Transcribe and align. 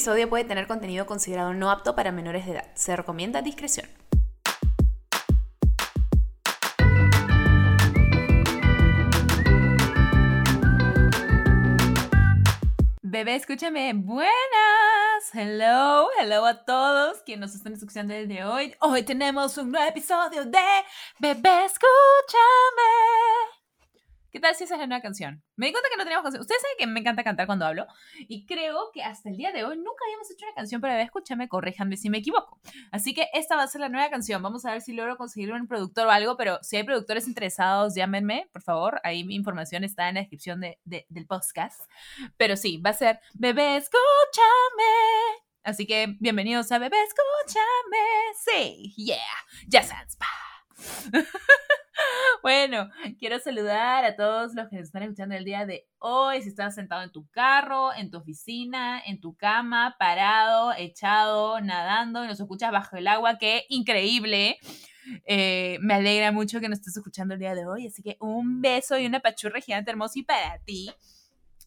episodio 0.00 0.30
puede 0.30 0.44
tener 0.44 0.66
contenido 0.66 1.04
considerado 1.04 1.52
no 1.52 1.70
apto 1.70 1.94
para 1.94 2.10
menores 2.10 2.46
de 2.46 2.52
edad. 2.52 2.64
Se 2.74 2.96
recomienda 2.96 3.42
discreción. 3.42 3.86
Bebé, 13.02 13.34
escúchame. 13.34 13.92
Buenas. 13.92 14.30
Hello, 15.34 16.08
hello 16.18 16.46
a 16.46 16.64
todos 16.64 17.18
quienes 17.26 17.48
nos 17.48 17.54
están 17.54 17.74
escuchando 17.74 18.14
desde 18.14 18.42
hoy. 18.46 18.74
Hoy 18.80 19.02
tenemos 19.02 19.58
un 19.58 19.70
nuevo 19.70 19.86
episodio 19.86 20.46
de 20.46 20.58
Bebé, 21.18 21.66
escúchame. 21.66 21.90
¿Qué 24.30 24.38
tal 24.38 24.54
si 24.54 24.64
esa 24.64 24.74
es 24.74 24.80
la 24.80 24.86
nueva 24.86 25.02
canción? 25.02 25.42
Me 25.56 25.66
di 25.66 25.72
cuenta 25.72 25.88
que 25.90 25.96
no 25.96 26.04
teníamos 26.04 26.22
canción. 26.22 26.40
Ustedes 26.40 26.62
saben 26.62 26.76
que 26.78 26.86
me 26.86 27.00
encanta 27.00 27.24
cantar 27.24 27.46
cuando 27.46 27.66
hablo. 27.66 27.86
Y 28.28 28.46
creo 28.46 28.90
que 28.92 29.02
hasta 29.02 29.28
el 29.28 29.36
día 29.36 29.50
de 29.50 29.64
hoy 29.64 29.76
nunca 29.76 30.04
habíamos 30.06 30.30
hecho 30.30 30.46
una 30.46 30.54
canción 30.54 30.80
para 30.80 31.02
escúchame, 31.02 31.48
corríjanme 31.48 31.96
si 31.96 32.10
me 32.10 32.18
equivoco. 32.18 32.60
Así 32.92 33.12
que 33.12 33.28
esta 33.32 33.56
va 33.56 33.64
a 33.64 33.66
ser 33.66 33.80
la 33.80 33.88
nueva 33.88 34.08
canción. 34.08 34.40
Vamos 34.40 34.64
a 34.64 34.72
ver 34.72 34.82
si 34.82 34.92
logro 34.92 35.16
conseguir 35.16 35.52
un 35.52 35.66
productor 35.66 36.06
o 36.06 36.10
algo. 36.10 36.36
Pero 36.36 36.58
si 36.62 36.76
hay 36.76 36.84
productores 36.84 37.26
interesados, 37.26 37.96
llámenme, 37.96 38.48
por 38.52 38.62
favor. 38.62 39.00
Ahí 39.02 39.24
mi 39.24 39.34
información 39.34 39.82
está 39.82 40.08
en 40.08 40.14
la 40.14 40.20
descripción 40.20 40.60
de, 40.60 40.78
del 40.84 41.26
podcast. 41.26 41.80
Pero 42.36 42.56
sí, 42.56 42.78
va 42.78 42.90
a 42.90 42.94
ser 42.94 43.20
Bebé, 43.34 43.78
escúchame. 43.78 44.00
Así 45.64 45.86
que 45.86 46.16
bienvenidos 46.20 46.70
a 46.70 46.78
Bebé, 46.78 46.96
escúchame. 47.02 47.64
Sí, 48.44 48.94
yeah. 48.96 49.18
Ya 49.66 49.82
sabes. 49.82 50.16
Bueno, 52.42 52.88
quiero 53.18 53.38
saludar 53.38 54.04
a 54.04 54.16
todos 54.16 54.54
los 54.54 54.68
que 54.68 54.76
nos 54.76 54.86
están 54.86 55.02
escuchando 55.02 55.34
el 55.34 55.44
día 55.44 55.66
de 55.66 55.86
hoy. 55.98 56.40
Si 56.40 56.48
estás 56.48 56.74
sentado 56.74 57.02
en 57.02 57.12
tu 57.12 57.28
carro, 57.28 57.92
en 57.92 58.10
tu 58.10 58.18
oficina, 58.18 59.00
en 59.04 59.20
tu 59.20 59.36
cama, 59.36 59.96
parado, 59.98 60.72
echado, 60.76 61.60
nadando 61.60 62.24
y 62.24 62.28
nos 62.28 62.40
escuchas 62.40 62.72
bajo 62.72 62.96
el 62.96 63.08
agua, 63.08 63.36
qué 63.38 63.66
increíble. 63.68 64.58
Eh, 65.26 65.78
me 65.82 65.94
alegra 65.94 66.32
mucho 66.32 66.60
que 66.60 66.68
nos 66.68 66.78
estés 66.78 66.96
escuchando 66.96 67.34
el 67.34 67.40
día 67.40 67.54
de 67.54 67.66
hoy. 67.66 67.86
Así 67.86 68.02
que 68.02 68.16
un 68.20 68.62
beso 68.62 68.98
y 68.98 69.06
una 69.06 69.20
pachurra 69.20 69.60
gigante 69.60 69.90
hermosa 69.90 70.18
y 70.18 70.22
para 70.22 70.58
ti. 70.60 70.90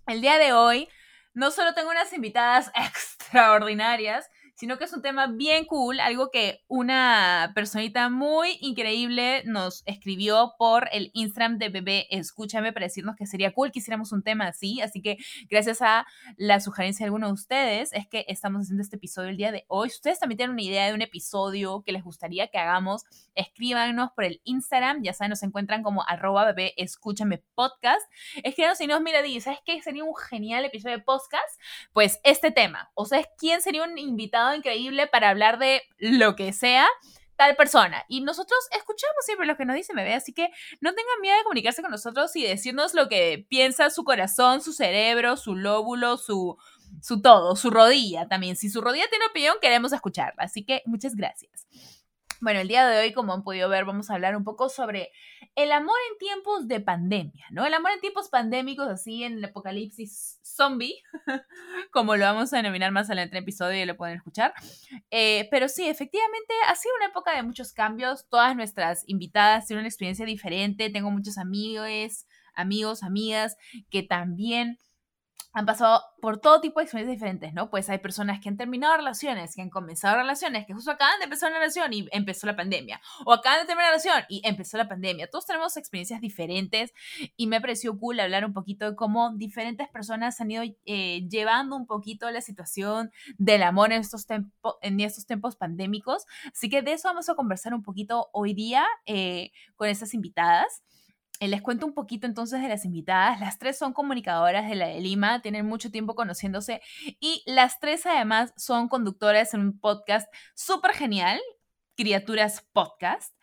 El 0.07 0.21
día 0.21 0.37
de 0.37 0.53
hoy 0.53 0.87
no 1.33 1.51
solo 1.51 1.73
tengo 1.73 1.91
unas 1.91 2.13
invitadas 2.13 2.71
extraordinarias, 2.75 4.29
sino 4.55 4.77
que 4.77 4.85
es 4.85 4.93
un 4.93 5.01
tema 5.01 5.27
bien 5.27 5.65
cool, 5.65 5.99
algo 5.99 6.29
que 6.31 6.61
una 6.67 7.51
personita 7.55 8.09
muy 8.09 8.57
increíble 8.61 9.43
nos 9.45 9.83
escribió 9.85 10.53
por 10.57 10.87
el 10.91 11.11
Instagram 11.13 11.57
de 11.57 11.69
Bebé 11.69 12.07
Escúchame 12.09 12.73
para 12.73 12.85
decirnos 12.85 13.15
que 13.15 13.25
sería 13.25 13.53
cool 13.53 13.71
que 13.71 13.79
hiciéramos 13.79 14.11
un 14.11 14.23
tema 14.23 14.47
así, 14.47 14.81
así 14.81 15.01
que 15.01 15.17
gracias 15.49 15.81
a 15.81 16.05
la 16.37 16.59
sugerencia 16.59 17.03
de 17.03 17.07
alguno 17.07 17.27
de 17.27 17.33
ustedes 17.33 17.91
es 17.93 18.07
que 18.07 18.25
estamos 18.27 18.63
haciendo 18.63 18.83
este 18.83 18.97
episodio 18.97 19.29
el 19.29 19.37
día 19.37 19.51
de 19.51 19.65
hoy. 19.67 19.89
Si 19.89 19.95
ustedes 19.95 20.19
también 20.19 20.37
tienen 20.37 20.53
una 20.53 20.61
idea 20.61 20.87
de 20.87 20.93
un 20.93 21.01
episodio 21.01 21.83
que 21.85 21.91
les 21.91 22.03
gustaría 22.03 22.47
que 22.47 22.57
hagamos, 22.57 23.03
escríbanos 23.35 24.11
por 24.15 24.25
el 24.25 24.41
Instagram, 24.43 25.03
ya 25.03 25.13
saben, 25.13 25.31
nos 25.31 25.43
encuentran 25.43 25.83
como 25.83 26.03
arroba 26.07 26.45
bebé 26.45 26.73
escúchame 26.77 27.43
podcast. 27.55 28.01
Escríbanos 28.43 28.79
y 28.81 28.87
nos 28.87 29.01
mira, 29.01 29.25
y 29.25 29.39
¿sabes 29.41 29.59
qué? 29.65 29.81
Sería 29.81 30.03
un 30.03 30.15
genial 30.15 30.65
episodio 30.65 30.97
de 30.97 31.03
podcast. 31.03 31.59
Pues 31.93 32.19
este 32.23 32.51
tema, 32.51 32.91
o 32.95 33.05
sea, 33.05 33.23
¿quién 33.37 33.61
sería 33.61 33.83
un 33.83 33.97
invitado 33.97 34.42
increíble 34.55 35.07
para 35.07 35.29
hablar 35.29 35.59
de 35.59 35.81
lo 35.99 36.35
que 36.35 36.53
sea 36.53 36.87
tal 37.35 37.55
persona. 37.55 38.03
Y 38.07 38.21
nosotros 38.21 38.59
escuchamos 38.71 39.25
siempre 39.25 39.47
lo 39.47 39.57
que 39.57 39.65
nos 39.65 39.75
dice 39.75 39.93
Bebé, 39.93 40.13
así 40.13 40.33
que 40.33 40.49
no 40.81 40.93
tengan 40.93 41.21
miedo 41.21 41.37
de 41.37 41.43
comunicarse 41.43 41.81
con 41.81 41.91
nosotros 41.91 42.35
y 42.35 42.43
decirnos 42.43 42.93
lo 42.93 43.09
que 43.09 43.45
piensa 43.49 43.89
su 43.89 44.03
corazón, 44.03 44.61
su 44.61 44.73
cerebro, 44.73 45.37
su 45.37 45.55
lóbulo, 45.55 46.17
su, 46.17 46.57
su 47.01 47.21
todo, 47.21 47.55
su 47.55 47.69
rodilla 47.69 48.27
también. 48.27 48.55
Si 48.55 48.69
su 48.69 48.81
rodilla 48.81 49.09
tiene 49.09 49.25
opinión, 49.25 49.55
queremos 49.61 49.93
escucharla. 49.93 50.43
Así 50.43 50.63
que 50.63 50.83
muchas 50.85 51.15
gracias. 51.15 51.67
Bueno, 52.41 52.59
el 52.59 52.67
día 52.67 52.85
de 52.85 52.99
hoy, 52.99 53.13
como 53.13 53.33
han 53.33 53.43
podido 53.43 53.69
ver, 53.69 53.85
vamos 53.85 54.09
a 54.09 54.15
hablar 54.15 54.35
un 54.35 54.43
poco 54.43 54.67
sobre 54.67 55.11
el 55.55 55.71
amor 55.71 55.95
en 56.11 56.17
tiempos 56.17 56.67
de 56.67 56.79
pandemia, 56.79 57.45
¿no? 57.51 57.65
El 57.65 57.73
amor 57.73 57.91
en 57.91 57.99
tiempos 57.99 58.29
pandémicos, 58.29 58.87
así 58.87 59.23
en 59.23 59.33
el 59.37 59.45
apocalipsis 59.45 60.39
zombie, 60.43 60.95
como 61.91 62.15
lo 62.15 62.25
vamos 62.25 62.53
a 62.53 62.57
denominar 62.57 62.91
más 62.91 63.07
adelante 63.07 63.37
en 63.37 63.43
episodio 63.43 63.81
y 63.81 63.85
lo 63.85 63.95
pueden 63.95 64.17
escuchar. 64.17 64.53
Eh, 65.11 65.47
pero 65.51 65.69
sí, 65.69 65.87
efectivamente, 65.87 66.53
ha 66.67 66.75
sido 66.75 66.95
una 66.95 67.07
época 67.07 67.35
de 67.35 67.43
muchos 67.43 67.71
cambios. 67.73 68.27
Todas 68.29 68.55
nuestras 68.55 69.03
invitadas 69.07 69.67
tienen 69.67 69.81
una 69.81 69.89
experiencia 69.89 70.25
diferente. 70.25 70.89
Tengo 70.89 71.11
muchos 71.11 71.37
amigos, 71.37 72.25
amigos, 72.55 73.03
amigas 73.03 73.57
que 73.91 74.03
también 74.03 74.79
han 75.53 75.67
pasado 75.67 76.01
por 76.19 76.39
todo 76.39 76.61
tipo 76.61 76.79
de 76.79 76.85
experiencias 76.85 77.15
diferentes, 77.15 77.53
¿no? 77.53 77.69
Pues 77.69 77.87
hay 77.89 77.99
personas 77.99 78.39
que 78.39 78.49
han 78.49 78.57
terminado 78.57 78.97
relaciones, 78.97 79.55
que 79.55 79.61
han 79.61 79.69
comenzado 79.69 80.15
relaciones, 80.15 80.65
que 80.65 80.73
justo 80.73 80.89
acaban 80.89 81.19
de 81.19 81.25
empezar 81.25 81.51
una 81.51 81.59
relación 81.59 81.93
y 81.93 82.07
empezó 82.11 82.47
la 82.47 82.55
pandemia, 82.55 82.99
o 83.25 83.33
acaban 83.33 83.59
de 83.59 83.65
terminar 83.67 83.91
una 83.91 83.97
relación 83.97 84.23
y 84.29 84.41
empezó 84.43 84.77
la 84.77 84.87
pandemia. 84.87 85.29
Todos 85.29 85.45
tenemos 85.45 85.77
experiencias 85.77 86.21
diferentes 86.21 86.91
y 87.37 87.45
me 87.45 87.61
pareció 87.61 87.97
cool 87.99 88.19
hablar 88.19 88.45
un 88.45 88.53
poquito 88.53 88.89
de 88.89 88.95
cómo 88.95 89.31
diferentes 89.35 89.87
personas 89.89 90.41
han 90.41 90.49
ido 90.49 90.63
eh, 90.85 91.27
llevando 91.29 91.75
un 91.75 91.85
poquito 91.85 92.29
la 92.31 92.41
situación 92.41 93.11
del 93.37 93.61
amor 93.61 93.91
en 93.91 94.01
estos, 94.01 94.25
en 94.81 94.99
estos 94.99 95.27
tiempos 95.27 95.55
pandémicos. 95.55 96.25
Así 96.51 96.67
que 96.67 96.81
de 96.81 96.93
eso 96.93 97.09
vamos 97.09 97.29
a 97.29 97.35
conversar 97.35 97.75
un 97.75 97.83
poquito 97.83 98.29
hoy 98.33 98.55
día 98.55 98.85
eh, 99.05 99.51
con 99.75 99.87
esas 99.87 100.15
invitadas. 100.15 100.81
Eh, 101.39 101.47
les 101.47 101.61
cuento 101.61 101.85
un 101.85 101.93
poquito 101.93 102.27
entonces 102.27 102.61
de 102.61 102.67
las 102.67 102.85
invitadas. 102.85 103.39
Las 103.39 103.57
tres 103.57 103.77
son 103.77 103.93
comunicadoras 103.93 104.69
de 104.69 104.75
la 104.75 104.87
de 104.87 104.99
Lima, 104.99 105.41
tienen 105.41 105.65
mucho 105.65 105.91
tiempo 105.91 106.15
conociéndose 106.15 106.81
y 107.19 107.43
las 107.45 107.79
tres 107.79 108.05
además 108.05 108.53
son 108.55 108.87
conductoras 108.87 109.53
en 109.53 109.61
un 109.61 109.79
podcast 109.79 110.31
súper 110.55 110.91
genial, 110.91 111.39
Criaturas 111.95 112.65
Podcast. 112.71 113.33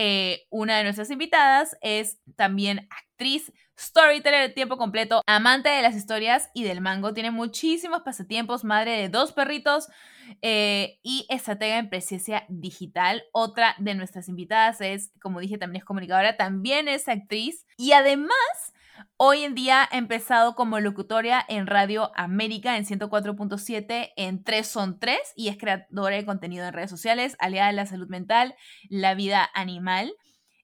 Eh, 0.00 0.46
una 0.50 0.78
de 0.78 0.84
nuestras 0.84 1.10
invitadas 1.10 1.76
es 1.80 2.20
también 2.36 2.88
actriz, 2.88 3.52
storyteller 3.76 4.42
de 4.42 4.54
tiempo 4.54 4.76
completo, 4.76 5.22
amante 5.26 5.68
de 5.68 5.82
las 5.82 5.96
historias 5.96 6.50
y 6.54 6.62
del 6.62 6.80
mango. 6.80 7.14
Tiene 7.14 7.32
muchísimos 7.32 8.02
pasatiempos, 8.02 8.62
madre 8.62 8.92
de 8.92 9.08
dos 9.08 9.32
perritos 9.32 9.88
eh, 10.40 11.00
y 11.02 11.26
estratega 11.28 11.78
en 11.78 11.90
presencia 11.90 12.44
digital. 12.48 13.24
Otra 13.32 13.74
de 13.78 13.96
nuestras 13.96 14.28
invitadas 14.28 14.80
es, 14.80 15.12
como 15.20 15.40
dije, 15.40 15.58
también 15.58 15.80
es 15.82 15.84
comunicadora, 15.84 16.36
también 16.36 16.86
es 16.86 17.08
actriz 17.08 17.66
y 17.76 17.90
además 17.90 18.36
Hoy 19.16 19.44
en 19.44 19.54
día 19.54 19.88
ha 19.90 19.96
empezado 19.96 20.54
como 20.54 20.80
locutoria 20.80 21.44
en 21.48 21.66
Radio 21.66 22.10
América 22.14 22.76
en 22.76 22.84
104.7 22.84 24.12
en 24.16 24.44
3 24.44 24.66
son 24.66 24.98
3 24.98 25.18
y 25.36 25.48
es 25.48 25.56
creadora 25.56 26.16
de 26.16 26.26
contenido 26.26 26.66
en 26.66 26.72
redes 26.72 26.90
sociales, 26.90 27.36
aliada 27.38 27.68
de 27.68 27.74
la 27.74 27.86
salud 27.86 28.08
mental, 28.08 28.54
la 28.88 29.14
vida 29.14 29.48
animal. 29.54 30.14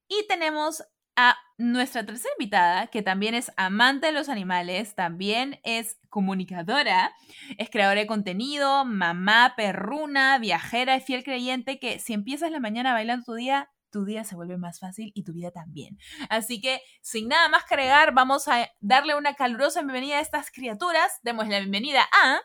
Y 0.09 0.27
tenemos 0.29 0.85
a 1.17 1.37
nuestra 1.57 2.05
tercera 2.05 2.35
invitada, 2.39 2.89
que 2.89 3.03
también 3.03 3.35
es 3.35 3.53
amante 3.57 4.07
de 4.07 4.13
los 4.13 4.29
animales, 4.29 4.95
también 4.97 5.61
es 5.63 5.99
comunicadora, 6.09 7.15
es 7.59 7.71
creadora 7.71 8.01
de 8.01 8.07
contenido, 8.07 8.85
mamá, 8.85 9.55
perruna, 9.57 10.39
viajera 10.39 10.97
y 10.97 11.01
fiel 11.01 11.23
creyente 11.23 11.79
que 11.79 12.01
si 12.01 12.13
empiezas 12.13 12.51
la 12.51 12.59
mañana 12.59 12.93
bailando 12.93 13.25
tu 13.25 13.35
día, 13.35 13.71
tu 13.95 14.05
día 14.05 14.25
se 14.25 14.35
vuelve 14.35 14.57
más 14.57 14.81
fácil 14.81 15.13
y 15.15 15.23
tu 15.23 15.33
vida 15.33 15.53
también. 15.53 16.01
Así 16.29 16.61
que, 16.61 16.81
sin 17.01 17.29
nada 17.29 17.49
más 17.49 17.63
que 17.65 17.75
agregar, 17.75 18.13
vamos 18.13 18.49
a 18.49 18.69
darle 18.81 19.15
una 19.15 19.35
calurosa 19.35 19.83
bienvenida 19.83 20.17
a 20.17 20.21
estas 20.21 20.51
criaturas. 20.51 21.21
Demos 21.23 21.47
la 21.47 21.61
bienvenida 21.61 22.03
a 22.13 22.41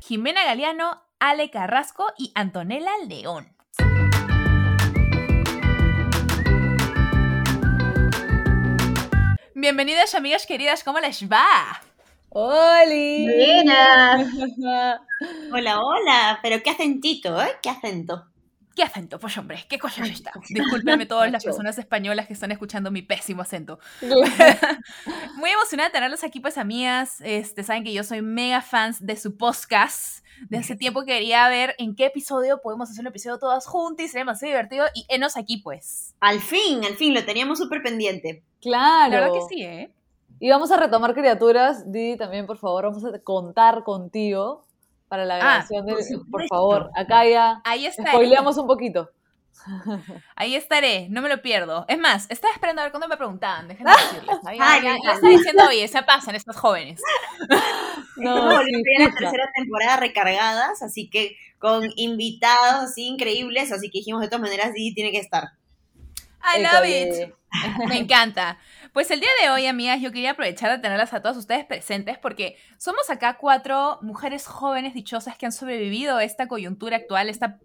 Jimena 0.00 0.44
Galeano, 0.44 1.00
Ale 1.20 1.48
Carrasco 1.50 2.08
y 2.18 2.32
Antonella 2.34 2.90
León. 3.06 3.56
Bienvenidas 9.54 10.16
amigas 10.16 10.44
queridas, 10.44 10.82
¿cómo 10.82 10.98
les 10.98 11.30
va? 11.30 11.80
¡Holi! 12.30 13.28
hola, 15.52 15.80
hola, 15.80 16.40
pero 16.42 16.60
qué 16.64 16.70
acentito, 16.70 17.40
¿eh? 17.40 17.52
¿Qué 17.62 17.70
acento? 17.70 18.33
¿Qué 18.74 18.82
acento? 18.82 19.20
Pues 19.20 19.38
hombre, 19.38 19.64
¿qué 19.68 19.78
cosa 19.78 20.02
es 20.04 20.10
esta? 20.10 20.32
Discúlpenme 20.48 21.06
todas 21.06 21.30
las 21.30 21.44
personas 21.44 21.78
españolas 21.78 22.26
que 22.26 22.32
están 22.32 22.50
escuchando 22.50 22.90
mi 22.90 23.02
pésimo 23.02 23.42
acento. 23.42 23.78
Muy 25.36 25.50
emocionada 25.50 25.90
de 25.90 25.92
tenerlos 25.92 26.24
aquí, 26.24 26.40
pues, 26.40 26.58
amigas. 26.58 27.20
Este, 27.20 27.62
saben 27.62 27.84
que 27.84 27.92
yo 27.92 28.02
soy 28.02 28.22
mega 28.22 28.62
fans 28.62 29.04
de 29.04 29.16
su 29.16 29.36
podcast. 29.36 30.24
De 30.48 30.58
hace 30.58 30.74
tiempo 30.74 31.04
quería 31.04 31.48
ver 31.48 31.76
en 31.78 31.94
qué 31.94 32.06
episodio 32.06 32.60
podemos 32.60 32.90
hacer 32.90 33.02
un 33.02 33.06
episodio 33.06 33.38
todas 33.38 33.66
juntas 33.66 34.06
y 34.06 34.08
sería 34.08 34.22
demasiado 34.22 34.50
divertido. 34.50 34.86
Y 34.92 35.06
enos 35.08 35.36
aquí, 35.36 35.58
pues. 35.58 36.14
Al 36.18 36.40
fin, 36.40 36.84
al 36.84 36.94
fin, 36.94 37.14
lo 37.14 37.24
teníamos 37.24 37.58
súper 37.58 37.80
pendiente. 37.80 38.42
Claro. 38.60 39.12
La 39.12 39.20
verdad 39.20 39.34
que 39.34 39.54
sí, 39.54 39.62
¿eh? 39.62 39.94
Y 40.40 40.50
vamos 40.50 40.72
a 40.72 40.76
retomar 40.76 41.14
criaturas. 41.14 41.90
Didi, 41.92 42.16
también, 42.16 42.46
por 42.46 42.58
favor, 42.58 42.84
vamos 42.84 43.04
a 43.04 43.16
contar 43.20 43.84
contigo 43.84 44.63
para 45.14 45.26
la 45.26 45.36
ah, 45.36 45.38
grabación 45.38 45.86
del. 45.86 45.96
Por 46.28 46.48
favor, 46.48 46.90
acá 46.96 47.24
ya. 47.24 47.60
Ahí. 47.64 47.88
Spoileamos 47.88 48.56
un 48.56 48.66
poquito. 48.66 49.10
Ahí 50.34 50.56
estaré, 50.56 51.06
no 51.08 51.22
me 51.22 51.28
lo 51.28 51.40
pierdo. 51.40 51.84
Es 51.86 51.98
más, 51.98 52.26
estaba 52.28 52.52
esperando 52.52 52.82
a 52.82 52.86
ver 52.86 52.90
cuándo 52.90 53.06
me 53.06 53.16
preguntaban, 53.16 53.68
déjenme 53.68 53.92
decirles. 54.12 54.38
Ahí, 54.44 54.58
Ay, 54.60 54.82
ya, 54.82 54.96
está 54.96 55.28
diciendo, 55.28 55.62
oye, 55.68 55.86
se 55.86 56.02
pasan 56.02 56.34
estas 56.34 56.56
jóvenes. 56.56 57.00
No, 58.16 58.36
Estamos 58.36 58.64
sí, 58.64 58.82
la 59.00 59.10
tercera 59.10 59.50
temporada 59.56 59.96
recargadas, 59.96 60.82
así 60.82 61.10
que 61.10 61.36
con 61.58 61.82
invitados 61.96 62.84
así 62.84 63.08
increíbles, 63.08 63.72
así 63.72 63.90
que 63.90 63.98
dijimos 63.98 64.20
de 64.20 64.28
todas 64.28 64.42
maneras, 64.42 64.70
sí, 64.72 64.94
tiene 64.94 65.10
que 65.10 65.18
estar. 65.18 65.50
I 66.44 66.62
love 66.62 66.86
it. 66.86 67.34
Me 67.88 67.98
encanta. 67.98 68.56
Pues 68.94 69.10
el 69.10 69.18
día 69.18 69.30
de 69.42 69.50
hoy, 69.50 69.66
amigas, 69.66 70.00
yo 70.00 70.12
quería 70.12 70.30
aprovechar 70.30 70.70
de 70.70 70.78
tenerlas 70.78 71.12
a 71.12 71.20
todas 71.20 71.36
ustedes 71.36 71.64
presentes 71.64 72.16
porque 72.16 72.56
somos 72.78 73.10
acá 73.10 73.38
cuatro 73.38 73.98
mujeres 74.02 74.46
jóvenes 74.46 74.94
dichosas 74.94 75.36
que 75.36 75.46
han 75.46 75.50
sobrevivido 75.50 76.16
a 76.16 76.22
esta 76.22 76.46
coyuntura 76.46 76.98
actual, 76.98 77.28
esta 77.28 77.58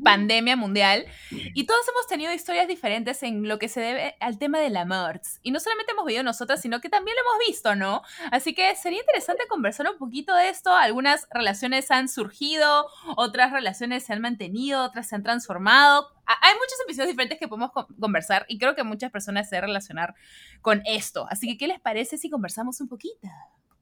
pandemia 0.00 0.54
mundial, 0.54 1.04
y 1.30 1.64
todos 1.66 1.80
hemos 1.88 2.06
tenido 2.06 2.32
historias 2.32 2.68
diferentes 2.68 3.20
en 3.24 3.48
lo 3.48 3.58
que 3.58 3.68
se 3.68 3.80
debe 3.80 4.14
al 4.20 4.38
tema 4.38 4.60
del 4.60 4.76
amor. 4.76 5.20
Y 5.42 5.50
no 5.50 5.58
solamente 5.58 5.90
hemos 5.90 6.04
vivido 6.04 6.22
nosotras, 6.22 6.62
sino 6.62 6.80
que 6.80 6.88
también 6.88 7.16
lo 7.16 7.22
hemos 7.22 7.48
visto, 7.48 7.74
¿no? 7.74 8.02
Así 8.30 8.54
que 8.54 8.76
sería 8.76 9.00
interesante 9.00 9.42
conversar 9.48 9.90
un 9.90 9.98
poquito 9.98 10.36
de 10.36 10.50
esto. 10.50 10.72
Algunas 10.72 11.26
relaciones 11.32 11.90
han 11.90 12.08
surgido, 12.08 12.86
otras 13.16 13.50
relaciones 13.50 14.04
se 14.04 14.12
han 14.12 14.20
mantenido, 14.20 14.84
otras 14.84 15.08
se 15.08 15.16
han 15.16 15.24
transformado. 15.24 16.15
Hay 16.26 16.54
muchos 16.54 16.74
episodios 16.84 17.08
diferentes 17.08 17.38
que 17.38 17.48
podemos 17.48 17.70
con- 17.72 17.86
conversar 18.00 18.44
y 18.48 18.58
creo 18.58 18.74
que 18.74 18.82
muchas 18.82 19.10
personas 19.10 19.48
se 19.48 19.60
relacionar 19.60 20.14
con 20.60 20.82
esto. 20.86 21.26
Así 21.30 21.46
que, 21.46 21.56
¿qué 21.56 21.68
les 21.68 21.80
parece 21.80 22.18
si 22.18 22.28
conversamos 22.30 22.80
un 22.80 22.88
poquito? 22.88 23.28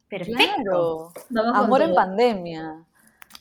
Perfecto. 0.09 1.13
Claro. 1.29 1.55
Amor 1.55 1.83
en 1.83 1.95
pandemia. 1.95 2.85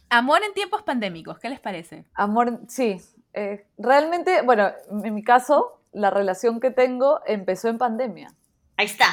Amor 0.10 0.42
en 0.44 0.54
tiempos 0.54 0.84
pandémicos, 0.84 1.40
¿qué 1.40 1.50
les 1.50 1.60
parece? 1.60 2.06
Amor, 2.14 2.60
sí. 2.68 3.02
eh, 3.34 3.68
realmente, 3.78 4.42
bueno, 4.42 4.72
en 5.04 5.14
mi 5.14 5.24
caso, 5.24 5.82
la 5.92 6.10
relación 6.10 6.60
que 6.60 6.72
tengo 6.72 7.22
empezó 7.26 7.68
en 7.68 7.78
pandemia. 7.78 8.34
Ahí 8.78 8.86
está. 8.88 9.06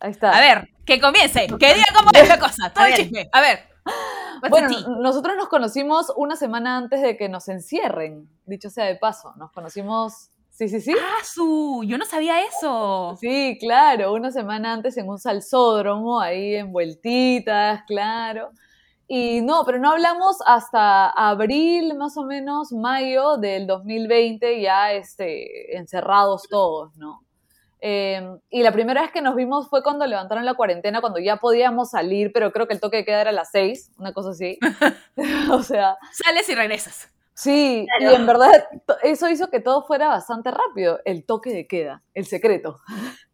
Ahí 0.00 0.10
está. 0.10 0.30
A 0.30 0.40
ver, 0.40 0.68
que 0.84 1.00
comience, 1.00 1.46
que 1.58 1.74
diga 1.74 1.86
cómo 1.96 2.10
es 2.14 2.28
la 2.28 2.38
cosa. 2.38 2.70
Todo 2.72 2.84
A 2.84 2.88
el 2.88 2.92
ver. 2.92 3.00
chisme. 3.02 3.28
A 3.32 3.40
ver. 3.40 3.60
Bueno, 4.50 4.68
nosotros 5.00 5.36
nos 5.36 5.48
conocimos 5.48 6.12
una 6.16 6.36
semana 6.36 6.76
antes 6.76 7.00
de 7.00 7.16
que 7.16 7.28
nos 7.30 7.48
encierren, 7.48 8.28
dicho 8.46 8.70
sea 8.70 8.86
de 8.86 8.96
paso. 8.96 9.32
Nos 9.36 9.52
conocimos, 9.52 10.30
sí, 10.50 10.68
sí, 10.68 10.80
sí. 10.80 10.94
Ah, 10.98 11.24
su, 11.24 11.82
yo 11.86 11.98
no 11.98 12.04
sabía 12.04 12.44
eso. 12.44 13.16
Sí, 13.20 13.56
claro, 13.60 14.12
una 14.12 14.30
semana 14.30 14.72
antes 14.72 14.96
en 14.96 15.08
un 15.08 15.18
salsódromo, 15.18 16.20
ahí 16.20 16.56
en 16.56 16.72
vueltitas, 16.72 17.82
claro. 17.86 18.50
Y 19.06 19.42
no, 19.42 19.64
pero 19.64 19.78
no 19.78 19.90
hablamos 19.90 20.38
hasta 20.46 21.10
abril, 21.10 21.94
más 21.94 22.16
o 22.16 22.24
menos, 22.24 22.72
mayo 22.72 23.36
del 23.36 23.66
2020, 23.66 24.60
ya 24.60 24.92
este, 24.92 25.76
encerrados 25.76 26.44
todos, 26.48 26.96
¿no? 26.96 27.24
Eh, 27.86 28.38
y 28.48 28.62
la 28.62 28.72
primera 28.72 29.02
vez 29.02 29.10
que 29.10 29.20
nos 29.20 29.36
vimos 29.36 29.68
fue 29.68 29.82
cuando 29.82 30.06
levantaron 30.06 30.46
la 30.46 30.54
cuarentena, 30.54 31.02
cuando 31.02 31.18
ya 31.18 31.36
podíamos 31.36 31.90
salir, 31.90 32.32
pero 32.32 32.50
creo 32.50 32.66
que 32.66 32.72
el 32.72 32.80
toque 32.80 32.96
de 32.96 33.04
queda 33.04 33.20
era 33.20 33.28
a 33.28 33.34
las 33.34 33.50
seis, 33.50 33.92
una 33.98 34.14
cosa 34.14 34.30
así. 34.30 34.58
o 35.52 35.62
sea, 35.62 35.98
Sales 36.10 36.48
y 36.48 36.54
regresas. 36.54 37.13
Sí, 37.34 37.86
Claro. 37.98 38.12
y 38.12 38.14
en 38.16 38.26
verdad 38.26 38.68
eso 39.02 39.28
hizo 39.28 39.50
que 39.50 39.60
todo 39.60 39.84
fuera 39.86 40.08
bastante 40.08 40.50
rápido. 40.50 41.00
El 41.04 41.24
toque 41.24 41.50
de 41.52 41.66
queda, 41.66 42.02
el 42.14 42.26
secreto. 42.26 42.80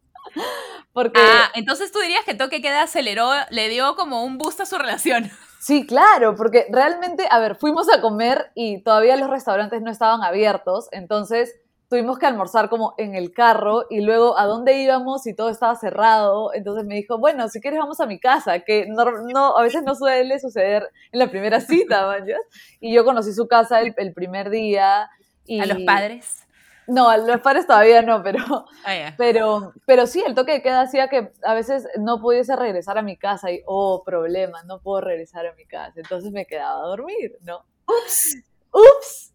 Porque, 0.93 1.21
Ah, 1.23 1.51
entonces 1.55 1.93
tú 1.93 2.01
dirías 2.01 2.25
que 2.25 2.35
Toque 2.35 2.57
de 2.57 2.63
Queda 2.63 2.83
aceleró, 2.83 3.31
le 3.51 3.69
dio 3.69 3.95
como 3.95 4.25
un 4.25 4.39
boost 4.39 4.61
a 4.61 4.67
su 4.67 4.77
relación. 4.77 5.31
sí, 5.61 5.87
claro, 5.87 6.35
porque 6.35 6.67
realmente, 6.71 7.27
a 7.31 7.39
ver, 7.39 7.55
fuimos 7.57 7.89
a 7.89 8.01
comer 8.01 8.51
y 8.55 8.83
todavía 8.83 9.17
los 9.17 9.31
restaurantes 9.31 9.83
no 9.83 9.91
estaban 9.91 10.23
abiertos, 10.23 10.89
entonces 10.93 11.55
tuvimos 11.91 12.19
que 12.19 12.25
almorzar 12.27 12.71
como 12.71 12.95
en 12.97 13.15
el 13.17 13.33
carro 13.33 13.85
y 13.91 14.01
luego 14.01 14.39
a 14.39 14.47
dónde 14.47 14.81
íbamos 14.81 15.27
y 15.27 15.35
todo 15.35 15.51
estaba 15.51 15.75
cerrado. 15.75 16.55
Entonces 16.55 16.87
me 16.87 16.95
dijo, 16.95 17.19
bueno, 17.19 17.49
si 17.49 17.61
quieres 17.61 17.81
vamos 17.81 18.01
a 18.01 18.07
mi 18.07 18.19
casa, 18.21 18.61
que 18.61 18.87
no, 18.87 19.05
no- 19.33 19.59
a 19.59 19.63
veces 19.63 19.83
no 19.83 19.95
suele 19.97 20.39
suceder 20.39 20.89
en 21.13 21.19
la 21.19 21.31
primera 21.31 21.61
cita, 21.61 22.07
¿manchas? 22.07 22.41
Y 22.81 22.95
yo 22.95 23.05
conocí 23.05 23.33
su 23.35 23.47
casa 23.49 23.81
el, 23.81 23.93
el 23.99 24.15
primer 24.15 24.49
día. 24.49 25.11
Y... 25.45 25.61
A 25.61 25.67
los 25.67 25.79
padres. 25.85 26.47
No, 26.87 27.09
a 27.09 27.19
los 27.19 27.41
padres 27.41 27.67
todavía 27.67 28.03
no, 28.03 28.21
pero, 28.23 28.41
Ah, 28.85 29.13
pero, 29.17 29.73
pero 29.87 30.07
sí, 30.09 30.23
el 30.27 30.35
toque 30.35 30.53
de 30.53 30.63
queda 30.63 30.81
hacía 30.81 31.09
que 31.09 31.31
a 31.45 31.55
veces 31.55 31.87
no 31.99 32.21
pudiese 32.21 32.57
regresar 32.57 32.99
a 32.99 33.03
mi 33.03 33.17
casa 33.17 33.53
y, 33.53 33.63
oh, 33.67 34.03
problema, 34.05 34.63
no 34.65 34.81
puedo 34.81 35.01
regresar 35.01 35.47
a 35.47 35.55
mi 35.55 35.67
casa. 35.67 35.93
Entonces 36.01 36.33
me 36.33 36.47
quedaba 36.47 36.81
a 36.83 36.87
dormir, 36.89 37.37
¿no? 37.43 37.65
¡Ups! 37.87 38.37
¡Ups! 38.73 39.35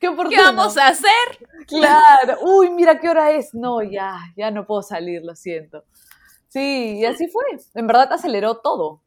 ¡Qué! 0.00 0.08
¿Qué 0.30 0.36
vamos 0.40 0.78
a 0.78 0.88
hacer? 0.88 1.46
Claro. 1.66 2.38
Uy, 2.42 2.70
mira 2.70 2.98
qué 2.98 3.08
hora 3.08 3.30
es. 3.30 3.54
No, 3.54 3.82
ya, 3.82 4.18
ya 4.36 4.50
no 4.50 4.66
puedo 4.66 4.82
salir, 4.82 5.22
lo 5.22 5.36
siento. 5.36 5.84
Sí, 6.48 6.98
y 6.98 7.04
así 7.04 7.28
fue. 7.28 7.44
En 7.74 7.86
verdad 7.86 8.12
aceleró 8.12 8.56
todo. 8.56 9.02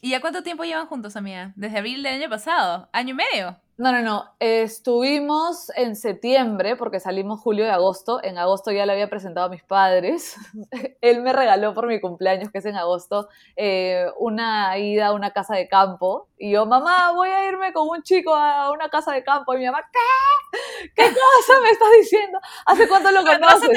¿Y 0.00 0.10
ya 0.10 0.20
cuánto 0.20 0.42
tiempo 0.42 0.64
llevan 0.64 0.86
juntos, 0.86 1.16
amiga? 1.16 1.52
Desde 1.56 1.78
abril 1.78 2.02
del 2.02 2.22
año 2.22 2.30
pasado. 2.30 2.88
¿Año 2.92 3.10
y 3.10 3.14
medio? 3.14 3.56
No, 3.80 3.92
no, 3.92 4.02
no. 4.02 4.24
Estuvimos 4.40 5.70
en 5.74 5.96
septiembre 5.96 6.76
porque 6.76 7.00
salimos 7.00 7.40
julio 7.40 7.64
y 7.64 7.68
agosto. 7.68 8.22
En 8.22 8.36
agosto 8.36 8.70
ya 8.72 8.84
le 8.84 8.92
había 8.92 9.08
presentado 9.08 9.46
a 9.46 9.48
mis 9.48 9.62
padres. 9.62 10.36
Él 11.00 11.22
me 11.22 11.32
regaló 11.32 11.72
por 11.72 11.86
mi 11.86 11.98
cumpleaños, 11.98 12.50
que 12.50 12.58
es 12.58 12.66
en 12.66 12.76
agosto, 12.76 13.30
eh, 13.56 14.04
una 14.18 14.76
ida 14.76 15.06
a 15.06 15.12
una 15.14 15.30
casa 15.30 15.54
de 15.56 15.66
campo. 15.66 16.28
Y 16.36 16.52
yo, 16.52 16.66
mamá, 16.66 17.12
voy 17.12 17.30
a 17.30 17.46
irme 17.48 17.72
con 17.72 17.88
un 17.88 18.02
chico 18.02 18.34
a 18.34 18.70
una 18.70 18.90
casa 18.90 19.12
de 19.12 19.24
campo. 19.24 19.54
Y 19.54 19.58
mi 19.60 19.64
mamá, 19.64 19.82
¿qué? 19.90 20.90
¿Qué 20.94 21.02
cosa 21.04 21.60
me 21.62 21.70
estás 21.70 21.88
diciendo? 22.00 22.38
¿Hace 22.66 22.86
cuánto 22.86 23.10
lo 23.10 23.20
¡Contra 23.24 23.38
conoces? 23.38 23.68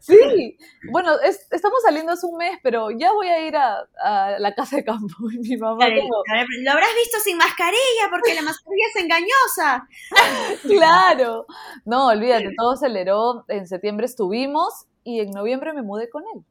Sí. 0.00 0.56
Bueno, 0.90 1.18
es- 1.20 1.46
estamos 1.52 1.82
saliendo 1.82 2.12
hace 2.12 2.26
un 2.26 2.36
mes, 2.36 2.58
pero 2.64 2.90
ya 2.90 3.12
voy 3.12 3.28
a 3.28 3.46
ir 3.46 3.56
a, 3.56 3.86
a 4.02 4.38
la 4.40 4.54
casa 4.54 4.76
de 4.76 4.84
campo. 4.84 5.14
Y 5.32 5.38
mi 5.38 5.56
mamá 5.56 5.86
Claro, 5.86 6.00
como, 6.02 6.22
Lo 6.64 6.72
habrás 6.72 6.94
visto 6.96 7.18
sin 7.20 7.36
mascarilla 7.36 8.04
porque 8.10 8.34
la 8.34 8.42
mascarilla 8.42 8.86
es 8.94 9.02
Claro. 10.62 11.46
No, 11.84 12.08
olvídate, 12.08 12.52
todo 12.56 12.72
aceleró. 12.72 13.44
En 13.48 13.66
septiembre 13.66 14.06
estuvimos 14.06 14.86
y 15.04 15.20
en 15.20 15.30
noviembre 15.30 15.72
me 15.72 15.82
mudé 15.82 16.08
con 16.10 16.24
él. 16.34 16.44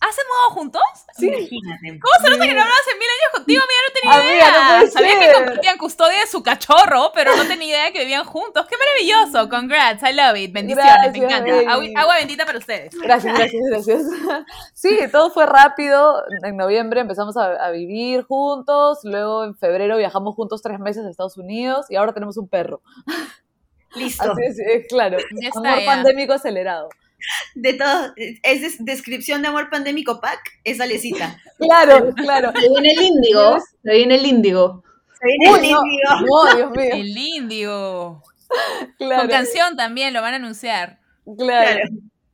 ¿Has 0.00 0.16
mudado 0.28 0.50
juntos? 0.50 0.82
Sí. 1.16 1.26
Imagínate. 1.26 1.98
¿Cómo 2.00 2.14
se 2.24 2.30
nota 2.30 2.46
que 2.46 2.54
no 2.54 2.60
hablaba 2.62 2.80
hace 2.80 2.94
mil 2.94 3.08
años 3.08 3.32
contigo? 3.34 3.62
Mira, 3.68 3.80
no 3.86 3.92
tenía 3.94 4.14
Amiga, 4.18 4.34
idea. 4.34 4.80
no 4.82 4.90
Sabía 4.90 5.18
que 5.18 5.32
compartían 5.34 5.78
custodia 5.78 6.20
de 6.20 6.26
su 6.26 6.42
cachorro, 6.42 7.10
pero 7.14 7.34
no 7.36 7.44
tenía 7.46 7.66
idea 7.68 7.92
que 7.92 8.00
vivían 8.00 8.24
juntos. 8.24 8.66
¡Qué 8.68 8.76
maravilloso! 8.76 9.48
Congrats, 9.48 10.02
I 10.08 10.12
love 10.14 10.36
it. 10.36 10.52
Bendiciones, 10.52 11.12
me 11.12 11.18
encanta. 11.18 11.52
baby. 11.74 11.94
Agua, 11.96 12.14
bendita 12.16 12.46
para 12.46 12.58
ustedes. 12.58 12.94
Gracias, 13.00 13.36
gracias, 13.36 13.62
gracias. 13.70 14.02
Sí, 14.74 14.96
todo 15.10 15.30
fue 15.30 15.46
rápido. 15.46 16.22
En 16.44 16.56
noviembre 16.56 17.00
empezamos 17.00 17.36
a, 17.36 17.54
a 17.54 17.70
vivir 17.70 18.22
juntos. 18.22 19.00
Luego 19.02 19.44
en 19.44 19.56
febrero 19.56 19.96
viajamos 19.96 20.34
juntos 20.36 20.62
tres 20.62 20.78
meses 20.78 21.04
a 21.04 21.10
Estados 21.10 21.36
Unidos 21.36 21.86
y 21.88 21.96
ahora 21.96 22.12
tenemos 22.12 22.36
un 22.36 22.48
perro. 22.48 22.82
Listo. 23.94 24.30
Así 24.30 24.42
es, 24.44 24.58
es 24.58 24.86
claro. 24.88 25.18
Ya 25.40 25.48
está, 25.48 25.58
Amor 25.60 25.80
ya. 25.80 25.86
pandémico 25.86 26.32
acelerado. 26.34 26.88
De 27.54 27.74
todo, 27.74 28.12
es 28.16 28.60
des- 28.62 28.84
descripción 28.84 29.42
de 29.42 29.48
amor 29.48 29.70
pandémico 29.70 30.20
pack, 30.20 30.40
es 30.64 30.80
Alecita. 30.80 31.38
Claro, 31.58 32.14
claro. 32.14 32.52
Se 32.60 32.68
viene 32.68 32.92
el 32.92 33.02
índigo. 33.02 33.58
Se 33.82 33.92
viene 33.92 34.14
el 34.14 34.26
índigo. 34.26 34.84
Se 35.20 35.26
viene 35.26 35.50
Uy, 35.50 35.66
el 35.66 35.72
no, 35.72 35.80
indio. 35.84 36.08
no, 36.26 36.56
Dios 36.56 36.70
mío. 36.70 36.94
El. 36.94 37.14
Claro, 38.96 39.22
Con 39.22 39.30
canción 39.30 39.76
también 39.76 40.14
lo 40.14 40.22
van 40.22 40.34
a 40.34 40.36
anunciar. 40.36 41.00
claro. 41.36 41.80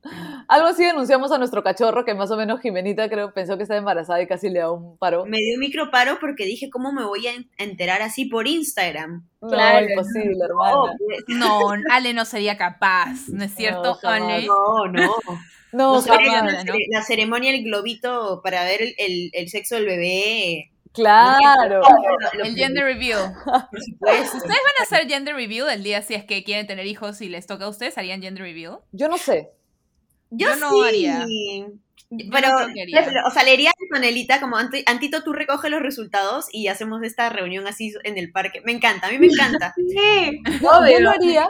Claro. 0.03 0.34
Algo 0.47 0.67
así 0.67 0.83
denunciamos 0.83 1.31
a 1.31 1.37
nuestro 1.37 1.63
cachorro, 1.63 2.05
que 2.05 2.13
más 2.13 2.29
o 2.31 2.37
menos 2.37 2.61
Jimenita 2.61 3.09
creo 3.09 3.33
pensó 3.33 3.57
que 3.57 3.63
estaba 3.63 3.77
embarazada 3.79 4.21
y 4.21 4.27
casi 4.27 4.49
le 4.49 4.59
da 4.59 4.71
un 4.71 4.97
paro. 4.97 5.25
Me 5.25 5.37
dio 5.37 5.55
un 5.55 5.59
microparo 5.59 6.17
porque 6.19 6.45
dije, 6.45 6.69
¿cómo 6.69 6.91
me 6.91 7.03
voy 7.05 7.27
a 7.27 7.33
en- 7.33 7.49
enterar 7.57 8.01
así 8.01 8.25
por 8.25 8.47
Instagram? 8.47 9.27
No, 9.41 9.47
Claro. 9.49 9.87
imposible, 9.89 10.37
Oh, 10.59 10.87
hermana. 10.87 10.97
No, 11.27 11.59
Ale 11.91 12.13
no 12.13 12.25
sería 12.25 12.57
capaz, 12.57 13.27
¿no 13.29 13.43
es 13.43 13.53
cierto, 13.55 13.97
No. 14.01 14.09
Ale? 14.09 14.45
no, 14.45 14.87
no. 14.91 15.15
No, 15.71 15.99
No 15.99 16.05
la, 16.15 16.63
¿no? 16.63 16.73
la 16.89 17.01
ceremonia, 17.03 17.51
el 17.51 17.61
globito 17.65 18.39
para 18.41 18.63
ver 18.63 18.81
el, 18.81 18.95
el- 18.97 19.29
el 19.33 19.49
sexo 19.49 19.75
del 19.75 19.85
bebé. 19.85 20.71
claro. 20.93 21.81
El 22.41 22.55
gender 22.55 22.85
reveal. 22.85 23.33
Por 23.45 23.81
supuesto. 23.83 24.37
¿Ustedes 24.37 24.41
van 24.63 24.79
a 24.79 24.83
hacer 24.83 25.05
gender 25.09 25.35
reveal 25.35 25.69
el 25.69 25.83
día 25.83 26.01
si 26.01 26.13
es 26.13 26.23
que 26.23 26.45
quieren 26.45 26.65
tener 26.65 26.85
hijos 26.85 27.19
y 27.19 27.27
les 27.27 27.45
toca 27.45 27.65
a 27.65 27.69
ustedes? 27.69 27.97
¿Harían 27.97 28.21
gender 28.21 28.43
reveal? 28.43 28.77
Yo 28.93 29.09
no 29.09 29.17
sé. 29.17 29.49
Yo, 30.37 30.47
Yo 30.49 30.55
no 30.57 30.69
sí. 30.71 30.81
haría. 30.85 31.25
Pero, 32.31 32.47
no 32.67 33.27
o 33.27 33.31
sea, 33.31 33.43
le 33.43 33.55
iría 33.55 33.71
con 33.91 34.03
Elita 34.03 34.39
como 34.39 34.57
"Anti- 34.57 34.83
Antito, 34.85 35.23
tú 35.23 35.33
recoges 35.33 35.71
los 35.71 35.81
resultados 35.81 36.45
y 36.51 36.67
hacemos 36.67 37.01
esta 37.03 37.29
reunión 37.29 37.67
así 37.67 37.93
en 38.03 38.17
el 38.17 38.31
parque. 38.31 38.61
Me 38.63 38.71
encanta, 38.71 39.07
a 39.07 39.11
mí 39.11 39.17
me 39.19 39.27
encanta. 39.27 39.73
Sí. 39.89 40.39
Yo, 40.61 40.87
yo 40.87 40.99
lo 40.99 41.09
haría, 41.09 41.49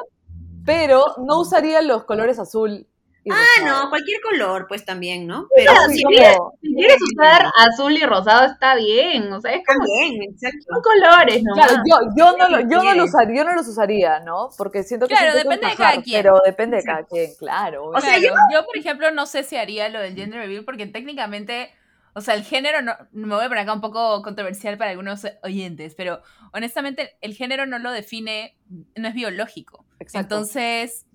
pero 0.66 1.04
no 1.28 1.42
usaría 1.42 1.82
los 1.82 2.06
colores 2.06 2.40
azul 2.40 2.88
Ah, 3.32 3.44
rosado. 3.60 3.84
no, 3.84 3.90
cualquier 3.90 4.22
color, 4.22 4.66
pues 4.68 4.86
también, 4.86 5.26
¿no? 5.26 5.48
Pero 5.56 5.74
como- 5.74 6.54
Si 6.62 6.74
quieres 6.76 6.98
usar 7.02 7.46
azul 7.58 7.94
y 7.94 8.04
rosado 8.06 8.46
está 8.52 8.76
bien, 8.76 9.32
o 9.34 9.42
sea, 9.42 9.52
es 9.54 9.66
como 9.66 9.80
también, 9.80 10.24
exacto. 10.32 10.58
son 10.70 10.82
colores, 10.82 11.44
¿no? 11.44 11.54
Claro, 11.54 11.74
yo, 11.90 11.96
yo, 12.16 12.38
no, 12.38 12.50
lo- 12.50 12.60
yo, 12.62 12.78
no 12.78 12.82
Bien. 12.82 12.98
lo 12.98 13.04
usaría, 13.06 13.36
yo 13.38 13.44
no 13.44 13.56
los 13.56 13.68
usaría, 13.68 14.20
¿no? 14.20 14.50
Porque 14.58 14.84
siento 14.84 15.08
que 15.08 15.16
Claro, 15.16 15.34
depende 15.36 15.68
de 15.68 15.76
cada 15.76 16.02
quien. 16.02 16.22
Pero 16.22 16.42
depende 16.46 16.78
de 16.78 16.84
cada 16.84 17.04
quien, 17.04 17.32
claro. 17.40 17.86
O 17.90 18.00
sea, 18.02 18.18
Claro, 18.20 18.36
yo, 18.52 18.66
por 18.66 18.78
ejemplo, 18.78 19.10
no 19.12 19.26
sé 19.26 19.44
si 19.44 19.56
haría 19.58 19.90
lo 19.90 20.00
del 20.00 20.16
gender 20.16 20.40
reveal 20.42 20.64
porque 20.66 20.86
técnicamente, 20.86 21.72
o 22.14 22.22
sea, 22.22 22.34
el 22.36 22.44
género 22.44 22.82
no, 22.82 22.94
me 23.12 23.34
voy 23.36 23.44
a 23.46 23.48
poner 23.48 23.64
acá 23.64 23.74
un 23.74 23.82
poco 23.82 24.22
controversial 24.22 24.78
para 24.78 24.92
algunos 24.92 25.26
oyentes, 25.44 25.96
pero 25.96 26.22
honestamente 26.54 27.18
el 27.22 27.34
género 27.34 27.66
no 27.66 27.80
lo 27.80 27.92
define, 27.92 28.56
no 28.96 29.08
es 29.08 29.14
biológico. 29.14 29.84
Exacto. 30.00 30.36
Entonces, 30.36 31.06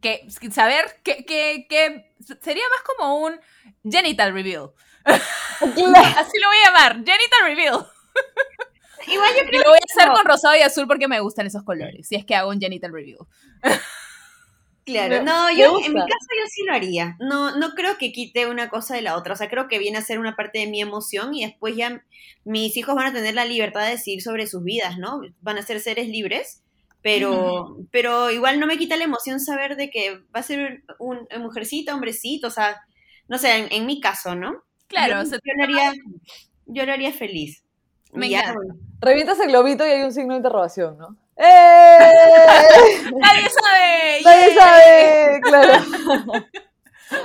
que 0.00 0.28
saber 0.52 1.00
que, 1.02 1.24
que, 1.24 1.66
que 1.68 2.12
sería 2.40 2.64
más 2.70 2.82
como 2.82 3.18
un 3.24 3.40
genital 3.84 4.32
reveal. 4.32 4.70
Así 5.04 6.38
lo 6.40 6.48
voy 6.48 6.56
a 6.64 6.66
llamar, 6.66 6.92
genital 6.96 7.40
reveal. 7.44 7.86
Igual 9.06 9.30
yo 9.36 9.44
Y 9.44 9.46
creo 9.46 9.62
lo 9.62 9.70
voy 9.70 9.78
a 9.78 9.92
hacer 9.92 10.08
no. 10.08 10.14
con 10.14 10.24
rosado 10.26 10.56
y 10.56 10.60
azul 10.60 10.86
porque 10.86 11.08
me 11.08 11.20
gustan 11.20 11.46
esos 11.46 11.62
colores, 11.62 12.06
si 12.08 12.16
es 12.16 12.24
que 12.24 12.34
hago 12.34 12.50
un 12.50 12.60
genital 12.60 12.92
reveal. 12.92 13.18
Claro, 14.84 15.22
no, 15.22 15.50
yo 15.50 15.78
en 15.84 15.92
mi 15.92 16.00
caso 16.00 16.26
yo 16.40 16.46
sí 16.48 16.62
lo 16.64 16.72
haría. 16.72 17.16
No, 17.20 17.54
no 17.58 17.74
creo 17.74 17.98
que 17.98 18.10
quite 18.10 18.46
una 18.46 18.70
cosa 18.70 18.94
de 18.94 19.02
la 19.02 19.16
otra. 19.18 19.34
O 19.34 19.36
sea, 19.36 19.50
creo 19.50 19.68
que 19.68 19.78
viene 19.78 19.98
a 19.98 20.02
ser 20.02 20.18
una 20.18 20.34
parte 20.34 20.60
de 20.60 20.66
mi 20.66 20.80
emoción 20.80 21.34
y 21.34 21.44
después 21.44 21.76
ya 21.76 22.02
mis 22.44 22.74
hijos 22.78 22.94
van 22.94 23.08
a 23.08 23.12
tener 23.12 23.34
la 23.34 23.44
libertad 23.44 23.84
de 23.84 23.90
decidir 23.90 24.22
sobre 24.22 24.46
sus 24.46 24.64
vidas, 24.64 24.96
¿no? 24.96 25.20
Van 25.42 25.58
a 25.58 25.62
ser 25.62 25.80
seres 25.80 26.08
libres, 26.08 26.62
pero, 27.02 27.78
pero 27.90 28.30
igual 28.30 28.58
no 28.60 28.66
me 28.66 28.78
quita 28.78 28.96
la 28.96 29.04
emoción 29.04 29.40
saber 29.40 29.76
de 29.76 29.90
que 29.90 30.18
va 30.34 30.40
a 30.40 30.42
ser 30.42 30.82
un, 30.98 31.26
un 31.34 31.42
mujercita, 31.42 31.94
hombrecito, 31.94 32.48
o 32.48 32.50
sea, 32.50 32.80
no 33.28 33.38
sé, 33.38 33.56
en, 33.56 33.68
en 33.70 33.86
mi 33.86 34.00
caso, 34.00 34.34
¿no? 34.34 34.64
Claro, 34.88 35.16
yo, 35.16 35.22
o 35.22 35.24
sea, 35.26 35.38
yo 35.44 35.52
lo 35.56 35.64
haría, 35.64 35.92
yo 36.66 36.86
lo 36.86 36.92
haría 36.92 37.12
feliz. 37.12 37.62
Me 38.12 38.28
ya, 38.28 38.40
encanta. 38.40 38.54
bueno. 38.58 38.74
Revientas 39.00 39.38
el 39.40 39.48
globito 39.48 39.86
y 39.86 39.90
hay 39.90 40.02
un 40.02 40.12
signo 40.12 40.32
de 40.32 40.38
interrogación, 40.38 40.98
¿no? 40.98 41.16
¡Eh! 41.36 41.98
nadie 43.20 43.48
sabe. 43.50 44.20
Nadie 44.24 44.54
sabe, 44.54 45.40
claro. 45.42 45.84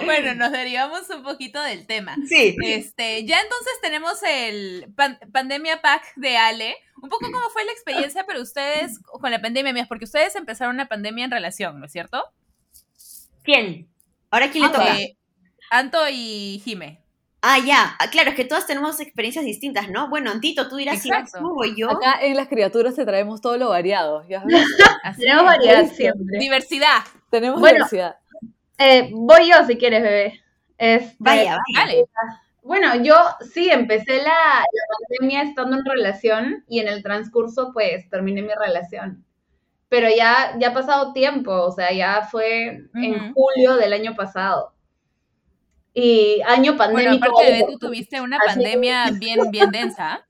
Bueno, 0.05 0.33
nos 0.35 0.51
derivamos 0.51 1.09
un 1.09 1.23
poquito 1.23 1.61
del 1.61 1.85
tema. 1.87 2.15
Sí. 2.27 2.55
Este, 2.63 3.25
ya 3.25 3.39
entonces 3.41 3.73
tenemos 3.81 4.21
el 4.23 4.91
pan- 4.95 5.19
pandemia 5.31 5.81
pack 5.81 6.03
de 6.15 6.37
Ale. 6.37 6.75
Un 7.01 7.09
poco 7.09 7.25
cómo 7.31 7.49
fue 7.49 7.65
la 7.65 7.71
experiencia, 7.73 8.25
pero 8.25 8.41
ustedes 8.41 8.99
con 8.99 9.29
la 9.29 9.41
pandemia, 9.41 9.73
mías, 9.73 9.87
porque 9.89 10.05
ustedes 10.05 10.35
empezaron 10.35 10.75
una 10.75 10.87
pandemia 10.87 11.25
en 11.25 11.31
relación, 11.31 11.79
¿no 11.79 11.85
es 11.85 11.91
cierto? 11.91 12.23
¿Quién? 13.43 13.89
Ahora 14.31 14.49
quién 14.51 14.63
le 14.63 14.69
toca. 14.69 14.97
Eh, 14.99 15.17
Anto 15.69 15.99
y 16.09 16.61
Jime. 16.63 17.01
Ah, 17.41 17.59
ya. 17.59 17.97
Ah, 17.99 18.09
Claro, 18.09 18.29
es 18.29 18.35
que 18.37 18.45
todas 18.45 18.65
tenemos 18.65 19.01
experiencias 19.01 19.43
distintas, 19.43 19.89
¿no? 19.89 20.07
Bueno, 20.09 20.31
Antito, 20.31 20.69
tú 20.69 20.77
dirás 20.77 21.01
si 21.01 21.09
Exacto. 21.09 21.39
tú 21.39 21.61
o 21.61 21.65
yo. 21.65 21.91
Acá 21.91 22.19
en 22.21 22.37
las 22.37 22.47
criaturas 22.47 22.95
te 22.95 23.03
traemos 23.05 23.41
todo 23.41 23.57
lo 23.57 23.67
variado. 23.69 24.23
Tenemos 25.17 25.43
variedad 25.43 25.85
siempre. 25.91 26.39
Diversidad. 26.39 27.03
Tenemos 27.29 27.59
Bueno. 27.59 27.75
diversidad. 27.75 28.15
Eh, 28.85 29.09
voy 29.13 29.49
yo 29.49 29.65
si 29.65 29.77
quieres, 29.77 30.01
bebé. 30.03 30.41
Este, 30.77 31.15
Vaya, 31.19 31.57
vaya. 31.75 31.85
Dale. 31.85 32.05
Bueno, 32.63 32.95
yo 33.03 33.15
sí 33.53 33.69
empecé 33.69 34.17
la, 34.17 34.23
la 34.23 34.83
pandemia 34.99 35.43
estando 35.43 35.77
en 35.77 35.85
relación 35.85 36.65
y 36.67 36.79
en 36.79 36.87
el 36.87 37.01
transcurso 37.03 37.71
pues 37.73 38.09
terminé 38.09 38.41
mi 38.41 38.53
relación. 38.53 39.23
Pero 39.89 40.07
ya, 40.09 40.55
ya 40.59 40.69
ha 40.69 40.73
pasado 40.73 41.13
tiempo, 41.13 41.51
o 41.51 41.71
sea, 41.71 41.91
ya 41.93 42.27
fue 42.29 42.87
en 42.95 43.33
julio 43.33 43.75
del 43.75 43.93
año 43.93 44.15
pasado. 44.15 44.73
Y 45.93 46.41
año 46.47 46.73
Bueno, 46.73 46.77
pandémico. 46.95 47.25
aparte 47.25 47.51
de 47.53 47.63
tú 47.69 47.77
tuviste 47.77 48.19
una 48.19 48.39
pandemia 48.39 49.11
bien, 49.11 49.51
bien 49.51 49.69
densa. 49.71 50.25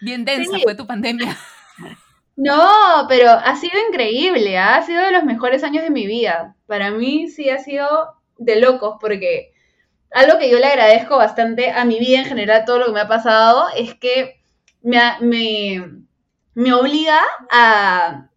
Bien 0.00 0.24
densa 0.24 0.56
Sí. 0.56 0.62
fue 0.62 0.74
tu 0.74 0.86
pandemia. 0.86 1.36
No, 2.36 3.06
pero 3.08 3.30
ha 3.30 3.56
sido 3.56 3.74
increíble, 3.88 4.56
¿ah? 4.58 4.76
ha 4.76 4.82
sido 4.86 5.02
de 5.02 5.12
los 5.12 5.24
mejores 5.24 5.62
años 5.64 5.82
de 5.82 5.90
mi 5.90 6.06
vida. 6.06 6.56
Para 6.66 6.90
mí 6.90 7.28
sí 7.28 7.50
ha 7.50 7.58
sido 7.58 7.88
de 8.38 8.56
locos, 8.60 8.96
porque 9.00 9.52
algo 10.12 10.38
que 10.38 10.50
yo 10.50 10.58
le 10.58 10.66
agradezco 10.66 11.18
bastante 11.18 11.70
a 11.70 11.84
mi 11.84 11.98
vida 12.00 12.20
en 12.20 12.26
general, 12.26 12.64
todo 12.66 12.78
lo 12.78 12.86
que 12.86 12.92
me 12.92 13.00
ha 13.00 13.08
pasado, 13.08 13.66
es 13.76 13.94
que 13.96 14.40
me, 14.82 15.00
me, 15.20 15.92
me 16.54 16.74
obliga 16.74 17.20
a, 17.50 18.28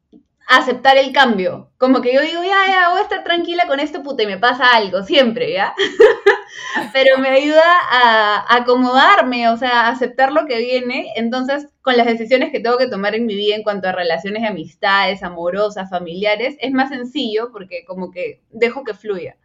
a 0.48 0.58
aceptar 0.58 0.98
el 0.98 1.14
cambio. 1.14 1.72
Como 1.78 2.02
que 2.02 2.14
yo 2.14 2.22
digo, 2.22 2.44
ya, 2.44 2.68
ya, 2.70 2.90
voy 2.92 3.00
a 3.00 3.04
estar 3.04 3.24
tranquila 3.24 3.68
con 3.68 3.80
esto, 3.80 4.04
puta, 4.04 4.24
y 4.24 4.28
me 4.28 4.40
pasa 4.40 4.76
algo, 4.76 5.04
siempre, 5.04 5.54
¿ya? 5.54 5.76
Pero 6.94 7.18
me 7.18 7.30
ayuda 7.30 7.64
a, 7.92 8.38
a 8.48 8.56
acomodarme, 8.58 9.50
o 9.50 9.58
sea, 9.58 9.82
a 9.82 9.90
aceptar 9.90 10.32
lo 10.32 10.46
que 10.46 10.58
viene. 10.60 11.12
Entonces, 11.16 11.68
con 11.82 11.98
las 11.98 12.06
decisiones 12.08 12.52
que 12.52 12.60
tengo 12.60 12.78
que 12.78 12.88
tomar 12.90 13.16
en 13.16 13.26
mi 13.26 13.36
vida 13.36 13.56
en 13.56 13.64
cuanto 13.64 13.88
a 13.90 13.92
relaciones 13.92 14.42
de 14.42 14.48
amistades, 14.50 15.24
amorosas, 15.24 15.90
familiares, 15.90 16.56
es 16.60 16.72
más 16.72 16.90
sencillo 16.90 17.52
porque 17.52 17.86
como 17.86 18.12
que 18.12 18.42
dejo 18.52 18.84
que 18.84 18.94
fluya. 18.94 19.38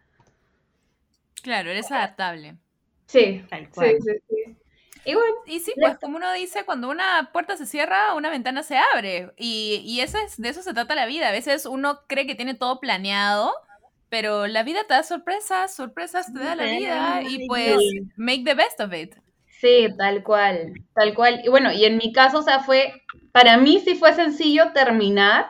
Claro, 1.43 1.69
eres 1.69 1.91
adaptable. 1.91 2.57
Sí, 3.07 3.43
Tal 3.49 3.69
sí, 3.71 3.71
cual. 3.71 3.99
sí, 4.01 4.11
sí. 4.29 4.57
Y 5.03 5.15
bueno, 5.15 5.33
Y 5.45 5.59
sí, 5.61 5.73
pues 5.79 5.97
como 5.99 6.17
uno 6.17 6.31
dice, 6.33 6.63
cuando 6.65 6.89
una 6.89 7.31
puerta 7.33 7.57
se 7.57 7.65
cierra, 7.65 8.13
una 8.13 8.29
ventana 8.29 8.61
se 8.63 8.77
abre. 8.77 9.31
Y, 9.37 9.81
y 9.85 10.01
eso 10.01 10.17
es, 10.19 10.37
de 10.39 10.49
eso 10.49 10.61
se 10.61 10.73
trata 10.73 10.93
la 10.95 11.07
vida. 11.07 11.29
A 11.29 11.31
veces 11.31 11.65
uno 11.65 12.01
cree 12.07 12.27
que 12.27 12.35
tiene 12.35 12.53
todo 12.53 12.79
planeado, 12.79 13.51
pero 14.11 14.45
la 14.45 14.63
vida 14.63 14.81
te 14.85 14.93
da 14.93 15.03
sorpresas, 15.03 15.73
sorpresas 15.73 16.33
te 16.33 16.39
da 16.39 16.53
la 16.53 16.65
vida 16.65 17.21
y 17.23 17.47
pues 17.47 17.77
make 18.17 18.43
the 18.43 18.55
best 18.55 18.81
of 18.81 18.93
it. 18.93 19.15
Sí, 19.47 19.87
tal 19.97 20.21
cual, 20.21 20.73
tal 20.93 21.13
cual. 21.13 21.39
Y 21.45 21.47
bueno, 21.47 21.71
y 21.71 21.85
en 21.85 21.95
mi 21.95 22.11
caso, 22.11 22.39
o 22.39 22.41
sea, 22.41 22.59
fue, 22.59 22.91
para 23.31 23.55
mí 23.55 23.79
sí 23.79 23.95
fue 23.95 24.11
sencillo 24.13 24.73
terminar, 24.73 25.45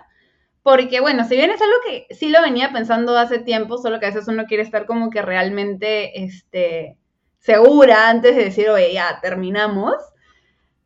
porque 0.62 1.00
bueno, 1.00 1.28
si 1.28 1.36
bien 1.38 1.50
es 1.50 1.60
algo 1.60 1.74
que 1.88 2.14
sí 2.14 2.30
lo 2.30 2.40
venía 2.44 2.72
pensando 2.72 3.18
hace 3.18 3.40
tiempo, 3.40 3.80
solo 3.80 4.00
que 4.00 4.06
a 4.06 4.10
veces 4.12 4.28
uno 4.28 4.46
quiere 4.46 4.62
estar 4.62 4.86
como 4.86 5.10
que 5.10 5.24
realmente, 5.24 6.24
este, 6.24 6.98
segura 7.40 8.10
antes 8.10 8.36
de 8.36 8.44
decir, 8.44 8.70
oye, 8.70 8.94
ya, 8.94 9.20
terminamos. 9.24 9.96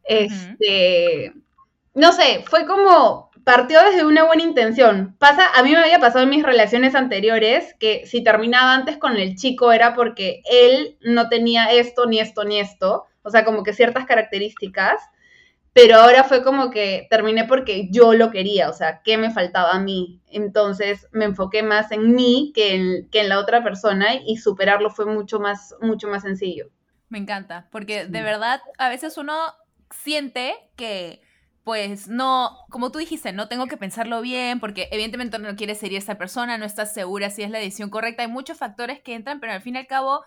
Este, 0.06 1.34
no 1.94 2.14
sé, 2.14 2.42
fue 2.48 2.66
como, 2.66 3.25
partió 3.46 3.82
desde 3.84 4.04
una 4.04 4.26
buena 4.26 4.44
intención. 4.44 5.16
Pasa, 5.20 5.48
a 5.56 5.64
mí 5.64 5.72
me 5.72 5.78
había 5.78 6.00
pasado 6.00 6.24
en 6.24 6.32
mis 6.32 6.44
relaciones 6.44 6.96
anteriores 6.96 7.76
que 7.80 8.06
si 8.06 8.24
terminaba 8.24 8.74
antes 8.74 8.98
con 8.98 9.16
el 9.16 9.36
chico 9.36 9.72
era 9.72 9.94
porque 9.94 10.42
él 10.52 10.98
no 11.02 11.30
tenía 11.30 11.72
esto, 11.72 12.08
ni 12.08 12.20
esto, 12.20 12.44
ni 12.44 12.60
esto, 12.60 13.06
o 13.22 13.30
sea, 13.30 13.46
como 13.46 13.64
que 13.64 13.74
ciertas 13.74 14.06
características, 14.06 15.00
pero 15.74 15.98
ahora 15.98 16.24
fue 16.24 16.44
como 16.44 16.72
que 16.72 17.06
terminé 17.10 17.46
porque 17.46 17.88
yo 17.92 18.14
lo 18.14 18.32
quería, 18.32 18.68
o 18.70 18.74
sea, 18.74 19.02
¿qué 19.04 19.18
me 19.18 19.30
faltaba 19.30 19.74
a 19.74 19.80
mí? 19.80 20.22
Entonces 20.28 21.08
me 21.12 21.26
enfoqué 21.26 21.62
más 21.62 21.92
en 21.92 22.16
mí 22.16 22.52
que 22.56 22.74
en, 22.74 23.10
que 23.12 23.22
en 23.22 23.30
la 23.30 23.40
otra 23.40 23.64
persona 23.64 24.16
y 24.26 24.38
superarlo 24.38 24.90
fue 24.90 25.06
mucho 25.06 25.40
más, 25.40 25.76
mucho 25.82 26.08
más 26.08 26.24
sencillo. 26.24 26.72
Me 27.10 27.20
encanta, 27.20 27.68
porque 27.72 28.06
de 28.06 28.22
verdad 28.24 28.62
a 28.80 28.90
veces 28.90 29.18
uno 29.20 29.38
siente 29.92 30.56
que, 30.76 31.22
pues 31.66 32.08
no, 32.08 32.60
como 32.70 32.92
tú 32.92 33.00
dijiste, 33.00 33.34
no 33.34 33.48
tengo 33.48 33.66
que 33.66 33.76
pensarlo 33.76 34.22
bien, 34.22 34.60
porque 34.60 34.88
evidentemente 34.92 35.40
no 35.40 35.56
quieres 35.56 35.80
ser 35.80 35.92
esta 35.94 36.16
persona, 36.16 36.60
no 36.60 36.66
estás 36.66 36.94
segura 36.94 37.32
si 37.32 37.42
es 37.42 37.50
la 37.50 37.58
decisión 37.58 37.90
correcta, 37.90 38.22
hay 38.22 38.30
muchos 38.30 38.60
factores 38.60 39.02
que 39.02 39.16
entran, 39.16 39.40
pero 39.40 39.52
al 39.52 39.64
fin 39.64 39.74
y 39.74 39.80
al 39.80 39.88
cabo, 39.88 40.24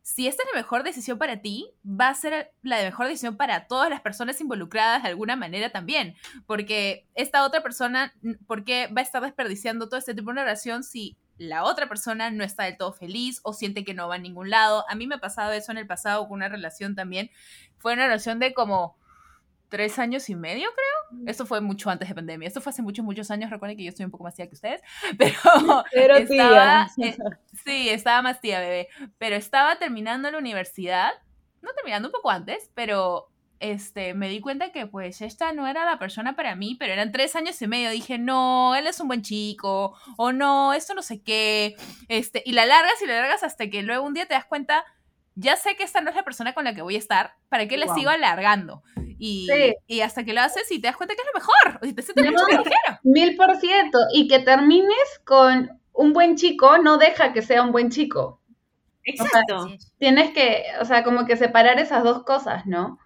si 0.00 0.26
esta 0.26 0.42
es 0.44 0.48
la 0.50 0.58
mejor 0.58 0.84
decisión 0.84 1.18
para 1.18 1.42
ti, 1.42 1.70
va 1.84 2.08
a 2.08 2.14
ser 2.14 2.54
la 2.62 2.78
mejor 2.78 3.06
decisión 3.06 3.36
para 3.36 3.66
todas 3.66 3.90
las 3.90 4.00
personas 4.00 4.40
involucradas 4.40 5.02
de 5.02 5.10
alguna 5.10 5.36
manera 5.36 5.68
también, 5.68 6.14
porque 6.46 7.06
esta 7.14 7.44
otra 7.44 7.62
persona, 7.62 8.14
¿por 8.46 8.64
qué 8.64 8.86
va 8.86 9.02
a 9.02 9.04
estar 9.04 9.22
desperdiciando 9.22 9.90
todo 9.90 9.98
este 9.98 10.14
tipo 10.14 10.32
de 10.32 10.40
oración 10.40 10.84
si 10.84 11.18
la 11.36 11.64
otra 11.64 11.86
persona 11.86 12.30
no 12.30 12.44
está 12.44 12.64
del 12.64 12.78
todo 12.78 12.94
feliz 12.94 13.40
o 13.42 13.52
siente 13.52 13.84
que 13.84 13.92
no 13.92 14.08
va 14.08 14.14
a 14.14 14.18
ningún 14.18 14.48
lado. 14.48 14.84
A 14.88 14.94
mí 14.94 15.06
me 15.06 15.16
ha 15.16 15.20
pasado 15.20 15.52
eso 15.52 15.70
en 15.70 15.78
el 15.78 15.86
pasado 15.86 16.26
con 16.26 16.38
una 16.38 16.48
relación 16.48 16.96
también. 16.96 17.30
Fue 17.76 17.92
una 17.92 18.06
relación 18.06 18.40
de 18.40 18.54
como 18.54 18.96
tres 19.68 19.98
años 19.98 20.28
y 20.30 20.34
medio, 20.34 20.68
creo. 20.74 21.20
Esto 21.26 21.46
fue 21.46 21.60
mucho 21.60 21.90
antes 21.90 22.08
de 22.08 22.14
pandemia. 22.14 22.48
Esto 22.48 22.60
fue 22.60 22.70
hace 22.70 22.82
muchos, 22.82 23.04
muchos 23.04 23.30
años. 23.30 23.50
Recuerden 23.50 23.76
que 23.76 23.84
yo 23.84 23.88
estoy 23.90 24.04
un 24.04 24.10
poco 24.10 24.24
más 24.24 24.34
tía 24.34 24.46
que 24.46 24.54
ustedes. 24.54 24.82
Pero, 25.18 25.34
Pero 25.92 26.16
estaba, 26.16 26.88
tía. 26.94 27.08
eh, 27.08 27.16
sí, 27.64 27.88
estaba 27.88 28.22
más 28.22 28.40
tía, 28.40 28.60
bebé. 28.60 28.88
Pero 29.18 29.36
estaba 29.36 29.78
terminando 29.78 30.30
la 30.30 30.38
universidad. 30.38 31.10
No 31.60 31.70
terminando 31.74 32.08
un 32.08 32.12
poco 32.12 32.30
antes, 32.30 32.70
pero 32.74 33.30
este, 33.60 34.14
me 34.14 34.28
di 34.28 34.40
cuenta 34.40 34.70
que 34.70 34.86
pues 34.86 35.20
esta 35.22 35.52
no 35.52 35.66
era 35.66 35.84
la 35.84 35.98
persona 35.98 36.36
para 36.36 36.54
mí, 36.54 36.76
pero 36.78 36.92
eran 36.92 37.12
tres 37.12 37.34
años 37.36 37.60
y 37.60 37.66
medio. 37.66 37.90
Dije, 37.90 38.18
no, 38.18 38.76
él 38.76 38.86
es 38.86 39.00
un 39.00 39.08
buen 39.08 39.22
chico, 39.22 39.94
o 40.16 40.32
no, 40.32 40.72
esto 40.72 40.94
no 40.94 41.02
sé 41.02 41.22
qué. 41.22 41.74
Este, 42.08 42.42
y 42.46 42.52
la 42.52 42.66
largas 42.66 43.00
y 43.02 43.06
la 43.06 43.14
largas 43.14 43.42
hasta 43.42 43.68
que 43.68 43.82
luego 43.82 44.06
un 44.06 44.14
día 44.14 44.26
te 44.26 44.34
das 44.34 44.44
cuenta, 44.44 44.84
ya 45.38 45.56
sé 45.56 45.76
que 45.76 45.84
esta 45.84 46.00
no 46.00 46.10
es 46.10 46.16
la 46.16 46.24
persona 46.24 46.52
con 46.54 46.64
la 46.64 46.74
que 46.74 46.82
voy 46.82 46.96
a 46.96 46.98
estar, 46.98 47.34
¿para 47.48 47.66
qué 47.68 47.76
la 47.76 47.86
Wow. 47.86 47.94
sigo 47.96 48.10
alargando? 48.10 48.82
Y, 49.18 49.46
Sí. 49.52 49.74
y 49.86 50.00
hasta 50.00 50.24
que 50.24 50.32
lo 50.32 50.40
haces 50.40 50.70
y 50.70 50.80
te 50.80 50.86
das 50.88 50.96
cuenta 50.96 51.14
que 51.14 51.22
es 51.22 51.28
lo 51.32 51.38
mejor, 51.40 51.86
y 51.88 51.92
te 51.92 52.02
sientes 52.02 52.24
No. 52.24 52.30
mucho 52.32 52.46
ligero. 52.48 52.98
Mil 53.02 53.36
por 53.36 53.56
ciento. 53.56 53.98
Y 54.14 54.28
que 54.28 54.38
termines 54.40 55.20
con 55.24 55.80
un 55.92 56.12
buen 56.12 56.36
chico 56.36 56.78
no 56.78 56.98
deja 56.98 57.32
que 57.32 57.42
sea 57.42 57.62
un 57.62 57.72
buen 57.72 57.90
chico. 57.90 58.40
Exacto. 59.04 59.68
Tienes 59.98 60.30
que, 60.32 60.64
o 60.80 60.84
sea, 60.84 61.02
como 61.02 61.24
que 61.26 61.36
separar 61.36 61.78
esas 61.80 62.04
dos 62.04 62.24
cosas, 62.24 62.66
¿no? 62.66 62.98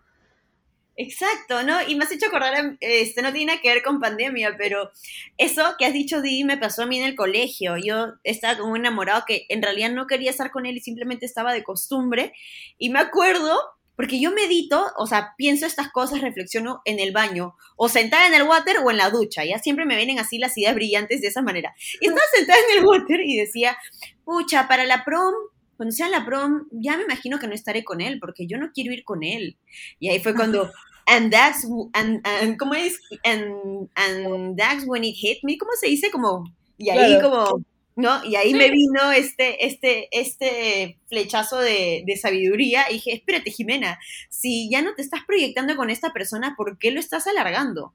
Exacto, 0.97 1.63
¿no? 1.63 1.79
Y 1.89 1.95
me 1.95 2.05
has 2.05 2.13
hecho 2.13 2.27
acordar, 2.27 2.77
este, 2.81 3.23
no 3.23 3.33
tiene 3.33 3.53
nada 3.53 3.63
que 3.63 3.73
ver 3.73 3.83
con 3.83 3.99
pandemia, 3.99 4.57
pero 4.59 4.91
eso 5.39 5.75
que 5.79 5.87
has 5.87 5.95
dicho, 5.95 6.21
Di, 6.21 6.45
me 6.45 6.59
pasó 6.59 6.83
a 6.83 6.87
mí 6.87 6.99
en 6.99 7.05
el 7.05 7.17
colegio. 7.17 7.77
Yo 7.79 8.09
estaba 8.25 8.59
como 8.59 8.73
un 8.73 8.81
enamorado 8.81 9.25
que 9.27 9.47
en 9.49 9.63
realidad 9.63 9.91
no 9.91 10.07
quería 10.07 10.31
estar 10.31 10.51
con 10.51 10.67
él 10.67 10.77
y 10.77 10.81
simplemente 10.81 11.25
estaba 11.25 11.55
de 11.55 11.65
costumbre. 11.65 12.35
Y 12.77 12.91
me 12.91 12.99
acuerdo, 12.99 13.59
porque 13.97 14.21
yo 14.21 14.33
medito, 14.33 14.87
o 14.99 15.07
sea, 15.07 15.33
pienso 15.39 15.65
estas 15.65 15.91
cosas, 15.91 16.21
reflexiono 16.21 16.83
en 16.85 17.01
el 17.01 17.13
baño, 17.13 17.57
o 17.77 17.89
sentada 17.89 18.27
en 18.27 18.35
el 18.35 18.43
water 18.43 18.79
o 18.85 18.91
en 18.91 18.99
la 18.99 19.09
ducha, 19.09 19.45
ya 19.47 19.59
siempre 19.59 19.87
me 19.87 19.97
vienen 19.97 20.19
así 20.19 20.37
las 20.37 20.57
ideas 20.59 20.75
brillantes 20.75 21.23
de 21.23 21.29
esa 21.29 21.41
manera. 21.41 21.75
Y 22.03 22.09
estaba 22.09 22.27
sentada 22.35 22.59
en 22.69 22.79
el 22.79 22.85
water 22.85 23.21
y 23.25 23.39
decía, 23.39 23.79
pucha, 24.25 24.69
para 24.69 24.85
la 24.85 25.05
prom 25.05 25.33
cuando 25.77 25.95
sea 25.95 26.09
la 26.09 26.25
prom, 26.25 26.67
ya 26.71 26.97
me 26.97 27.05
imagino 27.05 27.39
que 27.39 27.47
no 27.47 27.55
estaré 27.55 27.85
con 27.85 28.01
él, 28.01 28.19
porque 28.21 28.47
yo 28.47 28.59
no 28.59 28.71
quiero 28.73 28.93
ir 28.93 29.05
con 29.05 29.23
él. 29.23 29.57
Y 29.99 30.09
ahí 30.09 30.21
fue 30.21 30.35
cuando, 30.35 30.71
and 31.07 31.33
that's, 31.33 31.67
and, 31.95 32.57
¿cómo 32.59 32.75
es? 32.75 33.01
And, 33.25 33.89
and, 33.95 34.57
that's 34.57 34.85
when 34.87 35.05
it 35.05 35.15
hit 35.17 35.39
me, 35.43 35.59
¿cómo 35.59 35.73
se 35.81 35.89
dice? 35.89 36.11
Como, 36.11 36.45
y 36.79 36.91
ahí 36.91 37.21
como, 37.21 37.65
¿no? 37.97 38.25
Y 38.25 38.37
ahí 38.37 38.55
me 38.55 38.71
vino 38.71 39.13
este, 39.13 39.67
este, 39.67 40.09
este 40.13 40.99
flechazo 41.09 41.59
de, 41.59 42.05
de, 42.07 42.17
sabiduría 42.17 42.91
y 42.91 42.95
dije, 42.95 43.15
espérate, 43.15 43.51
Jimena, 43.51 43.99
si 44.31 44.71
ya 44.71 44.83
no 44.83 44.95
te 44.95 45.03
estás 45.03 45.23
proyectando 45.27 45.77
con 45.77 45.91
esta 45.91 46.13
persona, 46.13 46.55
¿por 46.57 46.79
qué 46.79 46.91
lo 46.91 47.01
estás 47.01 47.27
alargando? 47.27 47.93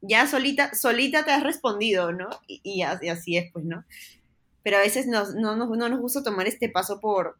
Ya 0.00 0.26
solita, 0.26 0.74
solita 0.74 1.24
te 1.24 1.32
has 1.32 1.42
respondido, 1.42 2.12
¿no? 2.12 2.28
Y, 2.46 2.60
y 2.64 2.82
así 2.82 3.36
es, 3.36 3.50
pues, 3.52 3.64
¿no? 3.64 3.84
Pero 4.64 4.78
a 4.78 4.80
veces 4.80 5.06
no, 5.06 5.30
no, 5.32 5.54
no, 5.54 5.88
nos 5.88 6.00
gusta 6.00 6.24
tomar 6.24 6.48
este 6.48 6.68
paso 6.68 6.98
por, 6.98 7.38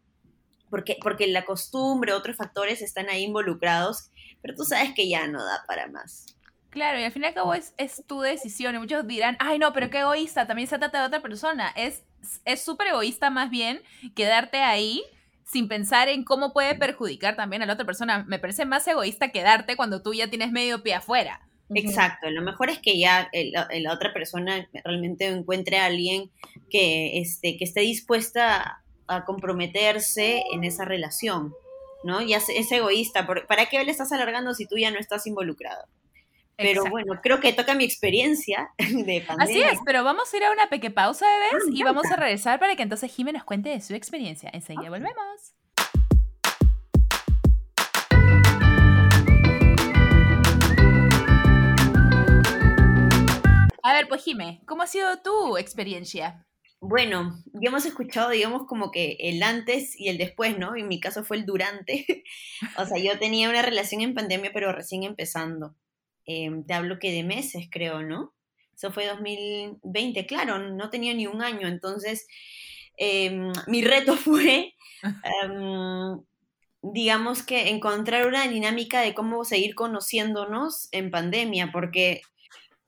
porque, 0.71 0.99
porque 1.03 1.27
la 1.27 1.45
costumbre, 1.45 2.13
otros 2.13 2.37
factores 2.37 2.83
están 2.83 3.09
ahí 3.09 3.25
involucrados, 3.25 4.11
pero 4.43 4.55
tú 4.55 4.65
sabes 4.65 4.93
que 4.95 5.09
ya 5.09 5.27
no 5.27 5.43
da 5.43 5.65
para 5.67 5.89
más. 5.89 6.27
Claro, 6.69 7.01
y 7.01 7.05
al 7.05 7.13
fin 7.13 7.23
y 7.23 7.27
al 7.27 7.35
cabo 7.35 7.55
es, 7.55 7.73
es 7.79 8.05
tu 8.07 8.21
decisión. 8.21 8.75
Y 8.75 8.79
muchos 8.79 9.07
dirán, 9.07 9.37
ay, 9.41 9.59
no, 9.59 9.73
pero 9.73 9.91
qué 9.91 10.01
egoísta, 10.01 10.47
también 10.47 10.69
se 10.69 10.79
trata 10.79 11.01
de 11.01 11.07
otra 11.07 11.23
persona. 11.23 11.73
Es 11.75 12.03
súper 12.63 12.89
egoísta 12.89 13.31
más 13.31 13.49
bien 13.49 13.81
quedarte 14.15 14.59
ahí 14.59 15.03
sin 15.45 15.69
pensar 15.69 16.09
en 16.09 16.25
cómo 16.25 16.53
puede 16.53 16.75
perjudicar 16.75 17.37
también 17.37 17.63
a 17.63 17.67
la 17.67 17.75
otra 17.75 17.87
persona. 17.87 18.25
Me 18.27 18.39
parece 18.39 18.67
más 18.67 18.87
egoísta 18.87 19.31
quedarte 19.31 19.77
cuando 19.77 20.03
tú 20.03 20.13
ya 20.13 20.29
tienes 20.29 20.53
medio 20.53 20.83
pie 20.83 20.95
afuera. 20.95 21.41
Exacto, 21.71 22.31
lo 22.31 22.43
mejor 22.43 22.71
es 22.71 22.79
que 22.79 22.99
ya 22.99 23.31
la 23.33 23.93
otra 23.93 24.13
persona 24.13 24.69
realmente 24.85 25.27
encuentre 25.27 25.79
a 25.79 25.87
alguien 25.87 26.31
que, 26.71 27.19
este, 27.19 27.57
que 27.57 27.65
esté 27.65 27.81
dispuesta 27.81 28.83
a 29.07 29.25
comprometerse 29.25 30.45
en 30.53 30.65
esa 30.65 30.85
relación, 30.85 31.55
¿no? 32.05 32.23
Ya 32.23 32.39
es, 32.39 32.73
egoísta, 32.73 33.27
¿para 33.27 33.67
qué 33.67 33.83
le 33.85 33.91
estás 33.91 34.13
alargando 34.13 34.55
si 34.55 34.67
tú 34.67 34.77
ya 34.77 34.91
no 34.91 34.99
estás 34.99 35.27
involucrado? 35.27 35.85
Pero 36.57 36.85
bueno, 36.85 37.19
creo 37.21 37.41
que 37.41 37.53
toca 37.53 37.75
mi 37.75 37.85
experiencia 37.85 38.71
de 38.79 39.25
pandemia. 39.27 39.39
Así 39.39 39.61
es, 39.61 39.81
pero 39.85 40.05
vamos 40.05 40.33
a 40.33 40.37
ir 40.37 40.45
a 40.45 40.53
una 40.53 40.69
pequeña 40.69 40.95
pausa, 40.95 41.27
de 41.27 41.57
vez 41.57 41.65
y 41.73 41.83
vamos 41.83 42.07
a 42.07 42.17
regresar 42.17 42.61
para 42.61 42.77
que 42.77 42.83
entonces 42.83 43.13
Jimmy 43.13 43.33
nos 43.33 43.45
cuente 43.45 43.71
de 43.71 43.81
su 43.81 43.95
experiencia. 43.95 44.51
Enseguida 44.53 44.91
volvemos. 44.91 45.55
A 53.85 53.93
ver, 53.93 54.09
pues 54.09 54.25
Jime, 54.25 54.63
¿cómo 54.65 54.83
ha 54.83 54.87
sido 54.87 55.19
tu 55.19 55.59
experiencia? 55.59 56.47
Bueno, 56.81 57.39
ya 57.53 57.69
hemos 57.69 57.85
escuchado, 57.85 58.31
digamos, 58.31 58.67
como 58.67 58.91
que 58.91 59.19
el 59.21 59.43
antes 59.43 60.01
y 60.01 60.09
el 60.09 60.17
después, 60.17 60.59
¿no? 60.59 60.75
En 60.75 60.89
mi 60.89 61.01
caso 61.01 61.23
fue 61.23 61.37
el 61.37 61.45
durante. 61.45 62.25
o 62.79 62.87
sea, 62.87 62.97
yo 62.97 63.19
tenía 63.19 63.51
una 63.51 63.61
relación 63.61 64.01
en 64.01 64.15
pandemia, 64.15 64.53
pero 64.55 64.73
recién 64.73 65.03
empezando. 65.03 65.77
Em, 66.25 66.65
te 66.65 66.73
hablo 66.73 66.99
que 66.99 67.13
de 67.13 67.25
meses, 67.25 67.69
creo, 67.71 68.01
¿no? 68.03 68.33
Eso 68.75 68.91
fue 68.91 69.07
2020, 69.07 70.25
claro, 70.25 70.59
no 70.59 70.89
tenía 70.89 71.13
ni 71.13 71.27
un 71.27 71.43
año. 71.43 71.69
Entonces, 71.69 72.27
em, 72.97 73.53
mi 73.67 73.83
reto 73.83 74.17
fue, 74.17 74.75
em, 75.03 76.23
digamos 76.81 77.43
que 77.43 77.69
encontrar 77.69 78.27
una 78.27 78.49
dinámica 78.49 79.03
de 79.03 79.13
cómo 79.13 79.45
seguir 79.45 79.75
conociéndonos 79.75 80.89
en 80.93 81.11
pandemia, 81.11 81.71
porque 81.71 82.23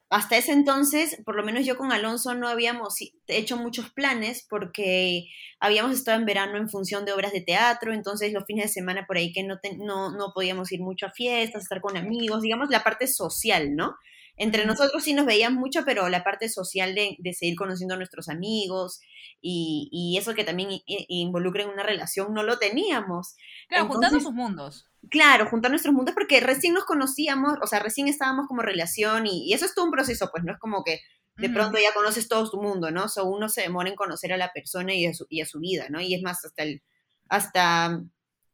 hasta 0.08 0.36
ese 0.36 0.52
entonces, 0.52 1.20
por 1.24 1.34
lo 1.34 1.42
menos 1.42 1.66
yo 1.66 1.76
con 1.76 1.90
Alonso 1.90 2.34
no 2.34 2.46
habíamos 2.46 2.96
hecho 3.26 3.56
muchos 3.56 3.90
planes 3.90 4.46
porque 4.48 5.26
habíamos 5.58 5.92
estado 5.92 6.18
en 6.18 6.26
verano 6.26 6.58
en 6.58 6.68
función 6.68 7.04
de 7.04 7.12
obras 7.12 7.32
de 7.32 7.40
teatro, 7.40 7.92
entonces 7.92 8.32
los 8.32 8.44
fines 8.44 8.66
de 8.66 8.72
semana 8.72 9.04
por 9.06 9.16
ahí 9.16 9.32
que 9.32 9.42
no, 9.42 9.58
no, 9.78 10.12
no 10.12 10.32
podíamos 10.32 10.70
ir 10.70 10.80
mucho 10.80 11.06
a 11.06 11.10
fiestas, 11.10 11.62
estar 11.62 11.80
con 11.80 11.96
amigos, 11.96 12.42
digamos 12.42 12.70
la 12.70 12.84
parte 12.84 13.08
social, 13.08 13.74
¿no? 13.74 13.96
Entre 14.36 14.66
nosotros 14.66 15.02
sí 15.02 15.14
nos 15.14 15.26
veíamos 15.26 15.58
mucho, 15.58 15.84
pero 15.84 16.08
la 16.08 16.22
parte 16.22 16.48
social 16.50 16.94
de, 16.94 17.16
de 17.18 17.32
seguir 17.32 17.56
conociendo 17.56 17.94
a 17.94 17.96
nuestros 17.98 18.28
amigos 18.28 19.00
y, 19.40 19.88
y, 19.90 20.18
eso 20.18 20.34
que 20.34 20.44
también 20.44 20.68
involucra 20.86 21.62
en 21.62 21.70
una 21.70 21.82
relación 21.82 22.34
no 22.34 22.42
lo 22.42 22.58
teníamos. 22.58 23.36
Claro, 23.68 23.86
juntando 23.86 24.20
sus 24.20 24.32
mundos. 24.32 24.86
Claro, 25.10 25.48
juntar 25.48 25.70
nuestros 25.70 25.94
mundos 25.94 26.14
porque 26.14 26.40
recién 26.40 26.74
nos 26.74 26.84
conocíamos, 26.84 27.58
o 27.62 27.66
sea, 27.66 27.78
recién 27.78 28.08
estábamos 28.08 28.46
como 28.48 28.62
relación 28.62 29.26
y, 29.26 29.48
y 29.48 29.52
eso 29.52 29.64
es 29.64 29.74
todo 29.74 29.84
un 29.84 29.90
proceso, 29.92 30.30
pues 30.32 30.42
no 30.44 30.52
es 30.52 30.58
como 30.58 30.82
que 30.82 31.00
de 31.36 31.50
pronto 31.50 31.78
ya 31.78 31.92
conoces 31.94 32.28
todo 32.28 32.50
tu 32.50 32.60
mundo, 32.60 32.90
¿no? 32.90 33.04
O 33.04 33.08
sea, 33.08 33.22
uno 33.22 33.48
se 33.48 33.62
demora 33.62 33.88
en 33.88 33.94
conocer 33.94 34.32
a 34.32 34.36
la 34.38 34.52
persona 34.52 34.94
y 34.94 35.06
a 35.06 35.14
su, 35.14 35.26
y 35.28 35.42
a 35.42 35.46
su 35.46 35.60
vida, 35.60 35.86
¿no? 35.90 36.00
Y 36.00 36.14
es 36.14 36.22
más, 36.22 36.44
hasta 36.44 36.62
el, 36.62 36.82
hasta 37.28 38.02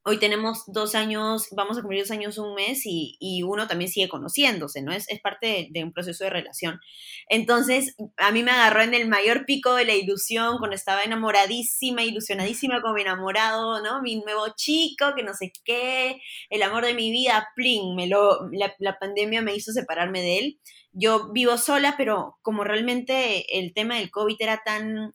hoy 0.05 0.19
tenemos 0.19 0.65
dos 0.67 0.95
años, 0.95 1.49
vamos 1.53 1.79
a 1.79 1.81
cumplir 1.81 2.03
dos 2.03 2.11
años 2.11 2.39
un 2.39 2.55
mes 2.55 2.83
y, 2.87 3.17
y 3.21 3.43
uno 3.43 3.69
también 3.69 3.91
sigue 3.91 4.09
conociéndose, 4.09 4.83
¿no? 4.83 4.93
Es, 4.93 5.09
es 5.09 5.21
parte 5.21 5.69
de, 5.71 5.85
un 5.85 5.93
proceso 5.93 6.25
de 6.25 6.31
relación. 6.31 6.81
Entonces, 7.29 7.95
a 8.17 8.33
mí 8.33 8.43
me 8.43 8.51
agarró 8.51 8.83
en 8.83 8.95
el 8.95 9.09
mayor 9.09 9.45
pico 9.47 9.75
de 9.75 9.85
la 9.85 9.95
ilusión, 9.95 10.59
cuando 10.59 10.75
estaba 10.75 11.03
enamoradísima, 11.03 12.03
ilusionadísima 12.03 12.83
con 12.83 12.95
mi 12.95 13.03
enamorado, 13.03 13.83
¿no? 13.83 14.03
Mi 14.03 14.17
nuevo 14.17 14.47
chico, 14.57 15.15
que 15.15 15.23
no 15.23 15.35
sé 15.35 15.53
qué, 15.65 16.21
el 16.51 16.63
amor 16.63 16.85
de 16.85 16.95
mi 16.95 17.11
vida, 17.13 17.49
plin, 17.55 17.95
me 17.95 18.09
lo, 18.09 18.51
la, 18.51 18.75
la 18.79 18.99
pandemia 18.99 19.43
me 19.43 19.55
hizo 19.55 19.73
separarme 19.73 20.21
de 20.21 20.39
él. 20.39 20.61
Yo 20.93 21.33
vivo 21.33 21.57
sola, 21.59 21.95
pero 21.97 22.39
como 22.43 22.65
realmente 22.65 23.59
el 23.59 23.73
tema 23.73 23.97
del 23.97 24.11
COVID 24.11 24.37
era 24.41 24.63
tan 24.65 25.15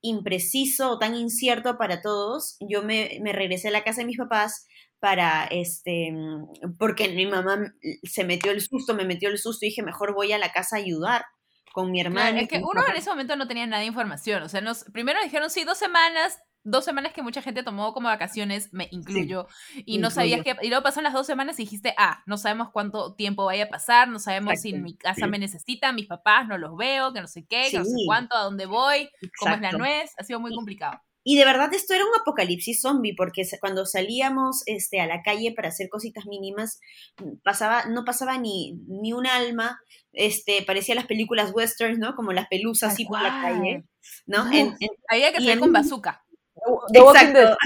impreciso 0.00 0.92
o 0.92 0.98
tan 0.98 1.14
incierto 1.14 1.76
para 1.76 2.00
todos, 2.00 2.56
yo 2.60 2.82
me, 2.82 3.18
me, 3.22 3.32
regresé 3.32 3.68
a 3.68 3.72
la 3.72 3.84
casa 3.84 4.02
de 4.02 4.06
mis 4.06 4.18
papás 4.18 4.66
para, 5.00 5.46
este, 5.46 6.12
porque 6.78 7.08
mi 7.08 7.26
mamá 7.26 7.72
se 8.02 8.24
metió 8.24 8.50
el 8.50 8.60
susto, 8.60 8.94
me 8.94 9.04
metió 9.04 9.28
el 9.28 9.38
susto 9.38 9.64
y 9.64 9.68
dije, 9.68 9.82
mejor 9.82 10.14
voy 10.14 10.32
a 10.32 10.38
la 10.38 10.52
casa 10.52 10.76
a 10.76 10.80
ayudar 10.80 11.24
con 11.72 11.90
mi 11.90 12.00
hermana. 12.00 12.40
es 12.40 12.48
que 12.48 12.58
uno 12.58 12.82
en 12.88 12.96
ese 12.96 13.10
momento 13.10 13.36
no 13.36 13.46
tenía 13.46 13.66
nada 13.66 13.80
de 13.80 13.86
información, 13.86 14.42
o 14.42 14.48
sea, 14.48 14.60
nos, 14.60 14.84
primero 14.92 15.22
dijeron, 15.22 15.50
sí, 15.50 15.64
dos 15.64 15.78
semanas, 15.78 16.38
dos 16.64 16.84
semanas 16.84 17.12
que 17.12 17.22
mucha 17.22 17.42
gente 17.42 17.62
tomó 17.62 17.92
como 17.94 18.08
vacaciones, 18.08 18.72
me 18.72 18.88
incluyo, 18.90 19.46
y 19.86 19.98
no 19.98 20.10
sabías 20.10 20.42
qué, 20.42 20.56
y 20.62 20.68
luego 20.68 20.82
pasaron 20.82 21.04
las 21.04 21.12
dos 21.12 21.26
semanas 21.26 21.58
y 21.58 21.62
dijiste, 21.62 21.94
ah, 21.96 22.22
no 22.26 22.36
sabemos 22.36 22.68
cuánto 22.72 23.14
tiempo 23.14 23.44
vaya 23.44 23.64
a 23.64 23.68
pasar, 23.68 24.08
no 24.08 24.18
sabemos 24.18 24.60
si 24.60 24.70
en 24.70 24.82
mi 24.82 24.96
casa 24.96 25.26
me 25.26 25.38
necesitan, 25.38 25.94
mis 25.94 26.06
papás 26.06 26.46
no 26.46 26.58
los 26.58 26.76
veo, 26.76 27.12
que 27.12 27.20
no 27.20 27.28
sé 27.28 27.46
qué, 27.46 27.68
que 27.70 27.78
no 27.78 27.84
sé 27.84 27.96
cuánto, 28.06 28.36
a 28.36 28.42
dónde 28.42 28.66
voy, 28.66 29.08
cómo 29.38 29.54
es 29.54 29.60
la 29.60 29.72
nuez, 29.72 30.12
ha 30.18 30.24
sido 30.24 30.40
muy 30.40 30.54
complicado. 30.54 31.00
Y 31.24 31.36
de 31.36 31.44
verdad 31.44 31.72
esto 31.74 31.92
era 31.92 32.06
un 32.06 32.20
apocalipsis 32.20 32.80
zombie, 32.80 33.14
porque 33.14 33.42
cuando 33.60 33.84
salíamos 33.84 34.62
este, 34.64 35.00
a 35.00 35.06
la 35.06 35.22
calle 35.22 35.52
para 35.54 35.68
hacer 35.68 35.90
cositas 35.90 36.24
mínimas, 36.24 36.80
pasaba, 37.42 37.84
no 37.84 38.04
pasaba 38.06 38.38
ni, 38.38 38.78
ni 38.86 39.12
un 39.12 39.26
alma, 39.26 39.78
este, 40.12 40.62
parecía 40.62 40.94
las 40.94 41.06
películas 41.06 41.52
westerns, 41.52 41.98
¿no? 41.98 42.14
Como 42.14 42.32
las 42.32 42.48
pelusas 42.48 42.94
así 42.94 43.04
por 43.04 43.20
la 43.20 43.42
calle, 43.42 43.84
¿no? 44.26 44.44
Había 45.08 45.32
que 45.32 45.40
salir 45.40 45.60
con 45.60 45.72
bazooka. 45.72 46.24
Exacto, 46.92 47.56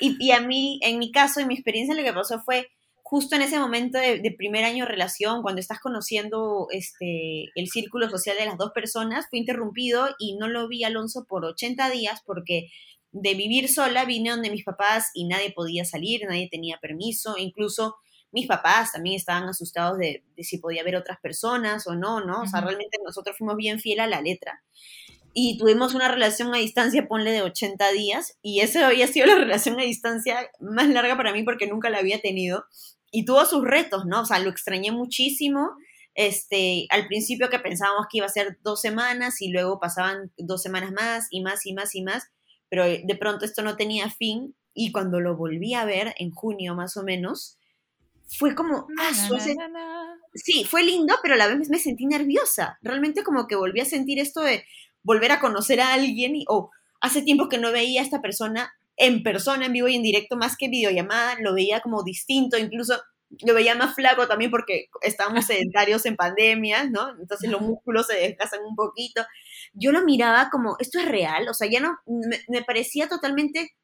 Y, 0.00 0.16
y, 0.18 0.30
a 0.32 0.40
mí, 0.40 0.80
en 0.82 0.98
mi 0.98 1.10
caso, 1.10 1.40
en 1.40 1.48
mi 1.48 1.54
experiencia, 1.54 1.94
lo 1.94 2.02
que 2.02 2.12
pasó 2.12 2.40
fue 2.40 2.68
justo 3.08 3.36
en 3.36 3.42
ese 3.42 3.58
momento 3.58 3.98
de, 3.98 4.34
primer 4.36 4.64
año 4.64 4.84
de 4.84 4.90
relación, 4.90 5.40
cuando 5.40 5.62
estás 5.62 5.80
conociendo 5.80 6.66
este, 6.70 7.44
el 7.54 7.68
círculo 7.68 8.10
social 8.10 8.36
de 8.36 8.44
las 8.44 8.58
dos 8.58 8.70
personas, 8.72 9.28
fue 9.30 9.38
interrumpido 9.38 10.10
y 10.18 10.36
no 10.36 10.46
lo 10.46 10.68
vi 10.68 10.84
Alonso 10.84 11.24
por 11.26 11.46
80 11.46 11.88
días 11.88 12.20
porque 12.26 12.68
de 13.12 13.32
vivir 13.32 13.70
sola 13.70 14.04
vine 14.04 14.28
donde 14.28 14.50
mis 14.50 14.62
papás 14.62 15.10
y 15.14 15.24
nadie 15.24 15.52
podía 15.52 15.86
salir, 15.86 16.20
nadie 16.28 16.50
tenía 16.50 16.76
permiso, 16.82 17.38
incluso 17.38 17.96
mis 18.30 18.46
papás 18.46 18.92
también 18.92 19.16
estaban 19.16 19.48
asustados 19.48 19.96
de, 19.96 20.22
si 20.36 20.58
podía 20.58 20.82
haber 20.82 20.96
otras 20.96 21.18
personas 21.18 21.86
o 21.86 21.94
no, 21.94 22.20
¿no? 22.20 22.42
O 22.42 22.46
sea, 22.46 22.60
realmente 22.60 22.98
nosotros 23.02 23.38
fuimos 23.38 23.56
bien 23.56 23.80
fiel 23.80 24.00
a 24.00 24.06
la 24.06 24.20
letra 24.20 24.62
y 25.34 25.58
tuvimos 25.58 25.94
una 25.94 26.08
relación 26.08 26.54
a 26.54 26.58
distancia, 26.58 27.06
ponle 27.08 27.30
de 27.32 27.42
80 27.42 27.90
días, 27.92 28.38
y 28.42 28.60
esa 28.60 28.86
había 28.86 29.06
sido 29.06 29.26
la 29.26 29.34
relación 29.44 29.78
a 29.78 29.84
distancia 29.84 30.50
más 30.60 30.88
larga 30.88 31.16
para 31.16 31.32
mí 31.32 31.42
porque 31.44 31.66
nunca 31.66 31.90
la 31.90 31.98
había 31.98 32.20
tenido, 32.20 32.64
y 33.10 33.24
tuvo 33.24 33.44
sus 33.46 33.64
retos, 33.64 34.04
¿no? 34.06 34.22
O 34.22 34.24
sea, 34.26 34.38
lo 34.38 34.50
extrañé 34.50 34.92
muchísimo, 34.92 35.70
Este, 36.14 36.86
al 36.90 37.06
principio 37.06 37.48
que 37.48 37.60
pensábamos 37.60 38.06
que 38.10 38.18
iba 38.18 38.26
a 38.26 38.28
ser 38.30 38.58
dos 38.64 38.80
semanas 38.80 39.40
y 39.40 39.50
luego 39.50 39.78
pasaban 39.78 40.32
dos 40.36 40.62
semanas 40.62 40.90
más 40.92 41.28
y 41.30 41.42
más 41.42 41.64
y 41.64 41.72
más 41.74 41.94
y 41.94 42.02
más, 42.02 42.24
pero 42.68 42.84
de 42.84 43.16
pronto 43.18 43.44
esto 43.44 43.62
no 43.62 43.76
tenía 43.76 44.10
fin 44.10 44.56
y 44.74 44.90
cuando 44.92 45.20
lo 45.20 45.36
volví 45.36 45.74
a 45.74 45.84
ver 45.84 46.14
en 46.18 46.30
junio 46.32 46.74
más 46.74 46.96
o 46.96 47.04
menos, 47.04 47.56
fue 48.26 48.54
como, 48.54 48.88
ah, 48.98 49.12
hace- 49.36 49.54
sí, 50.34 50.64
fue 50.64 50.82
lindo, 50.82 51.14
pero 51.22 51.34
a 51.34 51.36
la 51.38 51.48
vez 51.48 51.68
me 51.70 51.78
sentí 51.78 52.06
nerviosa. 52.06 52.78
Realmente 52.82 53.22
como 53.24 53.46
que 53.46 53.56
volví 53.56 53.80
a 53.80 53.84
sentir 53.84 54.18
esto 54.18 54.40
de 54.42 54.64
volver 55.02 55.32
a 55.32 55.40
conocer 55.40 55.80
a 55.80 55.92
alguien 55.94 56.34
oh, 56.48 56.70
hace 57.00 57.22
tiempo 57.22 57.48
que 57.48 57.58
no 57.58 57.72
veía 57.72 58.00
a 58.00 58.04
esta 58.04 58.20
persona 58.20 58.72
en 58.96 59.22
persona, 59.22 59.66
en 59.66 59.72
vivo 59.72 59.88
y 59.88 59.94
en 59.94 60.02
directo, 60.02 60.36
más 60.36 60.56
que 60.56 60.68
videollamada, 60.68 61.36
lo 61.40 61.54
veía 61.54 61.80
como 61.80 62.02
distinto, 62.02 62.58
incluso 62.58 63.00
lo 63.46 63.54
veía 63.54 63.74
más 63.74 63.94
flaco 63.94 64.26
también 64.26 64.50
porque 64.50 64.86
estábamos 65.02 65.44
sedentarios 65.46 66.04
en 66.06 66.16
pandemia, 66.16 66.84
¿no? 66.90 67.10
Entonces 67.20 67.50
los 67.50 67.60
músculos 67.60 68.06
se 68.06 68.16
desgastan 68.16 68.60
un 68.64 68.74
poquito. 68.74 69.24
Yo 69.72 69.92
lo 69.92 70.02
miraba 70.02 70.48
como, 70.50 70.76
esto 70.80 70.98
es 70.98 71.06
real, 71.06 71.48
o 71.48 71.54
sea, 71.54 71.68
ya 71.70 71.80
no, 71.80 71.98
me, 72.06 72.40
me 72.48 72.64
parecía 72.64 73.08
totalmente 73.08 73.76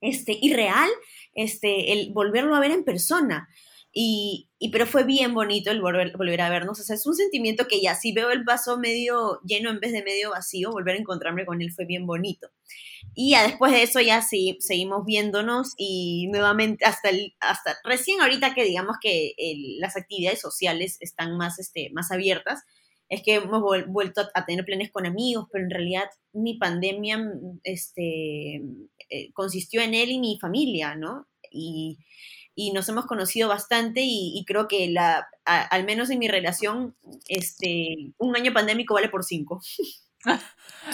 este, 0.00 0.36
irreal 0.40 0.90
este, 1.34 1.92
el 1.92 2.12
volverlo 2.12 2.54
a 2.54 2.60
ver 2.60 2.70
en 2.70 2.84
persona. 2.84 3.48
Y, 3.96 4.48
y 4.58 4.70
pero 4.70 4.86
fue 4.86 5.04
bien 5.04 5.34
bonito 5.34 5.70
el 5.70 5.80
volver, 5.80 6.16
volver 6.16 6.40
a 6.40 6.50
vernos. 6.50 6.80
O 6.80 6.82
sea, 6.82 6.96
es 6.96 7.06
un 7.06 7.14
sentimiento 7.14 7.68
que 7.68 7.80
ya 7.80 7.94
si 7.94 8.12
veo 8.12 8.30
el 8.30 8.42
vaso 8.44 8.76
medio 8.78 9.40
lleno 9.46 9.70
en 9.70 9.78
vez 9.80 9.92
de 9.92 10.02
medio 10.02 10.30
vacío, 10.30 10.72
volver 10.72 10.96
a 10.96 10.98
encontrarme 10.98 11.46
con 11.46 11.62
él 11.62 11.72
fue 11.72 11.84
bien 11.86 12.04
bonito. 12.06 12.48
Y 13.14 13.30
ya 13.32 13.42
después 13.44 13.72
de 13.72 13.82
eso 13.82 14.00
ya 14.00 14.22
sí, 14.22 14.56
seguimos 14.60 15.04
viéndonos 15.04 15.74
y 15.76 16.28
nuevamente 16.32 16.84
hasta, 16.84 17.10
el, 17.10 17.34
hasta 17.40 17.76
recién 17.84 18.20
ahorita 18.20 18.54
que 18.54 18.64
digamos 18.64 18.96
que 19.00 19.34
el- 19.38 19.78
las 19.80 19.96
actividades 19.96 20.40
sociales 20.40 20.96
están 21.00 21.36
más, 21.36 21.58
este, 21.58 21.90
más 21.92 22.10
abiertas, 22.10 22.62
es 23.08 23.22
que 23.22 23.34
hemos 23.36 23.60
vuel- 23.62 23.86
vuelto 23.86 24.22
a, 24.22 24.30
a 24.34 24.46
tener 24.46 24.64
planes 24.64 24.90
con 24.90 25.06
amigos, 25.06 25.46
pero 25.52 25.64
en 25.64 25.70
realidad 25.70 26.04
mi 26.32 26.54
pandemia 26.58 27.18
este, 27.62 28.56
eh, 29.10 29.32
consistió 29.34 29.82
en 29.82 29.94
él 29.94 30.10
y 30.10 30.18
mi 30.20 30.38
familia, 30.40 30.94
¿no? 30.96 31.28
Y, 31.50 31.98
y 32.54 32.72
nos 32.72 32.88
hemos 32.88 33.06
conocido 33.06 33.48
bastante 33.48 34.00
y, 34.02 34.32
y 34.38 34.44
creo 34.44 34.68
que 34.68 34.88
la, 34.88 35.26
a- 35.44 35.62
al 35.62 35.84
menos 35.84 36.10
en 36.10 36.18
mi 36.20 36.28
relación, 36.28 36.96
este, 37.28 38.12
un 38.18 38.36
año 38.36 38.52
pandémico 38.52 38.94
vale 38.94 39.08
por 39.08 39.24
cinco. 39.24 39.60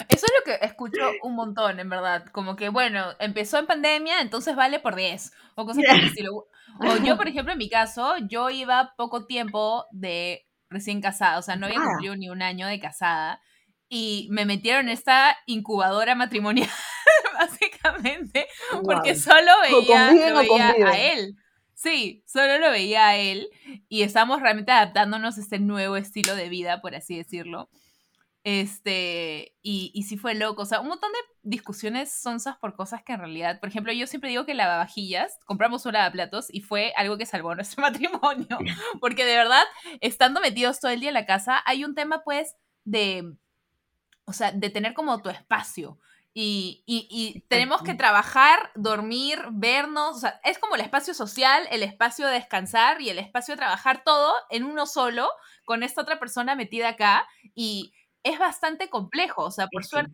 Eso 0.09 0.25
es 0.25 0.31
lo 0.39 0.43
que 0.43 0.65
escucho 0.65 0.99
un 1.23 1.35
montón, 1.35 1.79
en 1.79 1.89
verdad. 1.89 2.25
Como 2.33 2.55
que, 2.57 2.67
bueno, 2.69 3.11
empezó 3.19 3.57
en 3.59 3.65
pandemia, 3.67 4.19
entonces 4.21 4.55
vale 4.57 4.79
por 4.79 4.95
10. 4.95 5.31
O 5.55 5.65
cosas 5.65 5.83
por 5.87 5.95
el 5.95 6.05
estilo. 6.07 6.47
O 6.79 6.97
yo, 7.05 7.15
por 7.15 7.27
ejemplo, 7.29 7.53
en 7.53 7.57
mi 7.59 7.69
caso, 7.69 8.15
yo 8.29 8.49
iba 8.49 8.93
poco 8.97 9.25
tiempo 9.25 9.85
de 9.91 10.45
recién 10.69 10.99
casada. 11.01 11.37
O 11.39 11.41
sea, 11.41 11.55
no 11.55 11.67
había 11.67 11.79
Ah. 11.79 11.85
cumplido 11.85 12.15
ni 12.17 12.29
un 12.29 12.41
año 12.41 12.67
de 12.67 12.79
casada. 12.81 13.41
Y 13.87 14.27
me 14.31 14.45
metieron 14.45 14.87
en 14.87 14.93
esta 14.93 15.37
incubadora 15.45 16.13
matrimonial, 16.15 16.69
básicamente, 17.39 18.47
porque 18.83 19.15
solo 19.15 19.51
veía, 19.61 20.11
lo 20.29 20.39
veía 20.39 20.75
a 20.87 20.97
él. 20.97 21.35
Sí, 21.81 22.23
solo 22.27 22.59
lo 22.59 22.69
veía 22.69 23.07
a 23.07 23.15
él. 23.15 23.49
Y 23.89 24.03
estamos 24.03 24.39
realmente 24.39 24.71
adaptándonos 24.71 25.37
a 25.37 25.41
este 25.41 25.57
nuevo 25.57 25.95
estilo 25.97 26.35
de 26.35 26.47
vida, 26.47 26.79
por 26.79 26.93
así 26.93 27.17
decirlo. 27.17 27.69
Este, 28.43 29.55
y, 29.63 29.91
y 29.93 30.03
sí 30.03 30.17
fue 30.17 30.35
loco, 30.35 30.63
o 30.63 30.65
sea, 30.65 30.81
un 30.81 30.89
montón 30.89 31.11
de 31.11 31.19
discusiones 31.43 32.11
sonsas 32.13 32.57
por 32.57 32.75
cosas 32.75 33.03
que 33.03 33.13
en 33.13 33.19
realidad, 33.19 33.59
por 33.59 33.69
ejemplo, 33.69 33.93
yo 33.93 34.07
siempre 34.07 34.31
digo 34.31 34.45
que 34.45 34.55
lavavajillas, 34.55 35.39
compramos 35.45 35.85
un 35.85 35.93
lavaplatos 35.93 36.47
y 36.53 36.61
fue 36.61 36.93
algo 36.97 37.17
que 37.17 37.27
salvó 37.27 37.55
nuestro 37.57 37.81
matrimonio, 37.83 38.59
porque 39.01 39.25
de 39.25 39.37
verdad, 39.37 39.63
estando 40.01 40.41
metidos 40.41 40.79
todo 40.79 40.91
el 40.91 40.99
día 41.01 41.09
en 41.09 41.15
la 41.15 41.25
casa, 41.27 41.61
hay 41.65 41.83
un 41.85 41.95
tema 41.95 42.23
pues 42.23 42.55
de, 42.83 43.33
o 44.25 44.33
sea, 44.33 44.51
de 44.51 44.69
tener 44.69 44.93
como 44.93 45.21
tu 45.21 45.29
espacio. 45.29 45.99
Y, 46.33 46.83
y, 46.85 47.07
y 47.11 47.41
tenemos 47.49 47.83
que 47.83 47.93
trabajar, 47.93 48.71
dormir, 48.75 49.39
vernos, 49.51 50.15
o 50.17 50.19
sea, 50.19 50.39
es 50.45 50.59
como 50.59 50.75
el 50.75 50.81
espacio 50.81 51.13
social, 51.13 51.67
el 51.71 51.83
espacio 51.83 52.25
de 52.27 52.33
descansar 52.35 53.01
y 53.01 53.09
el 53.09 53.19
espacio 53.19 53.53
de 53.55 53.57
trabajar 53.59 54.03
todo 54.05 54.33
en 54.49 54.63
uno 54.63 54.85
solo, 54.85 55.29
con 55.65 55.83
esta 55.83 56.01
otra 56.01 56.19
persona 56.19 56.55
metida 56.55 56.89
acá, 56.89 57.27
y 57.53 57.93
es 58.23 58.39
bastante 58.39 58.89
complejo, 58.89 59.43
o 59.43 59.51
sea, 59.51 59.67
por 59.67 59.83
Sí. 59.83 59.89
suerte, 59.89 60.13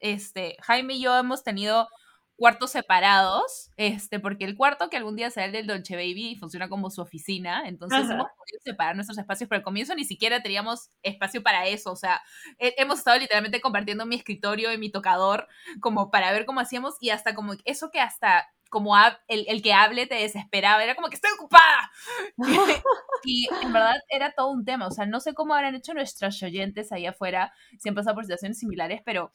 este, 0.00 0.56
Jaime 0.62 0.94
y 0.94 1.00
yo 1.02 1.16
hemos 1.16 1.42
tenido 1.44 1.88
cuartos 2.36 2.70
separados, 2.72 3.70
este, 3.76 4.20
porque 4.20 4.44
el 4.44 4.56
cuarto 4.56 4.90
que 4.90 4.96
algún 4.98 5.16
día 5.16 5.30
será 5.30 5.46
el 5.46 5.52
del 5.52 5.66
Dolce 5.66 5.96
Baby 5.96 6.36
funciona 6.38 6.68
como 6.68 6.90
su 6.90 7.00
oficina, 7.00 7.62
entonces 7.66 8.00
Ajá. 8.04 8.12
hemos 8.14 8.26
podido 8.36 8.60
separar 8.62 8.94
nuestros 8.94 9.16
espacios, 9.18 9.48
pero 9.48 9.58
al 9.58 9.64
comienzo 9.64 9.94
ni 9.94 10.04
siquiera 10.04 10.42
teníamos 10.42 10.90
espacio 11.02 11.42
para 11.42 11.66
eso, 11.66 11.92
o 11.92 11.96
sea, 11.96 12.20
he- 12.58 12.74
hemos 12.76 12.98
estado 12.98 13.18
literalmente 13.18 13.60
compartiendo 13.62 14.04
mi 14.06 14.16
escritorio 14.16 14.72
y 14.72 14.78
mi 14.78 14.90
tocador 14.90 15.48
como 15.80 16.10
para 16.10 16.30
ver 16.32 16.44
cómo 16.44 16.60
hacíamos 16.60 16.94
y 17.00 17.10
hasta 17.10 17.34
como 17.34 17.54
eso 17.64 17.90
que 17.90 18.00
hasta 18.00 18.46
como 18.68 18.94
el, 19.28 19.46
el 19.48 19.62
que 19.62 19.72
hable 19.72 20.06
te 20.06 20.16
desesperaba, 20.16 20.82
era 20.82 20.96
como 20.96 21.08
que 21.08 21.14
estoy 21.14 21.30
ocupada. 21.38 21.90
y 23.24 23.48
en 23.62 23.72
verdad 23.72 23.94
era 24.10 24.32
todo 24.32 24.50
un 24.50 24.64
tema, 24.64 24.88
o 24.88 24.90
sea, 24.90 25.06
no 25.06 25.20
sé 25.20 25.34
cómo 25.34 25.54
habrán 25.54 25.74
hecho 25.74 25.94
nuestros 25.94 26.42
oyentes 26.42 26.92
ahí 26.92 27.06
afuera, 27.06 27.52
si 27.78 27.88
han 27.88 27.94
pasado 27.94 28.16
por 28.16 28.24
situaciones 28.24 28.58
similares, 28.58 29.00
pero 29.04 29.32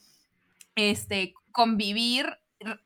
este, 0.75 1.33
convivir 1.51 2.37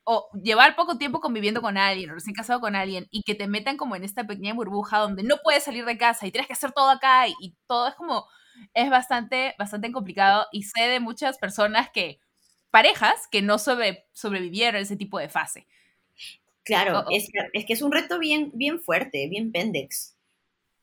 o 0.04 0.28
llevar 0.42 0.76
poco 0.76 0.98
tiempo 0.98 1.20
conviviendo 1.20 1.62
con 1.62 1.76
alguien, 1.78 2.10
o 2.10 2.14
recién 2.14 2.34
casado 2.34 2.60
con 2.60 2.76
alguien, 2.76 3.06
y 3.10 3.22
que 3.22 3.34
te 3.34 3.46
metan 3.48 3.76
como 3.76 3.96
en 3.96 4.04
esta 4.04 4.26
pequeña 4.26 4.54
burbuja 4.54 4.98
donde 4.98 5.22
no 5.22 5.36
puedes 5.42 5.64
salir 5.64 5.84
de 5.84 5.98
casa 5.98 6.26
y 6.26 6.32
tienes 6.32 6.46
que 6.46 6.54
hacer 6.54 6.72
todo 6.72 6.90
acá 6.90 7.28
y, 7.28 7.34
y 7.40 7.54
todo 7.66 7.88
es 7.88 7.94
como, 7.94 8.26
es 8.74 8.90
bastante, 8.90 9.54
bastante 9.58 9.92
complicado 9.92 10.46
y 10.52 10.64
sé 10.64 10.84
de 10.88 11.00
muchas 11.00 11.38
personas 11.38 11.90
que, 11.90 12.20
parejas 12.70 13.28
que 13.30 13.42
no 13.42 13.58
sobre, 13.58 14.06
sobrevivieron 14.12 14.76
a 14.76 14.80
ese 14.80 14.96
tipo 14.96 15.18
de 15.18 15.28
fase. 15.28 15.66
Claro, 16.64 16.98
Oh, 17.00 17.04
oh. 17.06 17.10
Es, 17.10 17.28
que, 17.32 17.38
es 17.52 17.64
que 17.66 17.72
es 17.74 17.82
un 17.82 17.92
reto 17.92 18.18
bien, 18.18 18.50
bien 18.54 18.80
fuerte, 18.80 19.28
bien 19.28 19.52
pendex. 19.52 20.15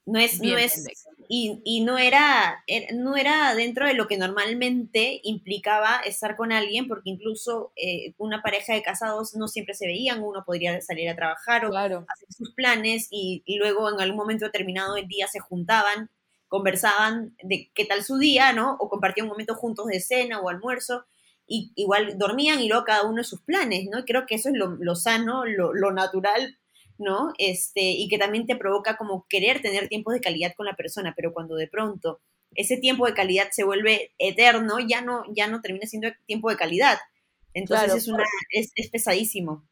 No 0.06 0.20
es, 0.20 0.42
Bien 0.42 0.44
no 0.44 0.58
es, 0.58 0.86
y, 1.30 1.62
y 1.64 1.82
no 1.86 1.98
era, 1.98 2.64
er- 2.68 2.94
no 2.96 3.16
era 3.16 3.56
dentro 3.56 3.88
de 3.88 3.94
lo 3.94 4.08
que 4.08 4.18
normalmente 4.18 5.22
implicaba 5.24 6.00
estar 6.02 6.36
con 6.36 6.52
alguien, 6.52 6.88
porque 6.88 7.10
incluso 7.10 7.72
eh, 7.78 8.14
una 8.18 8.42
pareja 8.42 8.74
de 8.74 8.84
casados 8.84 9.36
no 9.36 9.48
siempre 9.48 9.74
se 9.76 9.88
veían, 9.88 10.22
uno 10.22 10.44
podría 10.46 10.80
salir 10.82 11.10
a 11.10 11.16
trabajar 11.16 11.66
o 11.66 11.70
Claro. 11.70 12.10
hacer 12.14 12.28
sus 12.32 12.54
planes 12.54 13.08
y, 13.12 13.44
y 13.46 13.58
luego 13.58 13.90
en 13.90 14.02
algún 14.02 14.18
momento 14.18 14.46
determinado 14.46 14.96
del 14.96 15.08
día 15.08 15.28
se 15.28 15.40
juntaban, 15.40 16.10
conversaban 16.50 17.36
de 17.42 17.72
qué 17.74 17.86
tal 17.86 18.04
su 18.04 18.18
día, 18.18 18.52
¿no? 18.54 18.76
O 18.80 18.90
compartían 18.90 19.26
un 19.28 19.32
momento 19.32 19.56
juntos 19.56 19.88
de 19.88 20.02
cena 20.02 20.40
o 20.42 20.50
almuerzo, 20.50 21.06
y 21.48 21.72
igual 21.76 22.18
dormían 22.18 22.62
y 22.62 22.70
luego 22.70 22.86
cada 22.86 23.04
uno 23.04 23.18
de 23.18 23.24
sus 23.24 23.42
planes, 23.42 23.86
¿no? 23.92 24.00
Y 24.00 24.04
creo 24.06 24.26
que 24.26 24.36
eso 24.36 24.50
es 24.50 24.56
lo, 24.56 24.68
lo 24.80 24.96
sano, 24.96 25.46
lo, 25.46 25.74
lo 25.74 25.92
natural, 25.92 26.58
¿no? 26.98 27.34
Este, 27.38 27.82
y 27.82 28.08
que 28.10 28.18
también 28.18 28.46
te 28.46 28.56
provoca 28.56 28.98
como 28.98 29.26
querer 29.30 29.62
tener 29.62 29.88
tiempos 29.90 30.14
de 30.14 30.22
calidad 30.22 30.54
con 30.56 30.66
la 30.66 30.76
persona, 30.76 31.14
pero 31.16 31.34
cuando 31.34 31.56
de 31.56 31.68
pronto 31.68 32.22
ese 32.56 32.78
tiempo 32.78 33.06
de 33.08 33.14
calidad 33.16 33.48
se 33.52 33.64
vuelve 33.64 34.14
eterno, 34.20 34.80
ya 34.80 35.02
no, 35.02 35.24
ya 35.36 35.48
no 35.48 35.62
termina 35.62 35.88
siendo 35.88 36.10
tiempo 36.28 36.50
de 36.50 36.58
calidad. 36.58 37.00
Entonces 37.54 37.86
Claro. 37.86 37.98
es, 38.00 38.08
una, 38.08 38.24
es, 38.52 38.72
es 38.76 38.90
pesadísimo. 38.90 39.66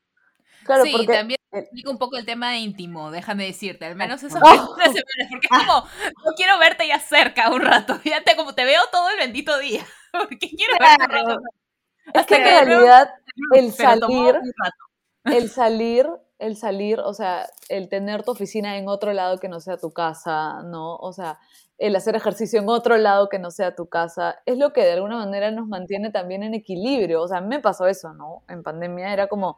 Claro, 0.63 0.83
sí, 0.83 0.91
porque 0.91 1.07
también 1.07 1.39
eh, 1.53 1.59
explica 1.59 1.89
un 1.89 1.97
poco 1.97 2.17
el 2.17 2.25
tema 2.25 2.51
de 2.51 2.57
íntimo, 2.59 3.09
déjame 3.11 3.45
decirte, 3.45 3.85
al 3.85 3.95
menos 3.95 4.21
esas 4.21 4.41
Oh. 4.43 4.75
primeras 4.75 4.93
semanas, 4.93 5.27
porque 5.31 5.47
es 5.49 5.57
como, 5.57 5.85
no 6.25 6.31
quiero 6.35 6.59
verte 6.59 6.87
ya 6.87 6.99
cerca 6.99 7.49
un 7.51 7.61
rato, 7.61 7.95
fíjate 7.99 8.35
como 8.35 8.53
te 8.55 8.63
veo 8.65 8.81
todo 8.91 9.09
el 9.09 9.17
bendito 9.17 9.57
día, 9.59 9.83
porque 10.11 10.49
quiero 10.49 10.73
verte 10.79 11.03
un 11.03 11.09
Claro. 11.09 11.27
rato. 11.29 11.41
es 12.13 12.25
que 12.27 12.35
Hasta 12.35 12.37
en 12.61 12.67
realidad 12.67 13.09
el 13.55 13.71
salir, 13.73 14.35
un 14.35 14.51
rato. 14.63 14.77
el 15.25 15.49
salir, 15.49 16.07
el 16.41 16.57
salir, 16.57 16.99
o 16.99 17.13
sea, 17.13 17.47
el 17.69 17.87
tener 17.89 18.23
tu 18.23 18.31
oficina 18.31 18.77
en 18.77 18.89
otro 18.89 19.13
lado 19.13 19.37
que 19.39 19.47
no 19.49 19.59
sea 19.61 19.77
tu 19.77 19.91
casa, 19.91 20.63
¿no? 20.63 20.95
O 20.97 21.13
sea, 21.13 21.39
el 21.77 21.95
hacer 21.95 22.15
ejercicio 22.15 22.59
en 22.59 22.69
otro 22.69 22.97
lado 22.97 23.29
que 23.29 23.39
no 23.39 23.51
sea 23.51 23.75
tu 23.75 23.87
casa, 23.87 24.37
es 24.45 24.57
lo 24.57 24.73
que 24.73 24.83
de 24.83 24.93
alguna 24.93 25.17
manera 25.17 25.51
nos 25.51 25.67
mantiene 25.67 26.11
también 26.11 26.43
en 26.43 26.53
equilibrio. 26.53 27.21
O 27.21 27.27
sea, 27.27 27.37
a 27.37 27.41
mí 27.41 27.47
me 27.47 27.59
pasó 27.59 27.87
eso, 27.87 28.13
¿no? 28.13 28.43
En 28.49 28.63
pandemia 28.63 29.13
era 29.13 29.27
como, 29.27 29.55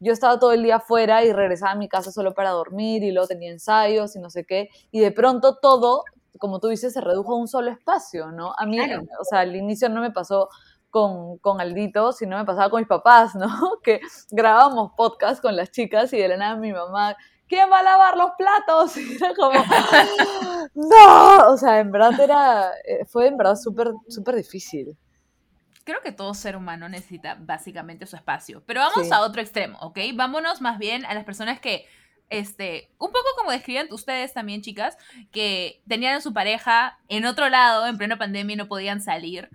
yo 0.00 0.12
estaba 0.12 0.38
todo 0.38 0.52
el 0.52 0.62
día 0.62 0.76
afuera 0.76 1.24
y 1.24 1.32
regresaba 1.32 1.72
a 1.72 1.76
mi 1.76 1.88
casa 1.88 2.10
solo 2.12 2.34
para 2.34 2.50
dormir 2.50 3.04
y 3.04 3.12
luego 3.12 3.28
tenía 3.28 3.50
ensayos 3.50 4.16
y 4.16 4.18
no 4.20 4.30
sé 4.30 4.44
qué, 4.44 4.68
y 4.90 5.00
de 5.00 5.12
pronto 5.12 5.58
todo, 5.62 6.02
como 6.38 6.60
tú 6.60 6.68
dices, 6.68 6.92
se 6.94 7.00
redujo 7.00 7.34
a 7.34 7.36
un 7.38 7.46
solo 7.48 7.70
espacio, 7.70 8.32
¿no? 8.32 8.52
A 8.58 8.66
mí, 8.66 8.78
Claro. 8.78 9.02
o 9.20 9.24
sea, 9.24 9.40
al 9.40 9.54
inicio 9.56 9.88
no 9.90 10.00
me 10.00 10.10
pasó 10.10 10.48
con, 10.92 11.38
con 11.38 11.60
Aldito, 11.60 12.12
sino 12.12 12.36
me 12.38 12.44
pasaba 12.44 12.70
con 12.70 12.80
mis 12.80 12.86
papás, 12.88 13.34
¿no? 13.34 13.48
Que 13.82 14.00
grabábamos 14.30 14.92
podcast 14.96 15.42
con 15.42 15.56
las 15.56 15.70
chicas 15.72 16.12
y 16.12 16.18
de 16.18 16.28
la 16.28 16.36
nada 16.36 16.56
mi 16.56 16.72
mamá, 16.72 17.16
¿quién 17.48 17.68
va 17.72 17.78
a 17.80 17.82
lavar 17.82 18.16
los 18.16 18.30
platos? 18.38 18.96
Y 18.98 19.16
era 19.16 19.34
como, 19.34 19.58
no, 20.74 21.48
o 21.50 21.56
sea, 21.56 21.80
en 21.80 21.90
verdad 21.90 22.20
era, 22.20 22.70
eh, 22.86 23.04
fue 23.06 23.26
en 23.26 23.36
verdad 23.36 23.56
súper, 23.56 23.92
súper 24.08 24.36
difícil. 24.36 24.96
Creo 25.84 26.00
que 26.02 26.12
todo 26.12 26.32
ser 26.34 26.56
humano 26.56 26.88
necesita 26.88 27.36
básicamente 27.40 28.06
su 28.06 28.14
espacio. 28.14 28.62
Pero 28.66 28.80
vamos 28.80 29.08
Sí. 29.08 29.12
a 29.12 29.22
otro 29.22 29.40
extremo, 29.40 29.78
¿ok? 29.80 29.98
Vámonos 30.14 30.60
más 30.60 30.78
bien 30.78 31.04
a 31.06 31.14
las 31.14 31.24
personas 31.24 31.58
que 31.58 31.86
este, 32.30 32.88
un 32.98 33.08
poco 33.10 33.26
como 33.36 33.50
describían 33.50 33.88
ustedes 33.90 34.32
también, 34.32 34.62
chicas, 34.62 34.96
que 35.32 35.82
tenían 35.88 36.14
a 36.14 36.20
su 36.20 36.32
pareja 36.32 36.98
en 37.08 37.24
otro 37.26 37.48
lado, 37.48 37.86
en 37.86 37.98
plena 37.98 38.16
pandemia 38.16 38.54
y 38.54 38.56
no 38.56 38.68
podían 38.68 39.00
salir. 39.00 39.50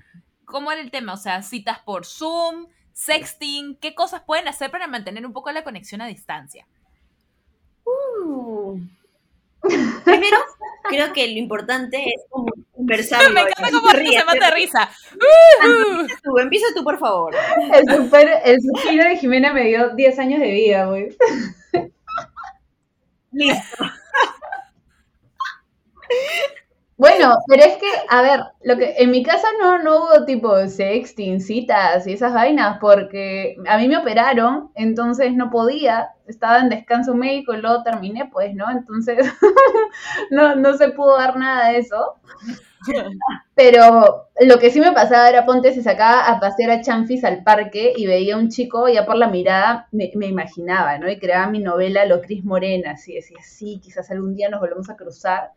¿Cómo 0.47 0.71
era 0.71 0.79
el 0.79 0.91
tema? 0.91 1.13
O 1.13 1.17
sea, 1.17 1.41
citas 1.43 1.79
por 1.79 2.05
Zoom, 2.05 2.67
sexting, 2.93 3.75
¿qué 3.81 3.93
cosas 3.93 4.21
pueden 4.21 4.47
hacer 4.47 4.71
para 4.71 4.87
mantener 4.87 5.25
un 5.25 5.33
poco 5.33 5.51
la 5.51 5.65
conexión 5.65 5.99
a 5.99 6.07
distancia? 6.07 6.65
Uh. 7.83 8.79
Primero, 10.05 10.37
creo 10.83 11.11
que 11.11 11.27
lo 11.27 11.37
importante 11.37 11.97
es 11.97 12.23
conversar. 12.73 13.29
Me 13.33 13.41
encanta 13.41 13.71
cómo 13.71 13.89
se 13.91 14.23
mata 14.23 14.45
de 14.45 14.51
risa. 14.55 14.89
Empieza 15.61 16.21
tú, 16.23 16.39
empieza 16.39 16.67
tú, 16.73 16.83
por 16.85 16.97
favor. 16.97 17.35
El, 17.73 17.97
super, 17.97 18.41
el 18.45 18.57
suspiro 18.61 19.03
de 19.03 19.17
Jimena 19.17 19.51
me 19.51 19.65
dio 19.65 19.89
10 19.95 20.19
años 20.19 20.39
de 20.39 20.51
vida, 20.51 20.85
güey. 20.85 21.09
Listo. 23.33 23.83
Bueno, 26.97 27.35
pero 27.47 27.63
es 27.63 27.77
que, 27.77 27.85
a 28.09 28.23
ver, 28.23 28.39
lo 28.63 28.75
que 28.75 28.95
en 28.97 29.11
mi 29.11 29.21
casa 29.21 29.47
no, 29.61 29.77
no 29.77 29.97
hubo 29.97 30.25
tipo 30.25 30.67
sexting, 30.67 31.39
citas 31.39 32.07
y 32.07 32.13
esas 32.13 32.33
vainas, 32.33 32.79
porque 32.79 33.55
a 33.67 33.77
mí 33.77 33.87
me 33.87 33.97
operaron, 33.97 34.71
entonces 34.73 35.33
no 35.35 35.51
podía, 35.51 36.09
estaba 36.25 36.57
en 36.57 36.69
descanso 36.69 37.13
médico 37.13 37.53
y 37.53 37.61
luego 37.61 37.83
terminé, 37.83 38.27
pues, 38.31 38.55
¿no? 38.55 38.69
Entonces 38.71 39.31
no, 40.31 40.55
no 40.55 40.73
se 40.75 40.89
pudo 40.89 41.17
dar 41.17 41.37
nada 41.37 41.69
de 41.69 41.77
eso. 41.79 42.15
Pero 43.55 44.27
lo 44.41 44.59
que 44.59 44.69
sí 44.69 44.79
me 44.79 44.91
pasaba 44.91 45.29
era, 45.29 45.45
ponte, 45.45 45.73
si 45.73 45.81
sacaba 45.81 46.27
a 46.27 46.39
pasear 46.39 46.71
a 46.71 46.81
Chanfis 46.81 47.23
al 47.23 47.43
parque 47.43 47.93
y 47.95 48.05
veía 48.05 48.35
a 48.35 48.37
un 48.37 48.49
chico, 48.49 48.87
ya 48.87 49.05
por 49.05 49.17
la 49.17 49.27
mirada 49.27 49.87
me, 49.91 50.11
imaginaba, 50.27 50.97
¿no? 50.97 51.09
Y 51.09 51.19
creaba 51.19 51.47
mi 51.47 51.59
novela 51.59 52.05
Lo 52.05 52.21
Cris 52.21 52.43
Morena, 52.43 52.91
así 52.91 53.15
decía, 53.15 53.39
sí, 53.41 53.79
quizás 53.83 54.11
algún 54.11 54.35
día 54.35 54.49
nos 54.49 54.59
volvemos 54.59 54.89
a 54.89 54.95
cruzar. 54.95 55.51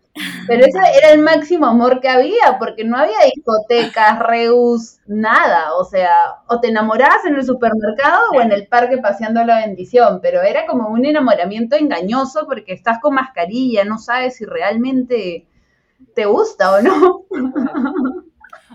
Pero 0.47 0.67
ese 0.67 0.79
era 0.99 1.13
el 1.13 1.21
máximo 1.21 1.67
amor 1.67 2.01
que 2.01 2.09
había, 2.09 2.59
porque 2.59 2.85
no 2.85 2.97
había 2.97 3.19
discotecas, 3.35 4.19
reus, 4.19 4.99
nada. 5.07 5.75
O 5.75 5.85
sea, 5.85 6.37
o 6.49 6.61
te 6.61 6.69
enamorabas 6.69 7.25
en 7.27 7.37
el 7.37 7.45
supermercado 7.45 8.33
o 8.35 8.41
en 8.41 8.53
el 8.53 8.67
parque 8.67 8.99
paseando 8.99 9.45
la 9.45 9.65
bendición, 9.65 10.21
pero 10.21 10.43
era 10.43 10.67
como 10.67 10.89
un 10.89 11.05
enamoramiento 11.05 11.77
engañoso 11.77 12.47
porque 12.47 12.73
estás 12.73 12.99
con 13.01 13.15
mascarilla, 13.15 13.85
no 13.85 13.99
sabes 13.99 14.37
si 14.37 14.45
realmente 14.45 15.47
te 16.15 16.25
gusta 16.27 16.73
o 16.73 16.83
no. 16.83 17.27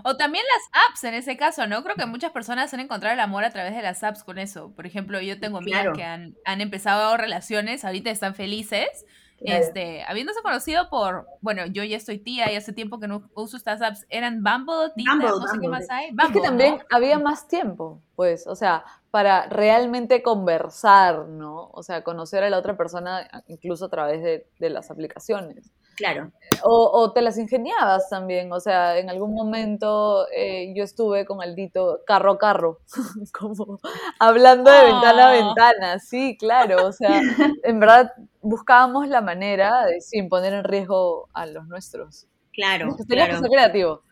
O 0.08 0.16
también 0.16 0.44
las 0.44 0.84
apps 0.88 1.02
en 1.02 1.14
ese 1.14 1.36
caso, 1.36 1.66
¿no? 1.66 1.82
Creo 1.82 1.96
que 1.96 2.06
muchas 2.06 2.30
personas 2.30 2.72
han 2.72 2.78
encontrado 2.78 3.12
el 3.12 3.18
amor 3.18 3.42
a 3.42 3.50
través 3.50 3.74
de 3.74 3.82
las 3.82 4.04
apps 4.04 4.22
con 4.22 4.38
eso. 4.38 4.72
Por 4.76 4.86
ejemplo, 4.86 5.20
yo 5.20 5.40
tengo 5.40 5.58
amigas 5.58 5.88
que 5.96 6.04
han, 6.04 6.36
han 6.44 6.60
empezado 6.60 7.16
relaciones, 7.16 7.84
ahorita 7.84 8.10
están 8.10 8.36
felices, 8.36 9.04
este, 9.40 10.02
habiéndose 10.04 10.40
conocido 10.42 10.88
por, 10.88 11.26
bueno, 11.40 11.66
yo 11.66 11.84
ya 11.84 11.96
estoy 11.96 12.18
tía 12.18 12.50
y 12.52 12.56
hace 12.56 12.72
tiempo 12.72 12.98
que 12.98 13.08
no 13.08 13.28
uso 13.34 13.56
estas 13.56 13.82
apps, 13.82 14.06
eran 14.08 14.42
Bumble, 14.42 14.92
Tinder, 14.96 15.30
no 15.30 15.46
sé 15.46 15.58
qué 15.60 15.68
más 15.68 15.90
hay. 15.90 16.08
es 16.08 16.32
que 16.32 16.40
también 16.40 16.78
había 16.90 17.18
más 17.18 17.46
tiempo, 17.48 18.00
pues, 18.14 18.46
o 18.46 18.56
sea, 18.56 18.84
para 19.10 19.46
realmente 19.48 20.22
conversar, 20.22 21.26
¿no? 21.28 21.70
O 21.72 21.82
sea, 21.82 22.02
conocer 22.02 22.42
a 22.44 22.50
la 22.50 22.58
otra 22.58 22.76
persona 22.76 23.28
incluso 23.48 23.86
a 23.86 23.88
través 23.88 24.22
de, 24.22 24.46
de 24.58 24.70
las 24.70 24.90
aplicaciones. 24.90 25.70
Claro. 25.96 26.30
O, 26.62 27.12
te 27.12 27.22
las 27.22 27.38
ingeniabas 27.38 28.10
también, 28.10 28.52
o 28.52 28.60
sea, 28.60 28.98
en 28.98 29.08
algún 29.08 29.34
momento 29.34 30.26
eh, 30.30 30.72
yo 30.76 30.84
estuve 30.84 31.24
con 31.24 31.40
Aldito 31.40 32.00
carro 32.06 32.32
a 32.32 32.38
carro, 32.38 32.80
como 33.32 33.80
hablando 34.18 34.70
de 34.70 34.82
ventana 34.82 35.26
a 35.26 35.28
ah. 35.28 35.32
ventana, 35.32 35.98
sí, 35.98 36.36
claro, 36.38 36.86
o 36.86 36.92
sea, 36.92 37.22
en 37.62 37.80
verdad 37.80 38.12
buscábamos 38.48 39.08
la 39.08 39.20
manera 39.20 39.86
de 39.86 40.00
sin 40.00 40.28
poner 40.28 40.52
en 40.54 40.64
riesgo 40.64 41.28
a 41.32 41.46
los 41.46 41.66
nuestros. 41.66 42.26
Claro, 42.52 42.96
claro. 43.08 43.34
que 43.34 43.40
ser 43.40 43.50
creativo. 43.50 44.02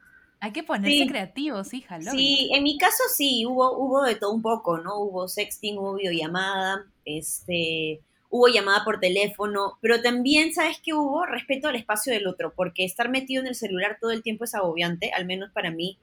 Hay 0.41 0.53
que 0.53 0.63
ponerse 0.63 1.07
creativos, 1.07 1.73
hija. 1.73 2.01
Sí, 2.03 2.51
en 2.55 2.63
mi 2.63 2.77
caso 2.77 3.03
sí, 3.15 3.47
hubo, 3.47 3.79
hubo 3.79 4.03
de 4.03 4.17
todo 4.17 4.33
un 4.33 4.43
poco, 4.43 4.77
¿no? 4.79 4.99
Hubo 4.99 5.27
sexting, 5.27 5.79
hubo 5.79 5.95
videollamada, 5.95 6.85
este 7.05 8.03
hubo 8.29 8.49
llamada 8.49 8.85
por 8.85 8.99
teléfono, 8.99 9.79
pero 9.81 10.03
también, 10.03 10.53
¿sabes 10.53 10.81
qué 10.85 10.93
hubo? 10.93 11.25
Respeto 11.25 11.69
al 11.69 11.77
espacio 11.77 12.13
del 12.13 12.27
otro, 12.27 12.53
porque 12.55 12.85
estar 12.85 13.09
metido 13.09 13.41
en 13.41 13.47
el 13.47 13.55
celular 13.55 13.97
todo 14.01 14.11
el 14.11 14.25
tiempo 14.25 14.43
es 14.43 14.57
agobiante, 14.57 15.13
al 15.13 15.25
menos 15.25 15.53
para 15.53 15.71
mí 15.71 15.99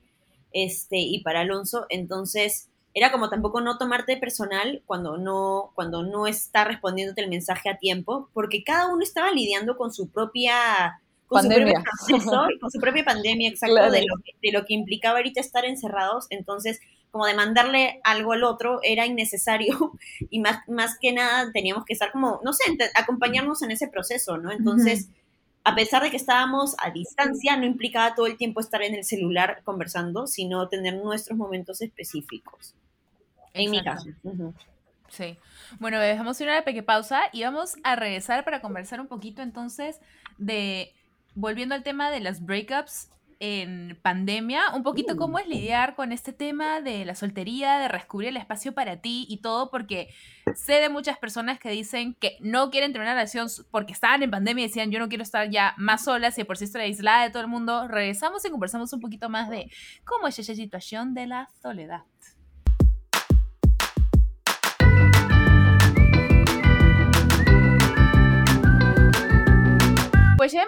este, 0.53 0.97
y 0.97 1.21
para 1.23 1.41
Alonso, 1.41 1.85
entonces 1.89 2.69
era 2.93 3.12
como 3.12 3.30
tampoco 3.30 3.62
no 3.62 3.77
tomarte 3.77 4.17
personal 4.17 4.82
cuando 4.86 5.17
no, 5.17 5.71
cuando 5.75 6.04
no 6.04 6.27
está 6.27 6.63
respondiéndote 6.63 7.21
el 7.21 7.30
mensaje 7.30 7.69
a 7.69 7.77
tiempo, 7.77 8.30
porque 8.34 8.63
cada 8.63 8.88
uno 8.88 9.01
estaba 9.01 9.32
lidiando 9.32 9.77
con 9.77 9.93
su 9.93 10.10
propia 10.10 11.01
con 11.27 11.41
pandemia. 11.41 11.80
su 11.80 11.84
propio 11.84 12.17
proceso, 12.17 12.47
con 12.60 12.71
su 12.71 12.80
propia 12.80 13.06
pandemia, 13.06 13.49
exacto, 13.49 13.91
de, 13.91 14.01
lo, 14.01 14.15
de 14.41 14.51
lo 14.51 14.65
que 14.65 14.73
implicaba 14.73 15.17
ahorita 15.17 15.39
estar 15.39 15.63
encerrados, 15.63 16.27
entonces 16.30 16.82
como 17.12 17.25
de 17.25 17.34
mandarle 17.34 17.99
algo 18.04 18.34
al 18.34 18.43
otro 18.43 18.80
era 18.84 19.06
innecesario 19.06 19.93
y 20.30 20.39
más, 20.39 20.67
más 20.67 20.97
que 20.99 21.12
nada 21.13 21.51
teníamos 21.51 21.86
que 21.86 21.93
estar 21.93 22.12
como, 22.12 22.39
no 22.43 22.54
sé, 22.54 22.63
acompañarnos 22.95 23.62
en 23.62 23.71
ese 23.71 23.88
proceso, 23.88 24.38
¿no? 24.38 24.51
Entonces, 24.51 25.10
a 25.63 25.75
pesar 25.75 26.01
de 26.01 26.10
que 26.10 26.17
estábamos 26.17 26.75
a 26.80 26.89
distancia, 26.89 27.56
no 27.56 27.65
implicaba 27.65 28.15
todo 28.15 28.25
el 28.25 28.38
tiempo 28.38 28.60
estar 28.60 28.82
en 28.82 28.95
el 28.95 29.04
celular 29.04 29.62
conversando, 29.63 30.25
sino 30.25 30.67
tener 30.69 30.95
nuestros 30.95 31.38
momentos 31.38 31.82
específicos. 31.82 32.73
En 33.53 33.71
mi 33.71 33.83
caso. 33.83 34.09
Sí. 35.09 35.37
Bueno, 35.79 35.99
dejamos 35.99 36.39
una 36.41 36.63
pequeña 36.63 36.85
pausa 36.85 37.23
y 37.33 37.43
vamos 37.43 37.75
a 37.83 37.95
regresar 37.95 38.45
para 38.45 38.61
conversar 38.61 39.01
un 39.01 39.07
poquito 39.07 39.41
entonces 39.41 39.99
de, 40.37 40.93
volviendo 41.35 41.75
al 41.75 41.83
tema 41.83 42.09
de 42.11 42.21
las 42.21 42.45
breakups, 42.45 43.11
en 43.43 43.97
pandemia, 44.03 44.65
un 44.75 44.83
poquito 44.83 45.17
cómo 45.17 45.39
es 45.39 45.47
lidiar 45.47 45.95
con 45.95 46.11
este 46.11 46.31
tema 46.31 46.79
de 46.79 47.05
la 47.05 47.15
soltería, 47.15 47.79
de 47.79 47.87
descubrir 47.87 48.29
el 48.29 48.37
espacio 48.37 48.71
para 48.71 48.97
ti 48.97 49.25
y 49.27 49.37
todo, 49.37 49.71
porque 49.71 50.09
sé 50.55 50.73
de 50.73 50.89
muchas 50.89 51.17
personas 51.17 51.57
que 51.57 51.71
dicen 51.71 52.13
que 52.13 52.37
no 52.39 52.69
quieren 52.69 52.91
tener 52.91 53.07
una 53.07 53.15
relación 53.15 53.47
porque 53.71 53.93
estaban 53.93 54.21
en 54.21 54.29
pandemia 54.29 54.65
y 54.65 54.67
decían 54.67 54.91
yo 54.91 54.99
no 54.99 55.09
quiero 55.09 55.23
estar 55.23 55.49
ya 55.49 55.73
más 55.77 56.03
sola, 56.03 56.29
si 56.29 56.43
por 56.43 56.55
si 56.55 56.65
estoy 56.65 56.83
aislada 56.83 57.23
de 57.23 57.31
todo 57.31 57.41
el 57.41 57.47
mundo. 57.47 57.87
Regresamos 57.87 58.45
y 58.45 58.51
conversamos 58.51 58.93
un 58.93 58.99
poquito 58.99 59.27
más 59.27 59.49
de 59.49 59.71
cómo 60.05 60.27
es 60.27 60.37
esa 60.37 60.53
situación 60.53 61.15
de 61.15 61.25
la 61.25 61.49
soledad. 61.63 62.03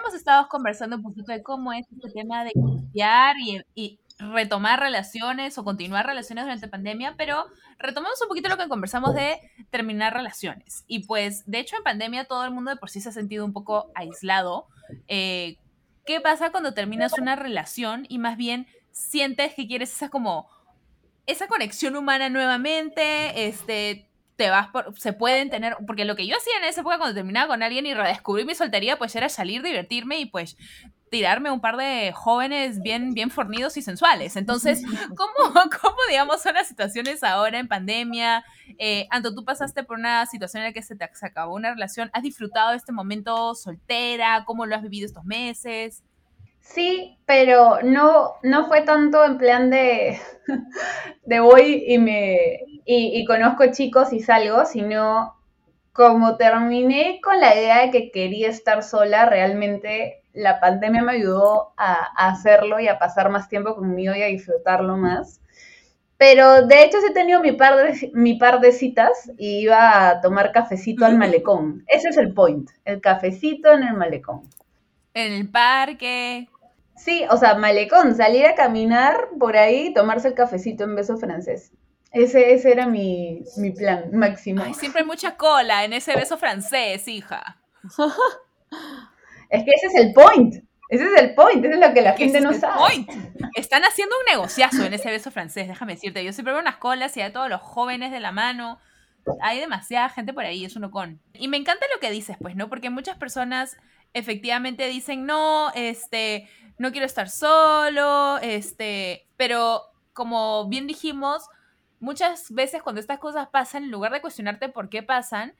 Hemos 0.03 0.15
estado 0.15 0.47
conversando 0.49 0.97
un 0.97 1.03
poquito 1.03 1.31
de 1.31 1.41
cómo 1.41 1.71
es 1.71 1.85
este 1.91 2.09
tema 2.11 2.43
de 2.43 2.51
iniciar 2.55 3.35
y, 3.75 3.99
retomar 4.19 4.79
relaciones 4.79 5.57
o 5.57 5.63
continuar 5.63 6.05
relaciones 6.05 6.45
durante 6.45 6.67
pandemia, 6.67 7.15
pero 7.17 7.45
retomamos 7.79 8.21
un 8.21 8.27
poquito 8.27 8.47
lo 8.47 8.57
que 8.57 8.69
conversamos 8.69 9.15
de 9.15 9.39
terminar 9.71 10.13
relaciones. 10.13 10.85
Y 10.87 11.07
pues, 11.07 11.43
de 11.47 11.59
hecho, 11.59 11.75
en 11.75 11.83
pandemia 11.83 12.25
todo 12.25 12.45
el 12.45 12.51
mundo 12.51 12.69
de 12.69 12.77
por 12.77 12.91
sí 12.91 13.01
se 13.01 13.09
ha 13.09 13.11
sentido 13.11 13.43
un 13.43 13.53
poco 13.53 13.91
aislado. 13.95 14.67
Eh, 15.07 15.57
¿Qué 16.05 16.21
pasa 16.21 16.51
cuando 16.51 16.75
terminas 16.75 17.17
una 17.17 17.35
relación 17.35 18.05
y 18.07 18.19
más 18.19 18.37
bien 18.37 18.67
sientes 18.91 19.55
que 19.55 19.67
quieres 19.67 19.91
esa 19.91 20.09
como 20.09 20.47
esa 21.25 21.47
conexión 21.47 21.95
humana 21.95 22.29
nuevamente, 22.29 23.47
este, 23.47 24.07
te 24.35 24.49
vas 24.49 24.67
por, 24.69 24.97
se 24.99 25.13
pueden 25.13 25.49
tener, 25.49 25.75
porque 25.85 26.05
lo 26.05 26.15
que 26.15 26.27
yo 26.27 26.35
hacía 26.35 26.57
en 26.57 26.65
esa 26.65 26.81
época 26.81 26.97
cuando 26.97 27.15
terminaba 27.15 27.47
con 27.47 27.63
alguien 27.63 27.85
y 27.85 27.93
redescubrí 27.93 28.45
mi 28.45 28.55
soltería, 28.55 28.97
pues 28.97 29.15
era 29.15 29.29
salir, 29.29 29.61
divertirme 29.61 30.19
y 30.19 30.25
pues 30.25 30.57
tirarme 31.13 31.51
un 31.51 31.61
par 31.61 31.77
de 31.77 32.11
jóvenes 32.11 32.81
bien, 32.81 33.13
bien 33.13 33.29
fornidos 33.29 33.77
y 33.77 33.83
sensuales. 33.83 34.35
Entonces, 34.35 34.81
¿cómo, 35.15 35.53
cómo 35.53 35.97
digamos, 36.09 36.41
son 36.41 36.55
las 36.55 36.67
situaciones 36.67 37.23
ahora 37.23 37.59
en 37.59 37.67
pandemia? 37.67 38.43
Eh, 38.79 39.05
Anto, 39.11 39.35
tú 39.35 39.45
pasaste 39.45 39.83
por 39.83 39.99
una 39.99 40.25
situación 40.25 40.63
en 40.63 40.69
la 40.69 40.73
que 40.73 40.81
se 40.81 40.95
te 40.95 41.03
acabó 41.03 41.53
una 41.53 41.69
relación. 41.69 42.09
¿Has 42.13 42.23
disfrutado 42.23 42.71
de 42.71 42.77
este 42.77 42.91
momento 42.91 43.53
soltera? 43.53 44.43
¿Cómo 44.45 44.65
lo 44.65 44.75
has 44.75 44.81
vivido 44.81 45.05
estos 45.05 45.23
meses? 45.23 46.03
Sí, 46.63 47.19
pero 47.25 47.79
no, 47.83 48.35
no 48.41 48.67
fue 48.67 48.81
tanto 48.81 49.23
en 49.25 49.37
plan 49.37 49.69
de, 49.69 50.17
de 51.25 51.39
voy 51.41 51.83
y 51.85 51.97
me 51.97 52.61
y, 52.85 53.25
conozco 53.25 53.65
chicos 53.71 54.13
y 54.13 54.21
salgo, 54.21 54.65
sino 54.65 55.35
como 55.91 56.37
terminé 56.37 57.19
con 57.21 57.39
la 57.39 57.55
idea 57.55 57.81
de 57.81 57.91
que 57.91 58.11
quería 58.11 58.49
estar 58.49 58.81
sola, 58.81 59.25
realmente 59.25 60.23
la 60.33 60.59
pandemia 60.59 61.03
me 61.03 61.13
ayudó 61.13 61.73
a, 61.77 62.07
hacerlo 62.29 62.79
y 62.79 62.87
a 62.87 62.97
pasar 62.97 63.29
más 63.29 63.49
tiempo 63.49 63.75
conmigo 63.75 64.15
y 64.15 64.23
a 64.23 64.27
disfrutarlo 64.27 64.97
más. 64.97 65.41
Pero 66.17 66.65
de 66.65 66.83
hecho 66.83 66.99
sí 67.01 67.07
he 67.09 67.13
tenido 67.13 67.41
mi 67.41 67.51
par 67.51 67.75
de, 67.75 68.11
mi 68.13 68.35
par 68.35 68.61
de 68.61 68.71
citas 68.71 69.29
y 69.37 69.63
iba 69.63 70.09
a 70.09 70.21
tomar 70.21 70.53
cafecito 70.53 71.05
al 71.05 71.17
malecón. 71.17 71.83
Ese 71.87 72.09
es 72.09 72.17
el 72.17 72.33
point, 72.33 72.69
el 72.85 73.01
cafecito 73.01 73.71
en 73.73 73.83
el 73.83 73.93
malecón. 73.95 74.41
En 75.13 75.33
el 75.33 75.49
parque, 75.49 76.47
Sí, 77.03 77.25
o 77.29 77.35
sea, 77.35 77.55
malecón, 77.55 78.15
salir 78.15 78.45
a 78.45 78.55
caminar 78.55 79.27
por 79.37 79.57
ahí 79.57 79.87
y 79.87 79.93
tomarse 79.93 80.29
el 80.29 80.35
cafecito 80.35 80.85
en 80.85 80.95
beso 80.95 81.17
francés. 81.17 81.71
Ese, 82.11 82.53
ese 82.53 82.71
era 82.71 82.87
mi, 82.87 83.43
mi 83.57 83.71
plan 83.71 84.05
máximo. 84.13 84.63
Ay, 84.63 84.73
siempre 84.73 85.01
hay 85.01 85.07
mucha 85.07 85.35
cola 85.35 85.83
en 85.83 85.91
ese 85.91 86.15
beso 86.15 86.37
francés, 86.37 87.05
hija. 87.09 87.57
Es 89.49 89.63
que 89.63 89.71
ese 89.71 89.87
es 89.87 89.95
el 89.95 90.13
point. 90.13 90.55
Ese 90.89 91.05
es 91.05 91.21
el 91.21 91.33
point, 91.35 91.65
eso 91.65 91.73
es 91.73 91.87
lo 91.87 91.93
que 91.93 92.01
la 92.01 92.11
Ese 92.11 92.17
gente 92.23 92.37
es 92.37 92.43
no 92.43 92.51
el 92.51 92.59
sabe. 92.59 92.77
point. 92.77 93.09
Están 93.55 93.83
haciendo 93.83 94.15
un 94.19 94.25
negociazo 94.31 94.85
en 94.85 94.93
ese 94.93 95.09
beso 95.09 95.29
francés, 95.31 95.67
déjame 95.67 95.95
decirte. 95.95 96.23
Yo 96.23 96.31
siempre 96.33 96.53
veo 96.53 96.61
unas 96.61 96.77
colas 96.77 97.17
y 97.17 97.21
a 97.21 97.33
todos 97.33 97.49
los 97.49 97.61
jóvenes 97.61 98.11
de 98.11 98.19
la 98.19 98.31
mano. 98.31 98.79
Hay 99.41 99.59
demasiada 99.59 100.07
gente 100.09 100.33
por 100.33 100.45
ahí, 100.45 100.65
es 100.65 100.75
uno 100.75 100.91
con. 100.91 101.19
Y 101.33 101.47
me 101.47 101.57
encanta 101.57 101.85
lo 101.93 101.99
que 101.99 102.11
dices, 102.11 102.37
pues, 102.39 102.55
¿no? 102.55 102.69
Porque 102.69 102.89
muchas 102.89 103.17
personas 103.17 103.75
efectivamente 104.13 104.87
dicen, 104.87 105.25
no, 105.25 105.71
este, 105.75 106.47
no 106.77 106.91
quiero 106.91 107.05
estar 107.05 107.29
solo, 107.29 108.37
este, 108.39 109.27
pero 109.37 109.83
como 110.13 110.67
bien 110.67 110.87
dijimos, 110.87 111.47
muchas 111.99 112.51
veces 112.53 112.81
cuando 112.83 113.01
estas 113.01 113.19
cosas 113.19 113.47
pasan, 113.49 113.85
en 113.85 113.91
lugar 113.91 114.11
de 114.11 114.21
cuestionarte 114.21 114.69
por 114.69 114.89
qué 114.89 115.03
pasan, 115.03 115.55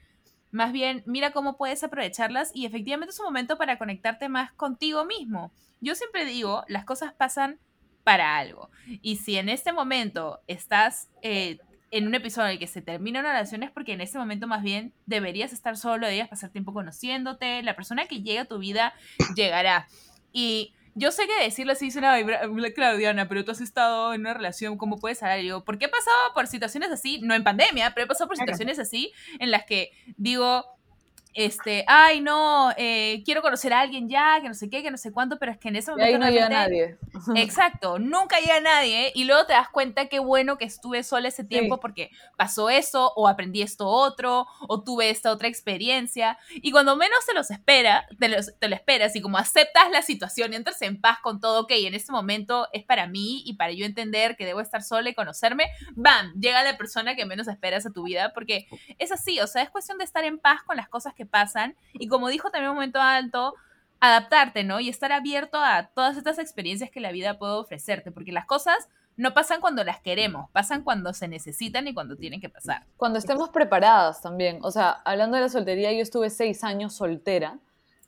más 0.51 0.71
bien 0.71 1.03
mira 1.07 1.31
cómo 1.31 1.57
puedes 1.57 1.83
aprovecharlas 1.83 2.51
y 2.53 2.65
efectivamente 2.65 3.11
es 3.11 3.19
un 3.19 3.25
momento 3.25 3.57
para 3.57 3.79
conectarte 3.79 4.29
más 4.29 4.53
contigo 4.53 5.03
mismo. 5.03 5.51
Yo 5.81 5.95
siempre 5.95 6.25
digo, 6.25 6.63
las 6.67 6.85
cosas 6.85 7.13
pasan 7.13 7.59
para 8.03 8.37
algo. 8.37 8.69
Y 9.01 9.15
si 9.17 9.37
en 9.37 9.49
este 9.49 9.73
momento 9.73 10.41
estás 10.47 11.09
eh, 11.21 11.57
en 11.93 12.08
un 12.08 12.15
episodio 12.15 12.47
en 12.47 12.53
el 12.53 12.60
que 12.60 12.65
se 12.65 12.82
termina 12.82 13.19
una 13.19 13.34
relación 13.34 13.62
es 13.62 13.69
porque 13.69 13.93
en 13.93 14.01
ese 14.01 14.17
momento 14.17 14.47
más 14.47 14.63
bien 14.63 14.93
deberías 15.06 15.53
estar 15.53 15.77
solo, 15.77 16.08
deberías 16.08 16.27
pasar 16.27 16.49
tiempo 16.49 16.73
conociéndote, 16.73 17.62
la 17.62 17.75
persona 17.75 18.08
que 18.08 18.23
llega 18.23 18.41
a 18.41 18.45
tu 18.45 18.58
vida 18.58 18.95
llegará. 19.36 19.88
Y 20.32 20.73
yo 20.95 21.12
sé 21.12 21.27
que 21.27 21.43
decirlo 21.43 21.73
así 21.73 21.91
suena 21.91 22.17
Claudiana, 22.73 23.27
pero 23.29 23.45
tú 23.45 23.51
has 23.51 23.62
estado 23.62 24.15
en 24.15 24.21
una 24.21 24.34
relación, 24.34 24.75
¿cómo 24.75 24.99
puedes 24.99 25.21
hablar? 25.21 25.41
Y 25.41 25.47
yo, 25.47 25.63
¿por 25.63 25.77
qué 25.77 25.86
he 25.86 25.89
pasado 25.89 26.34
por 26.34 26.47
situaciones 26.47 26.89
así? 26.89 27.19
No 27.21 27.36
en 27.36 27.43
pandemia, 27.43 27.93
pero 27.93 28.06
he 28.06 28.08
pasado 28.08 28.27
por 28.27 28.38
situaciones 28.38 28.79
así 28.79 29.13
en 29.38 29.51
las 29.51 29.63
que 29.65 29.91
digo, 30.17 30.65
este, 31.34 31.84
ay, 31.88 32.22
no, 32.22 32.72
eh, 32.78 33.22
quiero 33.26 33.41
conocer 33.41 33.74
a 33.74 33.82
alguien 33.82 34.08
ya, 34.10 34.39
que 34.41 34.48
no 34.48 34.54
sé 34.54 34.69
qué, 34.69 34.82
que 34.84 34.91
no 34.91 34.98
sé 34.98 35.12
cuánto, 35.12 35.38
pero 35.39 35.52
es 35.52 35.58
que 35.58 35.69
en 35.69 35.76
ese 35.78 35.91
Y 35.91 35.96
momento 35.96 36.13
ahí 36.15 36.19
no 36.19 36.30
llega 36.30 36.50
nadie. 36.50 36.98
Exacto, 37.36 38.00
nunca 38.00 38.39
llega 38.39 38.60
nadie 38.62 39.12
y 39.15 39.24
luego 39.26 39.46
te 39.46 39.54
das 39.54 39.69
cuenta 39.69 40.08
qué 40.08 40.19
bueno 40.19 40.58
que 40.58 40.65
estuve 40.65 41.04
sola 41.04 41.28
ese 41.28 41.43
tiempo 41.43 41.76
Sí. 41.76 41.82
porque 41.82 42.12
pasó 42.38 42.69
eso 42.69 43.12
o 43.15 43.28
aprendí 43.28 43.62
esto 43.62 43.88
otro 43.88 44.48
o 44.67 44.84
tuve 44.84 45.10
esta 45.10 45.32
otra 45.32 45.48
experiencia 45.48 46.38
y 46.52 46.72
cuando 46.72 46.96
menos 46.96 47.26
te 47.26 47.34
los 47.34 47.50
espera, 47.52 48.06
te, 48.19 48.28
los- 48.30 48.58
te 48.60 48.67
lo 48.67 48.76
esperas 48.76 49.15
y 49.15 49.22
como 49.22 49.38
aceptas 49.38 49.89
la 49.91 50.02
situación 50.02 50.54
y 50.54 50.56
entras 50.56 50.82
en 50.82 51.00
paz 51.02 51.19
con 51.22 51.39
todo, 51.39 51.62
ok, 51.62 51.72
en 51.72 51.93
este 51.93 52.12
momento 52.12 52.67
es 52.74 52.84
para 52.84 53.08
mí 53.08 53.41
y 53.46 53.54
para 53.54 53.72
yo 53.72 53.86
entender 53.86 54.36
que 54.36 54.46
debo 54.46 54.62
estar 54.62 54.84
sola 54.84 55.10
y 55.10 55.13
conocerme, 55.13 55.65
bam, 55.96 56.34
llega 56.39 56.63
la 56.63 56.78
persona 56.78 57.15
que 57.15 57.26
menos 57.26 57.48
esperas 57.48 57.86
a 57.86 57.91
tu 57.91 58.04
vida 58.04 58.32
porque 58.34 58.67
es 58.98 59.12
así, 59.12 59.39
o 59.39 59.48
sea, 59.48 59.62
es 59.63 59.69
cuestión 59.69 59.98
de 59.98 60.04
estar 60.04 60.24
en 60.24 60.39
paz 60.39 60.63
con 60.63 60.78
las 60.78 60.89
cosas 60.89 61.13
que 61.13 61.22
pasan 61.25 61.75
y 61.93 62.07
como 62.07 62.29
dijo 62.29 62.49
también 62.49 62.71
un 62.71 62.75
momento 62.75 63.01
alto, 63.01 63.55
adaptarte, 63.99 64.63
¿no? 64.63 64.79
Y 64.79 64.89
estar 64.89 65.12
abierto 65.12 65.57
a 65.59 65.88
todas 65.93 66.17
estas 66.17 66.38
experiencias 66.38 66.91
que 66.91 66.99
la 66.99 67.12
vida 67.12 67.38
puede 67.38 67.53
ofrecerte, 67.53 68.12
porque 68.12 68.33
las 68.33 68.45
cosas 68.45 68.89
no 69.15 69.33
pasan 69.33 69.62
cuando 69.62 69.83
las 69.83 70.01
queremos, 70.01 70.49
pasan 70.51 70.83
cuando 70.83 71.13
se 71.13 71.27
necesitan 71.27 71.88
y 71.88 71.93
cuando 71.93 72.17
tienen 72.17 72.41
que 72.41 72.49
pasar. 72.49 72.86
Cuando 72.97 73.19
estemos 73.19 73.49
preparadas 73.49 74.21
también. 74.21 74.59
O 74.62 74.71
sea, 74.71 74.91
hablando 75.05 75.38
de 75.38 75.43
la 75.43 75.49
soltería, 75.49 75.91
yo 75.93 76.01
estuve 76.01 76.29
seis 76.29 76.63
años 76.63 76.93
soltera, 76.93 77.59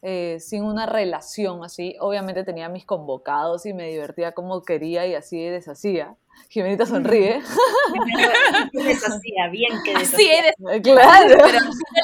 eh, 0.07 0.39
sin 0.39 0.63
una 0.63 0.85
relación 0.85 1.63
así. 1.63 1.95
Obviamente 1.99 2.43
tenía 2.43 2.69
mis 2.69 2.85
convocados 2.85 3.65
y 3.65 3.73
me 3.73 3.89
divertía 3.89 4.33
como 4.33 4.61
quería 4.61 5.07
y 5.07 5.15
así 5.15 5.43
deshacía. 5.43 6.15
Jimenita 6.49 6.85
sonríe. 6.85 7.41
Deshacía, 8.73 9.47
bien 9.49 9.71
que 9.83 9.95
Así 9.95 10.29
hay 10.29 10.81
claro. 10.83 11.37
pero 11.43 11.59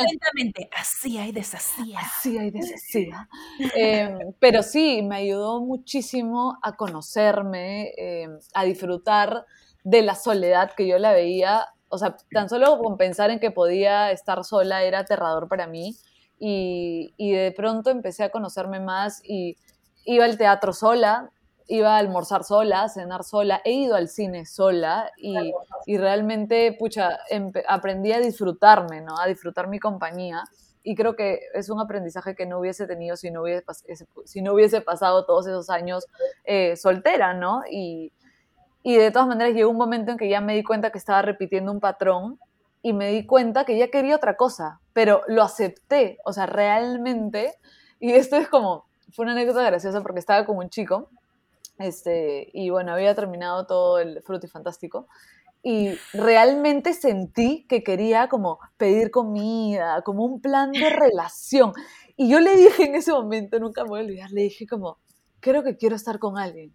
lentamente, 0.09 0.67
así 0.75 1.19
hay 1.19 1.31
deshacía. 1.31 1.99
Así 1.99 2.39
hay 2.39 2.49
deshacía. 2.49 3.29
Eh, 3.75 4.17
pero 4.39 4.63
sí, 4.63 5.03
me 5.03 5.17
ayudó 5.17 5.61
muchísimo 5.61 6.57
a 6.63 6.75
conocerme, 6.75 7.91
eh, 7.99 8.29
a 8.55 8.63
disfrutar 8.63 9.45
de 9.83 10.01
la 10.01 10.15
soledad 10.15 10.71
que 10.75 10.87
yo 10.87 10.97
la 10.97 11.11
veía. 11.13 11.67
O 11.89 11.99
sea, 11.99 12.17
tan 12.31 12.49
solo 12.49 12.79
con 12.79 12.97
pensar 12.97 13.29
en 13.29 13.39
que 13.39 13.51
podía 13.51 14.09
estar 14.11 14.43
sola 14.43 14.81
era 14.81 14.99
aterrador 14.99 15.47
para 15.47 15.67
mí. 15.67 15.95
Y, 16.43 17.13
y 17.17 17.33
de 17.33 17.51
pronto 17.51 17.91
empecé 17.91 18.23
a 18.23 18.31
conocerme 18.31 18.79
más 18.79 19.21
y 19.23 19.57
iba 20.05 20.25
al 20.25 20.39
teatro 20.39 20.73
sola, 20.73 21.29
iba 21.67 21.95
a 21.95 21.99
almorzar 21.99 22.43
sola, 22.43 22.81
a 22.81 22.89
cenar 22.89 23.23
sola, 23.23 23.61
he 23.63 23.73
ido 23.73 23.95
al 23.95 24.09
cine 24.09 24.47
sola 24.47 25.11
y, 25.17 25.53
y 25.85 25.97
realmente, 25.99 26.75
pucha, 26.79 27.19
aprendí 27.67 28.11
a 28.11 28.19
disfrutarme, 28.19 29.01
¿no? 29.01 29.19
A 29.19 29.27
disfrutar 29.27 29.67
mi 29.67 29.79
compañía. 29.79 30.43
Y 30.81 30.95
creo 30.95 31.15
que 31.15 31.41
es 31.53 31.69
un 31.69 31.79
aprendizaje 31.79 32.33
que 32.33 32.47
no 32.47 32.57
hubiese 32.57 32.87
tenido 32.87 33.15
si 33.15 33.29
no 33.29 33.43
hubiese, 33.43 33.63
si 34.25 34.41
no 34.41 34.53
hubiese 34.53 34.81
pasado 34.81 35.25
todos 35.25 35.45
esos 35.45 35.69
años 35.69 36.07
eh, 36.43 36.75
soltera, 36.75 37.35
¿no? 37.35 37.61
Y, 37.69 38.11
y 38.81 38.97
de 38.97 39.11
todas 39.11 39.27
maneras 39.27 39.53
llegó 39.53 39.69
un 39.69 39.77
momento 39.77 40.11
en 40.11 40.17
que 40.17 40.27
ya 40.27 40.41
me 40.41 40.55
di 40.55 40.63
cuenta 40.63 40.89
que 40.89 40.97
estaba 40.97 41.21
repitiendo 41.21 41.71
un 41.71 41.79
patrón 41.79 42.39
y 42.81 42.93
me 42.93 43.11
di 43.11 43.25
cuenta 43.25 43.65
que 43.65 43.77
ya 43.77 43.89
quería 43.89 44.15
otra 44.15 44.35
cosa, 44.35 44.79
pero 44.93 45.21
lo 45.27 45.43
acepté, 45.43 46.17
o 46.25 46.33
sea, 46.33 46.45
realmente, 46.45 47.53
y 47.99 48.13
esto 48.13 48.37
es 48.37 48.47
como, 48.47 48.85
fue 49.11 49.23
una 49.23 49.33
anécdota 49.33 49.63
graciosa 49.63 50.01
porque 50.01 50.19
estaba 50.19 50.45
con 50.45 50.57
un 50.57 50.69
chico, 50.69 51.09
este, 51.77 52.49
y 52.53 52.69
bueno, 52.69 52.93
había 52.93 53.15
terminado 53.15 53.65
todo 53.65 53.99
el 53.99 54.21
frutifantástico, 54.23 55.07
y 55.63 55.93
realmente 56.13 56.93
sentí 56.93 57.67
que 57.67 57.83
quería 57.83 58.27
como 58.29 58.59
pedir 58.77 59.11
comida, 59.11 60.01
como 60.01 60.25
un 60.25 60.41
plan 60.41 60.71
de 60.71 60.89
relación, 60.89 61.73
y 62.17 62.29
yo 62.29 62.39
le 62.39 62.55
dije 62.55 62.85
en 62.85 62.95
ese 62.95 63.11
momento, 63.11 63.59
nunca 63.59 63.83
me 63.83 63.89
voy 63.89 63.99
a 64.01 64.03
olvidar, 64.03 64.31
le 64.31 64.41
dije 64.41 64.65
como, 64.67 64.97
creo 65.39 65.63
que 65.63 65.77
quiero 65.77 65.95
estar 65.95 66.19
con 66.19 66.37
alguien. 66.37 66.73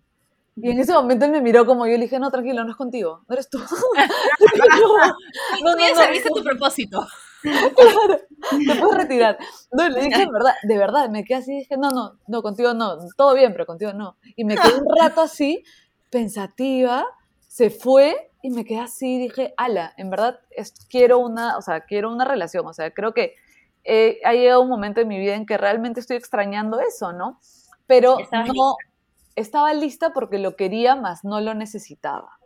Y 0.56 0.70
en 0.70 0.80
ese 0.80 0.92
momento 0.94 1.26
él 1.26 1.32
me 1.32 1.42
miró 1.42 1.66
como 1.66 1.86
yo 1.86 1.92
le 1.92 2.04
dije, 2.04 2.18
no, 2.18 2.30
tranquilo, 2.30 2.64
no 2.64 2.70
es 2.70 2.76
contigo, 2.76 3.22
no 3.28 3.32
eres 3.34 3.50
tú. 3.50 3.58
no, 5.62 5.72
Tú 5.72 5.78
ya 5.78 5.94
serviste 5.94 6.30
tu 6.34 6.42
propósito. 6.42 7.06
claro, 7.42 8.20
te 8.66 8.74
puedes 8.80 8.96
retirar. 8.96 9.38
No, 9.72 9.88
le 9.88 10.00
dije, 10.02 10.22
en 10.22 10.32
verdad, 10.32 10.54
de 10.62 10.78
verdad, 10.78 11.10
me 11.10 11.24
quedé 11.24 11.38
así, 11.38 11.58
dije, 11.58 11.76
no, 11.76 11.90
no, 11.90 12.18
no, 12.26 12.42
contigo 12.42 12.74
no, 12.74 12.96
todo 13.16 13.34
bien, 13.34 13.52
pero 13.52 13.66
contigo 13.66 13.92
no. 13.92 14.16
Y 14.34 14.44
me 14.44 14.56
quedé 14.56 14.74
un 14.78 14.86
rato 14.98 15.20
así, 15.20 15.62
pensativa, 16.10 17.04
se 17.46 17.70
fue 17.70 18.30
y 18.42 18.50
me 18.50 18.64
quedé 18.64 18.80
así, 18.80 19.18
dije, 19.18 19.54
ala, 19.56 19.92
en 19.96 20.10
verdad, 20.10 20.40
es- 20.50 20.72
quiero 20.88 21.18
una, 21.18 21.56
o 21.58 21.62
sea, 21.62 21.80
quiero 21.82 22.10
una 22.10 22.24
relación, 22.24 22.66
o 22.66 22.72
sea, 22.72 22.92
creo 22.92 23.12
que 23.12 23.34
eh, 23.84 24.18
ha 24.24 24.32
llegado 24.32 24.62
un 24.62 24.68
momento 24.68 25.00
en 25.00 25.08
mi 25.08 25.18
vida 25.18 25.34
en 25.34 25.46
que 25.46 25.56
realmente 25.56 26.00
estoy 26.00 26.16
extrañando 26.16 26.80
eso, 26.80 27.12
¿no? 27.12 27.38
Pero 27.86 28.16
no, 28.54 28.74
estaba 29.36 29.72
lista 29.74 30.10
porque 30.12 30.38
lo 30.38 30.56
quería, 30.56 30.96
más 30.96 31.24
no 31.24 31.40
lo 31.40 31.54
necesitaba. 31.54 32.38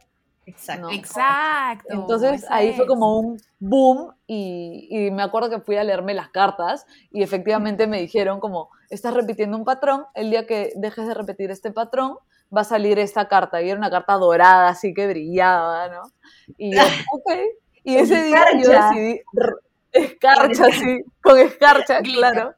Exacto. 0.47 0.89
No. 0.89 0.91
Exacto. 0.93 1.89
Entonces 1.91 2.45
ahí 2.51 2.75
fue 2.75 2.87
como 2.87 3.19
un 3.19 3.41
boom 3.61 4.13
y, 4.27 4.89
y 4.91 5.11
me 5.11 5.23
acuerdo 5.23 5.49
que 5.49 5.61
fui 5.61 5.77
a 5.77 5.85
leerme 5.85 6.13
las 6.13 6.29
cartas 6.31 6.87
y 7.11 7.23
efectivamente 7.23 7.87
me 7.87 8.01
dijeron 8.01 8.41
como, 8.41 8.71
estás 8.91 9.15
repitiendo 9.15 9.57
un 9.57 9.65
patrón, 9.65 10.07
el 10.15 10.31
día 10.31 10.47
que 10.47 10.73
dejes 10.77 11.07
de 11.07 11.15
repetir 11.15 11.51
este 11.51 11.71
patrón 11.71 12.17
va 12.55 12.63
a 12.63 12.65
salir 12.65 12.99
esta 12.99 13.29
carta 13.29 13.63
y 13.63 13.71
era 13.71 13.79
una 13.79 13.91
carta 13.91 14.15
dorada 14.15 14.69
así 14.69 14.93
que 14.93 15.07
brillaba, 15.07 15.89
¿no? 15.89 16.03
Y 16.59 16.75
yo, 16.75 16.83
ok. 17.13 17.33
Y 17.85 17.97
ese 17.97 18.25
día 18.25 18.45
yo 18.63 18.71
decidí, 18.71 19.21
escarcha, 19.93 20.65
sí, 20.73 21.03
con 21.23 21.39
escarcha, 21.39 22.03
claro. 22.03 22.55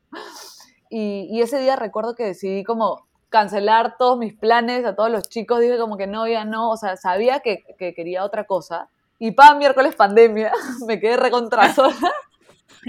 Y, 0.88 1.28
y 1.30 1.42
ese 1.42 1.58
día 1.58 1.76
recuerdo 1.76 2.14
que 2.14 2.24
decidí 2.24 2.64
como 2.64 3.06
cancelar 3.32 3.96
todos 3.98 4.16
mis 4.16 4.34
planes 4.34 4.84
a 4.84 4.94
todos 4.94 5.10
los 5.10 5.28
chicos, 5.28 5.58
dije 5.58 5.78
como 5.78 5.96
que 5.96 6.06
no, 6.06 6.28
ya 6.28 6.44
no, 6.44 6.70
o 6.70 6.76
sea, 6.76 6.96
sabía 6.96 7.40
que, 7.40 7.64
que 7.78 7.94
quería 7.94 8.22
otra 8.24 8.44
cosa. 8.44 8.88
Y 9.18 9.32
pa, 9.32 9.54
miércoles 9.56 9.96
pandemia, 9.96 10.52
me 10.86 11.00
quedé 11.00 11.16
recontra 11.16 11.74
sola. 11.74 11.96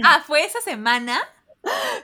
Ah, 0.03 0.23
fue 0.25 0.43
esa 0.43 0.59
semana. 0.59 1.19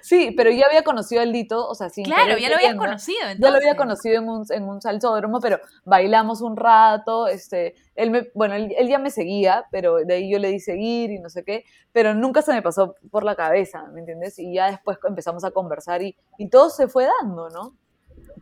Sí, 0.01 0.31
pero 0.37 0.51
ya 0.51 0.67
había 0.67 0.83
conocido 0.83 1.21
al 1.21 1.31
Lito, 1.31 1.67
o 1.67 1.73
sea, 1.75 1.89
sin 1.89 2.05
Claro, 2.05 2.37
ya 2.37 2.49
lo 2.49 2.55
queriendo. 2.57 2.83
conocido. 2.83 3.19
Ya 3.37 3.49
lo 3.49 3.57
había 3.57 3.71
entonces. 3.71 3.77
conocido 3.77 4.21
en 4.21 4.29
un, 4.29 4.45
en 4.51 4.63
un 4.63 4.81
salsódromo, 4.81 5.39
pero 5.41 5.59
bailamos 5.85 6.41
un 6.41 6.55
rato, 6.55 7.27
este, 7.27 7.73
él 7.95 8.11
me, 8.11 8.29
bueno, 8.35 8.53
él, 8.55 8.73
él 8.77 8.87
ya 8.87 8.99
me 8.99 9.09
seguía, 9.09 9.65
pero 9.71 9.95
de 9.97 10.13
ahí 10.13 10.31
yo 10.31 10.39
le 10.39 10.49
di 10.49 10.59
seguir 10.59 11.11
y 11.11 11.19
no 11.19 11.29
sé 11.29 11.43
qué, 11.43 11.65
pero 11.91 12.13
nunca 12.13 12.41
se 12.41 12.53
me 12.53 12.61
pasó 12.61 12.95
por 13.11 13.23
la 13.23 13.35
cabeza, 13.35 13.83
¿me 13.91 13.99
entiendes? 14.01 14.39
Y 14.39 14.53
ya 14.53 14.69
después 14.69 14.97
empezamos 15.03 15.43
a 15.43 15.51
conversar 15.51 16.03
y, 16.03 16.15
y 16.37 16.49
todo 16.49 16.69
se 16.69 16.87
fue 16.87 17.07
dando, 17.19 17.49
¿no? 17.49 17.75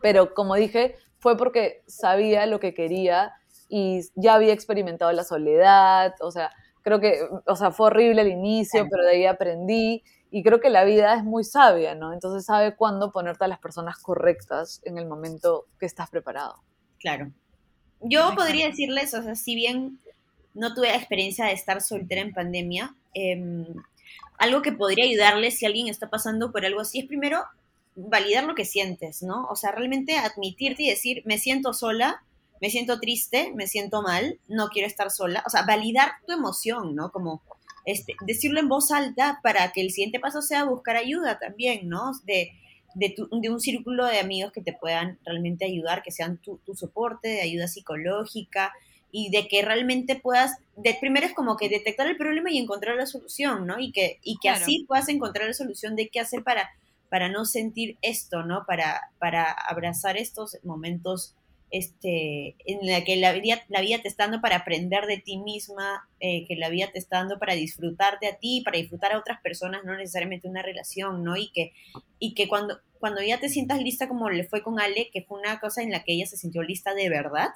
Pero 0.00 0.34
como 0.34 0.54
dije, 0.54 0.96
fue 1.18 1.36
porque 1.36 1.82
sabía 1.86 2.46
lo 2.46 2.60
que 2.60 2.74
quería 2.74 3.32
y 3.68 4.00
ya 4.14 4.34
había 4.34 4.52
experimentado 4.52 5.12
la 5.12 5.24
soledad, 5.24 6.14
o 6.20 6.30
sea, 6.30 6.50
creo 6.82 7.00
que, 7.00 7.20
o 7.46 7.56
sea, 7.56 7.70
fue 7.70 7.88
horrible 7.88 8.22
al 8.22 8.28
inicio, 8.28 8.86
pero 8.90 9.04
de 9.04 9.10
ahí 9.10 9.26
aprendí 9.26 10.02
y 10.30 10.42
creo 10.42 10.60
que 10.60 10.70
la 10.70 10.84
vida 10.84 11.14
es 11.14 11.24
muy 11.24 11.44
sabia, 11.44 11.94
¿no? 11.94 12.12
Entonces 12.12 12.44
sabe 12.44 12.76
cuándo 12.76 13.12
ponerte 13.12 13.44
a 13.44 13.48
las 13.48 13.58
personas 13.58 13.98
correctas 13.98 14.80
en 14.84 14.98
el 14.98 15.06
momento 15.06 15.66
que 15.78 15.86
estás 15.86 16.10
preparado. 16.10 16.62
Claro. 16.98 17.30
Yo 18.00 18.34
podría 18.36 18.66
decirles, 18.66 19.12
o 19.14 19.22
sea, 19.22 19.34
si 19.34 19.54
bien 19.54 19.98
no 20.58 20.74
tuve 20.74 20.88
la 20.88 20.96
experiencia 20.96 21.46
de 21.46 21.52
estar 21.52 21.80
soltera 21.80 22.20
en 22.20 22.32
pandemia. 22.32 22.94
Em, 23.14 23.64
algo 24.38 24.62
que 24.62 24.72
podría 24.72 25.04
ayudarle 25.04 25.50
si 25.50 25.66
alguien 25.66 25.88
está 25.88 26.10
pasando 26.10 26.52
por 26.52 26.64
algo 26.64 26.80
así 26.80 27.00
es 27.00 27.06
primero 27.06 27.44
validar 27.98 28.44
lo 28.44 28.54
que 28.54 28.64
sientes, 28.64 29.22
¿no? 29.22 29.46
O 29.50 29.56
sea, 29.56 29.72
realmente 29.72 30.16
admitirte 30.16 30.84
y 30.84 30.90
decir, 30.90 31.22
me 31.24 31.38
siento 31.38 31.72
sola, 31.72 32.22
me 32.60 32.70
siento 32.70 33.00
triste, 33.00 33.52
me 33.54 33.66
siento 33.66 34.02
mal, 34.02 34.38
no 34.48 34.68
quiero 34.68 34.86
estar 34.86 35.10
sola. 35.10 35.42
O 35.46 35.50
sea, 35.50 35.62
validar 35.62 36.12
tu 36.26 36.32
emoción, 36.32 36.94
¿no? 36.94 37.10
Como 37.10 37.42
este, 37.84 38.14
decirlo 38.24 38.60
en 38.60 38.68
voz 38.68 38.90
alta 38.90 39.40
para 39.42 39.72
que 39.72 39.80
el 39.80 39.90
siguiente 39.90 40.20
paso 40.20 40.42
sea 40.42 40.64
buscar 40.64 40.96
ayuda 40.96 41.38
también, 41.38 41.88
¿no? 41.88 42.12
De, 42.24 42.52
de, 42.94 43.14
de 43.30 43.50
un 43.50 43.60
círculo 43.60 44.06
de 44.06 44.20
amigos 44.20 44.52
que 44.52 44.62
te 44.62 44.72
puedan 44.72 45.18
realmente 45.24 45.64
ayudar, 45.64 46.02
que 46.02 46.12
sean 46.12 46.38
tu, 46.38 46.58
tu, 46.58 46.74
soporte 46.74 47.28
de 47.28 47.42
ayuda 47.42 47.66
psicológica 47.66 48.72
y 49.10 49.30
de 49.30 49.48
que 49.48 49.62
realmente 49.62 50.16
puedas, 50.16 50.56
de, 50.76 50.96
primero 51.00 51.26
es 51.26 51.34
como 51.34 51.56
que 51.56 51.68
detectar 51.68 52.06
el 52.06 52.16
problema 52.16 52.50
y 52.50 52.58
encontrar 52.58 52.96
la 52.96 53.06
solución, 53.06 53.66
¿no? 53.66 53.78
Y 53.78 53.90
que, 53.90 54.18
y 54.22 54.36
que 54.38 54.50
así 54.50 54.84
puedas 54.86 55.08
encontrar 55.08 55.46
la 55.46 55.54
solución 55.54 55.96
de 55.96 56.08
qué 56.08 56.20
hacer 56.20 56.44
para, 56.44 56.68
para 57.10 57.28
no 57.28 57.44
sentir 57.44 57.98
esto, 58.02 58.42
¿no? 58.42 58.64
Para, 58.66 59.12
para 59.18 59.50
abrazar 59.50 60.16
estos 60.16 60.58
momentos 60.62 61.34
este, 61.70 62.56
en 62.64 62.86
la 62.86 63.04
que 63.04 63.16
la 63.16 63.32
vida, 63.32 63.62
la 63.68 63.80
vida 63.80 64.00
te 64.00 64.08
está 64.08 64.24
dando 64.24 64.40
para 64.40 64.56
aprender 64.56 65.06
de 65.06 65.18
ti 65.18 65.36
misma, 65.36 66.08
eh, 66.20 66.46
que 66.46 66.56
la 66.56 66.70
vida 66.70 66.90
te 66.92 66.98
está 66.98 67.18
dando 67.18 67.38
para 67.38 67.54
disfrutarte 67.54 68.26
a 68.26 68.36
ti, 68.36 68.62
para 68.64 68.78
disfrutar 68.78 69.12
a 69.12 69.18
otras 69.18 69.40
personas, 69.42 69.84
no 69.84 69.96
necesariamente 69.96 70.48
una 70.48 70.62
relación, 70.62 71.22
¿no? 71.22 71.36
Y 71.36 71.50
que, 71.50 71.72
y 72.18 72.34
que 72.34 72.48
cuando, 72.48 72.78
cuando 72.98 73.22
ya 73.22 73.38
te 73.38 73.48
sientas 73.48 73.82
lista 73.82 74.08
como 74.08 74.30
le 74.30 74.44
fue 74.44 74.62
con 74.62 74.80
Ale, 74.80 75.10
que 75.12 75.22
fue 75.22 75.38
una 75.38 75.60
cosa 75.60 75.82
en 75.82 75.90
la 75.90 76.04
que 76.04 76.14
ella 76.14 76.26
se 76.26 76.36
sintió 76.36 76.62
lista 76.62 76.94
de 76.94 77.10
verdad, 77.10 77.48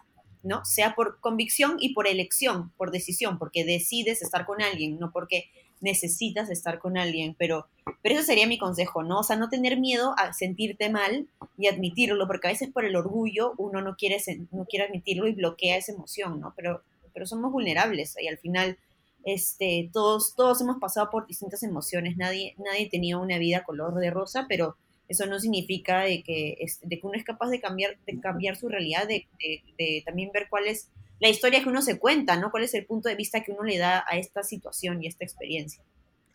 ¿no? 0.43 0.65
Sea 0.65 0.95
por 0.95 1.21
convicción 1.21 1.77
y 1.81 1.95
por 1.95 2.07
elección, 2.07 2.73
por 2.77 2.91
decisión, 2.91 3.39
porque 3.39 3.65
decides 3.65 4.23
estar 4.23 4.45
con 4.45 4.61
alguien, 4.61 4.99
no 4.99 5.11
porque 5.13 5.51
necesitas 5.83 6.49
estar 6.49 6.79
con 6.79 6.97
alguien, 6.97 7.35
pero, 7.39 7.67
pero 8.03 8.15
eso 8.15 8.25
sería 8.25 8.47
mi 8.47 8.59
consejo, 8.59 9.03
¿no? 9.03 9.21
O 9.21 9.23
sea, 9.23 9.37
no 9.37 9.49
tener 9.49 9.79
miedo 9.79 10.15
a 10.17 10.33
sentirte 10.33 10.89
mal 10.91 11.29
y 11.59 11.67
admitirlo, 11.67 12.27
porque 12.27 12.49
a 12.49 12.53
veces 12.53 12.71
por 12.71 12.85
el 12.85 12.97
orgullo 12.97 13.55
uno 13.59 13.83
no 13.83 13.97
quiere, 13.97 14.19
no 14.51 14.65
quiere 14.65 14.87
admitirlo 14.87 15.27
y 15.27 15.35
bloquea 15.35 15.77
esa 15.77 15.93
emoción, 15.93 16.41
¿no? 16.41 16.55
Pero, 16.57 16.83
pero 17.13 17.27
somos 17.27 17.53
vulnerables 17.53 18.15
y 18.21 18.29
al 18.29 18.39
final 18.39 18.79
este, 19.25 19.91
todos, 19.93 20.35
todos 20.35 20.61
hemos 20.61 20.79
pasado 20.79 21.11
por 21.11 21.27
distintas 21.27 21.63
emociones, 21.63 22.17
nadie, 22.17 22.55
nadie 22.59 22.89
tenía 22.89 23.19
una 23.19 23.39
vida 23.39 23.65
color 23.65 23.95
de 23.95 24.11
rosa, 24.11 24.47
pero 24.49 24.77
eso 25.09 25.27
no 25.27 25.39
significa 25.39 26.01
de 26.03 26.23
que, 26.23 26.57
de 26.83 26.99
que 26.99 27.07
uno 27.07 27.17
es 27.17 27.25
capaz 27.25 27.51
de 27.51 27.61
cambiar, 27.61 27.99
de 28.07 28.19
cambiar 28.21 28.57
su 28.57 28.69
realidad, 28.69 29.07
de, 29.07 29.27
de, 29.39 29.63
de 29.79 30.03
también 30.05 30.31
ver 30.33 30.47
cuál 30.49 30.67
es 30.67 30.89
la 31.23 31.29
historia 31.29 31.63
que 31.63 31.69
uno 31.69 31.83
se 31.83 32.01
cuenta, 32.01 32.37
¿no? 32.37 32.51
¿Cuál 32.51 32.65
es 32.65 32.75
el 32.75 32.85
punto 32.85 33.09
de 33.09 33.15
vista 33.15 33.45
que 33.45 33.53
uno 33.53 33.63
le 33.63 33.79
da 33.79 34.05
a 34.09 34.17
esta 34.17 34.43
situación 34.43 35.01
y 35.01 35.07
a 35.07 35.09
esta 35.09 35.25
experiencia? 35.25 35.85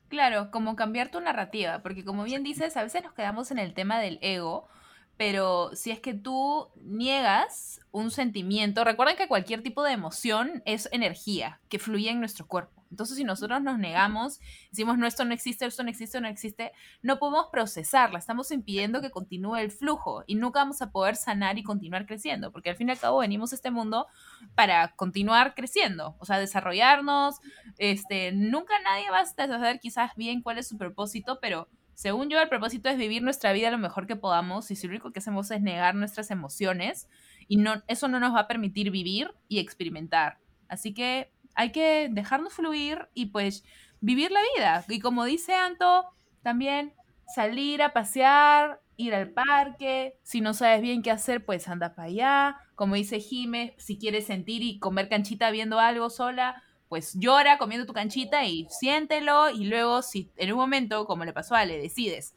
Claro, 0.07 0.49
como 0.49 0.77
cambiar 0.77 1.11
tu 1.11 1.19
narrativa, 1.19 1.83
porque 1.83 2.05
como 2.05 2.23
bien 2.23 2.41
dices, 2.41 2.77
a 2.77 2.83
veces 2.83 3.03
nos 3.03 3.13
quedamos 3.13 3.51
en 3.51 3.59
el 3.59 3.73
tema 3.73 3.99
del 3.99 4.17
ego, 4.21 4.69
pero 5.17 5.71
si 5.75 5.91
es 5.91 5.99
que 5.99 6.13
tú 6.13 6.69
niegas 6.77 7.81
un 7.91 8.11
sentimiento, 8.11 8.85
recuerden 8.85 9.17
que 9.17 9.27
cualquier 9.27 9.61
tipo 9.61 9.83
de 9.83 9.91
emoción 9.91 10.63
es 10.63 10.87
energía 10.93 11.59
que 11.67 11.79
fluye 11.79 12.09
en 12.09 12.21
nuestro 12.21 12.47
cuerpo. 12.47 12.76
Entonces, 12.89 13.17
si 13.17 13.23
nosotros 13.23 13.61
nos 13.61 13.77
negamos, 13.79 14.39
decimos, 14.69 14.97
no, 14.97 15.07
esto 15.07 15.25
no 15.25 15.33
existe, 15.33 15.65
esto 15.65 15.83
no 15.83 15.89
existe, 15.89 16.21
no 16.21 16.27
existe, 16.27 16.71
no 17.01 17.19
podemos 17.19 17.47
procesarla, 17.51 18.19
estamos 18.19 18.51
impidiendo 18.51 19.01
que 19.01 19.11
continúe 19.11 19.57
el 19.57 19.71
flujo 19.71 20.23
y 20.27 20.35
nunca 20.35 20.59
vamos 20.59 20.81
a 20.81 20.91
poder 20.91 21.15
sanar 21.15 21.57
y 21.57 21.63
continuar 21.63 22.05
creciendo, 22.05 22.51
porque 22.51 22.69
al 22.69 22.75
fin 22.75 22.89
y 22.89 22.91
al 22.91 22.99
cabo 22.99 23.19
venimos 23.19 23.51
a 23.51 23.55
este 23.55 23.71
mundo 23.71 24.07
para 24.55 24.95
continuar 24.95 25.55
creciendo, 25.55 26.15
o 26.19 26.25
sea, 26.25 26.39
desarrollarnos, 26.39 27.39
este, 27.77 28.31
nunca 28.31 28.73
nadie 28.83 29.09
va 29.09 29.19
a 29.19 29.25
saber 29.25 29.79
quizás 29.79 30.11
bien 30.15 30.41
cuál 30.41 30.57
es 30.57 30.67
su 30.67 30.77
propósito, 30.77 31.39
pero 31.41 31.67
según 31.97 32.29
yo, 32.29 32.39
el 32.39 32.47
propósito 32.47 32.89
es 32.89 32.97
vivir 32.99 33.23
nuestra 33.23 33.51
vida 33.53 33.71
lo 33.71 33.79
mejor 33.79 34.05
que 34.05 34.15
podamos 34.15 34.69
y 34.69 34.75
si 34.75 34.85
lo 34.85 34.91
único 34.91 35.11
que 35.11 35.17
hacemos 35.17 35.49
es 35.49 35.61
negar 35.61 35.95
nuestras 35.95 36.29
emociones 36.29 37.09
y 37.47 37.57
no, 37.57 37.81
eso 37.87 38.07
no 38.07 38.19
nos 38.19 38.35
va 38.35 38.41
a 38.41 38.47
permitir 38.47 38.91
vivir 38.91 39.33
y 39.47 39.57
experimentar. 39.57 40.37
Así 40.69 40.93
que 40.93 41.31
hay 41.57 41.71
que 41.71 42.07
dejarnos 42.11 42.53
fluir 42.53 43.09
y 43.15 43.25
pues 43.27 43.65
vivir 43.99 44.31
la 44.31 44.39
vida. 44.55 44.85
Y 44.87 44.99
como 44.99 45.25
dice 45.25 45.55
Anto, 45.55 46.05
también 46.43 46.93
salir 47.35 47.81
a 47.81 47.93
pasear, 47.93 48.79
ir 48.95 49.15
al 49.15 49.31
parque, 49.31 50.19
si 50.21 50.39
no 50.39 50.53
sabes 50.53 50.81
bien 50.81 51.01
qué 51.01 51.09
hacer, 51.09 51.43
pues 51.43 51.67
anda 51.67 51.95
para 51.95 52.07
allá. 52.07 52.57
Como 52.75 52.93
dice 52.93 53.19
Jime, 53.19 53.73
si 53.79 53.97
quieres 53.97 54.27
sentir 54.27 54.61
y 54.61 54.77
comer 54.77 55.09
canchita 55.09 55.49
viendo 55.49 55.79
algo 55.79 56.11
sola, 56.11 56.63
pues 56.89 57.15
llora 57.15 57.57
comiendo 57.57 57.87
tu 57.87 57.93
canchita 57.93 58.45
y 58.45 58.67
siéntelo. 58.69 59.49
Y 59.49 59.65
luego, 59.65 60.03
si 60.03 60.31
en 60.37 60.51
un 60.51 60.59
momento, 60.59 61.05
como 61.07 61.25
le 61.25 61.33
pasó 61.33 61.55
a 61.55 61.61
Ale, 61.61 61.79
decides, 61.79 62.35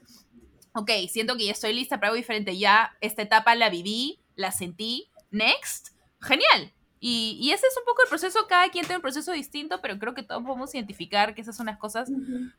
ok, 0.75 0.91
siento 1.11 1.37
que 1.37 1.45
ya 1.45 1.53
estoy 1.53 1.75
lista 1.75 1.99
para 1.99 2.09
algo 2.09 2.16
diferente, 2.16 2.57
ya 2.57 2.97
esta 3.03 3.21
etapa 3.21 3.55
la 3.55 3.68
viví, 3.68 4.18
la 4.35 4.51
sentí, 4.51 5.11
next, 5.31 5.89
genial, 6.23 6.73
y, 7.03 7.51
ese 7.51 7.66
es 7.66 7.76
un 7.78 7.84
poco 7.86 8.03
el 8.03 8.09
proceso, 8.11 8.40
cada 8.46 8.68
quien 8.68 8.84
tiene 8.84 8.96
un 8.96 9.03
proceso 9.03 9.32
distinto, 9.32 9.80
pero 9.80 9.98
creo 9.98 10.12
que 10.12 10.22
todos 10.22 10.42
podemos 10.42 10.74
identificar 10.74 11.34
que 11.34 11.40
esas 11.40 11.57
son 11.57 11.66
las 11.66 11.78
cosas 11.78 12.11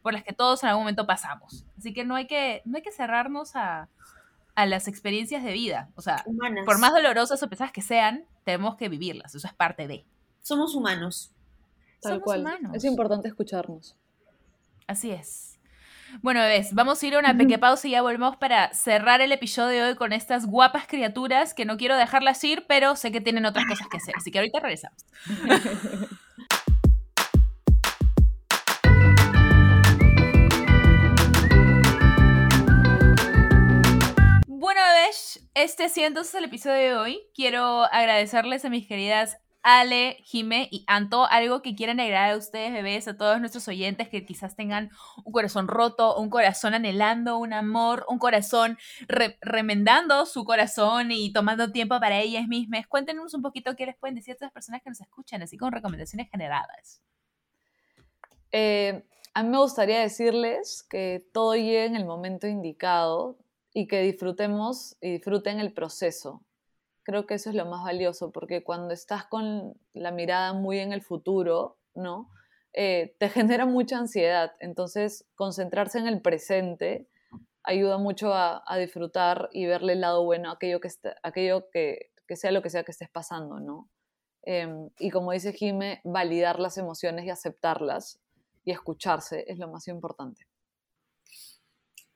por 0.02 0.14
las 0.14 0.24
que 0.24 0.34
todos 0.34 0.64
en 0.64 0.70
algún 0.70 0.84
momento 0.84 1.06
pasamos. 1.06 1.64
Así 1.78 1.94
que 1.94 2.04
no 2.04 2.16
hay 2.16 2.26
que, 2.26 2.64
no 2.66 2.78
hay 2.78 2.82
que 2.82 2.92
cerrarnos 2.92 3.56
a, 3.56 3.88
las 4.56 4.88
experiencias 4.88 5.44
de 5.44 5.54
vida. 5.54 5.90
O 5.96 6.02
sea, 6.02 6.24
por 6.66 6.80
más 6.80 6.92
dolorosas 6.92 7.42
o 7.42 7.50
pesadas 7.50 7.72
que 7.72 7.82
sean, 7.82 8.26
tenemos 8.44 8.76
que 8.76 8.90
vivirlas. 8.90 9.34
Eso 9.36 9.48
es 9.48 9.54
parte 9.54 9.88
de. 9.88 10.06
Somos 10.42 10.76
humanos. 10.76 11.32
Tal 12.02 12.14
Somos 12.14 12.24
cual. 12.24 12.42
Humanos. 12.42 12.72
Es 12.76 12.84
importante 12.84 13.28
escucharnos. 13.28 13.96
Así 14.88 15.12
es. 15.12 15.51
Bueno, 16.20 16.42
bebés, 16.42 16.74
vamos 16.74 17.02
a 17.02 17.08
ir 17.08 17.16
a 17.16 17.20
una 17.20 17.38
pequeña 17.38 17.58
pausa 17.58 17.88
y 17.88 17.92
ya 17.92 18.02
volvemos 18.02 18.36
para 18.36 18.74
cerrar 18.74 19.22
el 19.22 19.32
episodio 19.32 19.84
de 19.84 19.90
hoy 19.92 19.96
con 19.96 20.12
estas 20.12 20.46
guapas 20.46 20.86
criaturas 20.86 21.54
que 21.54 21.64
no 21.64 21.78
quiero 21.78 21.96
dejarlas 21.96 22.44
ir, 22.44 22.66
pero 22.68 22.98
sé 22.98 23.14
que 23.14 23.22
tienen 23.22 23.46
otras 23.46 23.66
cosas 23.66 23.88
que 23.88 23.98
hacer. 23.98 24.14
Así 24.18 24.30
que 24.30 24.40
ahorita 24.40 24.60
regresamos. 24.60 25.06
Bueno, 34.48 34.82
bebés, 34.82 35.48
este 35.54 35.88
siendo 35.88 36.22
el 36.38 36.44
episodio 36.44 36.76
de 36.76 36.96
hoy. 36.96 37.22
Quiero 37.34 37.84
agradecerles 37.86 38.66
a 38.66 38.70
mis 38.70 38.86
queridas 38.86 39.38
Ale, 39.64 40.18
Jime 40.24 40.68
y 40.72 40.84
Anto, 40.88 41.26
algo 41.26 41.62
que 41.62 41.76
quieran 41.76 42.00
agregar 42.00 42.32
a 42.32 42.38
ustedes, 42.38 42.74
bebés, 42.74 43.08
a 43.08 43.16
todos 43.16 43.40
nuestros 43.40 43.68
oyentes 43.68 44.10
que 44.10 44.26
quizás 44.26 44.56
tengan 44.56 44.90
un 45.24 45.32
corazón 45.32 45.68
roto, 45.68 46.18
un 46.18 46.30
corazón 46.30 46.74
anhelando 46.74 47.38
un 47.38 47.54
amor, 47.54 48.06
un 48.10 48.18
corazón 48.18 48.78
remendando 49.08 50.26
su 50.26 50.44
corazón 50.46 51.12
y 51.12 51.32
tomando 51.32 51.72
tiempo 51.72 52.00
para 52.00 52.20
ellas 52.20 52.48
mismas. 52.48 52.88
Cuéntenos 52.88 53.34
un 53.34 53.42
poquito 53.42 53.76
qué 53.76 53.86
les 53.86 53.98
pueden 53.98 54.16
decir 54.16 54.36
a 54.42 54.50
personas 54.50 54.82
que 54.82 54.90
nos 54.90 55.02
escuchan, 55.02 55.42
así 55.42 55.58
con 55.58 55.72
recomendaciones 55.72 56.30
generadas. 56.32 57.02
Eh, 58.52 59.06
a 59.34 59.44
mí 59.44 59.50
me 59.50 59.60
gustaría 59.60 60.00
decirles 60.00 60.84
que 60.90 61.26
todo 61.32 61.56
llegue 61.56 61.86
en 61.86 61.96
el 61.96 62.06
momento 62.06 62.48
indicado 62.48 63.38
y 63.74 63.88
que 63.88 64.02
disfrutemos 64.02 64.98
y 65.00 65.12
disfruten 65.12 65.60
el 65.60 65.72
proceso 65.72 66.44
Creo 67.12 67.28
que 67.28 67.34
eso 67.34 67.50
es 67.50 67.58
lo 67.58 67.66
más 67.66 67.84
valioso, 67.84 68.32
porque 68.32 68.64
cuando 68.64 68.94
estás 68.94 69.26
con 69.26 69.74
la 69.92 70.12
mirada 70.12 70.54
muy 70.54 70.80
en 70.80 70.94
el 70.94 71.02
futuro, 71.02 71.78
¿no? 71.94 72.30
Eh, 72.72 73.18
te 73.20 73.28
genera 73.58 73.66
mucha 73.66 73.98
ansiedad. 73.98 74.54
Entonces, 74.62 75.26
concentrarse 75.36 76.00
en 76.00 76.08
el 76.08 76.22
presente 76.22 77.10
ayuda 77.64 77.98
mucho 77.98 78.34
a, 78.34 78.64
disfrutar 78.80 79.50
y 79.52 79.66
verle 79.66 79.92
el 79.92 80.00
lado 80.00 80.24
bueno 80.24 80.52
a 80.52 80.54
aquello 80.54 80.80
que, 80.80 80.88
aquello 81.22 81.70
que, 81.70 82.12
sea 82.34 82.54
lo 82.54 82.62
que 82.62 82.70
sea 82.70 82.86
que 82.86 82.92
estés 82.92 83.10
pasando, 83.10 83.60
¿no? 83.60 83.90
Em, 84.44 84.90
y 84.98 85.10
como 85.10 85.34
dice 85.34 85.52
Jime, 85.52 86.00
validar 86.06 86.62
las 86.62 86.78
emociones 86.78 87.26
y 87.26 87.30
aceptarlas 87.30 88.22
y 88.64 88.72
escucharse 88.72 89.44
es 89.50 89.60
lo 89.60 89.68
más 89.68 89.90
importante. 89.90 90.48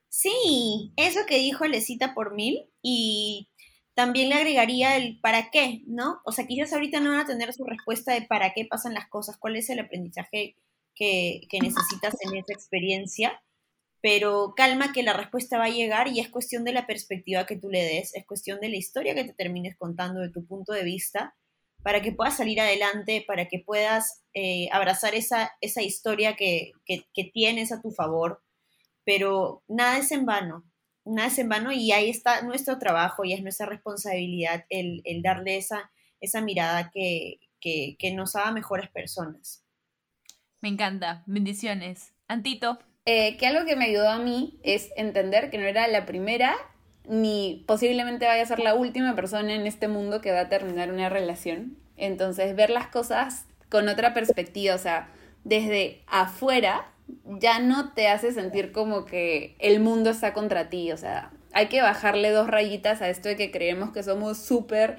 Sí, 0.07 0.93
eso 0.95 1.19
que 1.27 1.35
dijo 1.35 1.65
Lecita 1.65 2.13
por 2.13 2.33
mil 2.33 2.71
y 2.81 3.49
también 3.95 4.29
le 4.29 4.35
agregaría 4.35 4.97
el 4.97 5.19
para 5.21 5.49
qué, 5.49 5.81
¿no? 5.87 6.19
O 6.25 6.31
sea, 6.33 6.45
quizás 6.45 6.73
ahorita 6.73 6.99
no 6.99 7.11
van 7.11 7.21
a 7.21 7.25
tener 7.25 7.53
su 7.53 7.63
respuesta 7.63 8.13
de 8.13 8.23
para 8.23 8.53
qué 8.53 8.65
pasan 8.65 8.93
las 8.93 9.07
cosas, 9.07 9.37
cuál 9.37 9.55
es 9.55 9.69
el 9.69 9.79
aprendizaje 9.79 10.57
que, 10.93 11.47
necesitas 11.61 12.15
en 12.21 12.35
esa 12.35 12.53
experiencia, 12.53 13.41
pero 14.01 14.53
calma 14.55 14.91
que 14.91 15.01
la 15.01 15.13
respuesta 15.13 15.57
va 15.57 15.65
a 15.65 15.69
llegar 15.69 16.09
y 16.09 16.19
es 16.19 16.29
cuestión 16.29 16.65
de 16.65 16.73
la 16.73 16.85
perspectiva 16.87 17.45
que 17.45 17.57
tú 17.57 17.69
le 17.69 17.83
des, 17.83 18.13
es 18.15 18.25
cuestión 18.25 18.59
de 18.59 18.69
la 18.69 18.75
historia 18.75 19.15
que 19.15 19.23
te 19.23 19.33
termines 19.33 19.77
contando 19.77 20.19
de 20.19 20.29
tu 20.29 20.45
punto 20.45 20.73
de 20.73 20.83
vista, 20.83 21.35
para 21.81 22.01
que 22.01 22.11
puedas 22.11 22.35
salir 22.35 22.59
adelante, 22.59 23.23
para 23.25 23.47
que 23.47 23.59
puedas 23.59 24.23
eh, 24.33 24.67
abrazar 24.71 25.15
esa, 25.15 25.53
esa 25.61 25.81
historia 25.81 26.35
que, 26.35 26.71
que 26.85 27.23
tienes 27.33 27.71
a 27.71 27.81
tu 27.81 27.91
favor, 27.91 28.41
pero 29.05 29.63
nada 29.67 29.99
es 29.99 30.11
en 30.11 30.25
vano, 30.25 30.65
nada 31.05 31.27
es 31.27 31.39
en 31.39 31.49
vano 31.49 31.71
y 31.71 31.91
ahí 31.91 32.09
está 32.09 32.41
nuestro 32.41 32.77
trabajo 32.79 33.23
y 33.23 33.33
es 33.33 33.41
nuestra 33.41 33.65
responsabilidad 33.65 34.65
el, 34.69 35.03
darle 35.21 35.57
esa, 35.57 35.91
esa 36.19 36.41
mirada 36.41 36.91
que, 36.91 37.39
que, 37.59 37.95
que 37.97 38.13
nos 38.13 38.35
haga 38.35 38.51
mejores 38.51 38.89
personas. 38.89 39.63
Me 40.61 40.69
encanta. 40.69 41.23
Bendiciones. 41.27 42.13
Antito. 42.27 42.79
Eh, 43.05 43.37
que 43.37 43.45
algo 43.45 43.65
que 43.65 43.75
me 43.75 43.85
ayudó 43.85 44.09
a 44.09 44.17
mí 44.17 44.59
es 44.63 44.89
entender 44.97 45.51
que 45.51 45.59
no 45.59 45.65
era 45.65 45.87
la 45.87 46.07
primera 46.07 46.55
ni 47.07 47.63
posiblemente 47.67 48.25
vaya 48.25 48.41
a 48.41 48.47
ser 48.47 48.59
la 48.59 48.73
última 48.73 49.15
persona 49.15 49.53
en 49.53 49.67
este 49.67 49.87
mundo 49.87 50.21
que 50.21 50.31
va 50.31 50.41
a 50.41 50.49
terminar 50.49 50.91
una 50.91 51.09
relación. 51.09 51.77
Entonces, 51.97 52.55
ver 52.55 52.69
las 52.69 52.87
cosas 52.87 53.45
con 53.69 53.87
otra 53.89 54.13
perspectiva, 54.13 54.75
o 54.75 54.79
sea, 54.79 55.09
desde 55.43 56.01
afuera, 56.07 56.91
ya 57.39 57.59
no 57.59 57.93
te 57.93 58.07
hace 58.07 58.31
sentir 58.31 58.71
como 58.71 59.05
que 59.05 59.55
el 59.59 59.79
mundo 59.79 60.09
está 60.09 60.33
contra 60.33 60.69
ti, 60.69 60.91
o 60.91 60.97
sea, 60.97 61.31
hay 61.53 61.67
que 61.67 61.81
bajarle 61.81 62.31
dos 62.31 62.47
rayitas 62.47 63.01
a 63.01 63.09
esto 63.09 63.29
de 63.29 63.35
que 63.35 63.51
creemos 63.51 63.91
que 63.91 64.03
somos 64.03 64.37
súper 64.37 64.97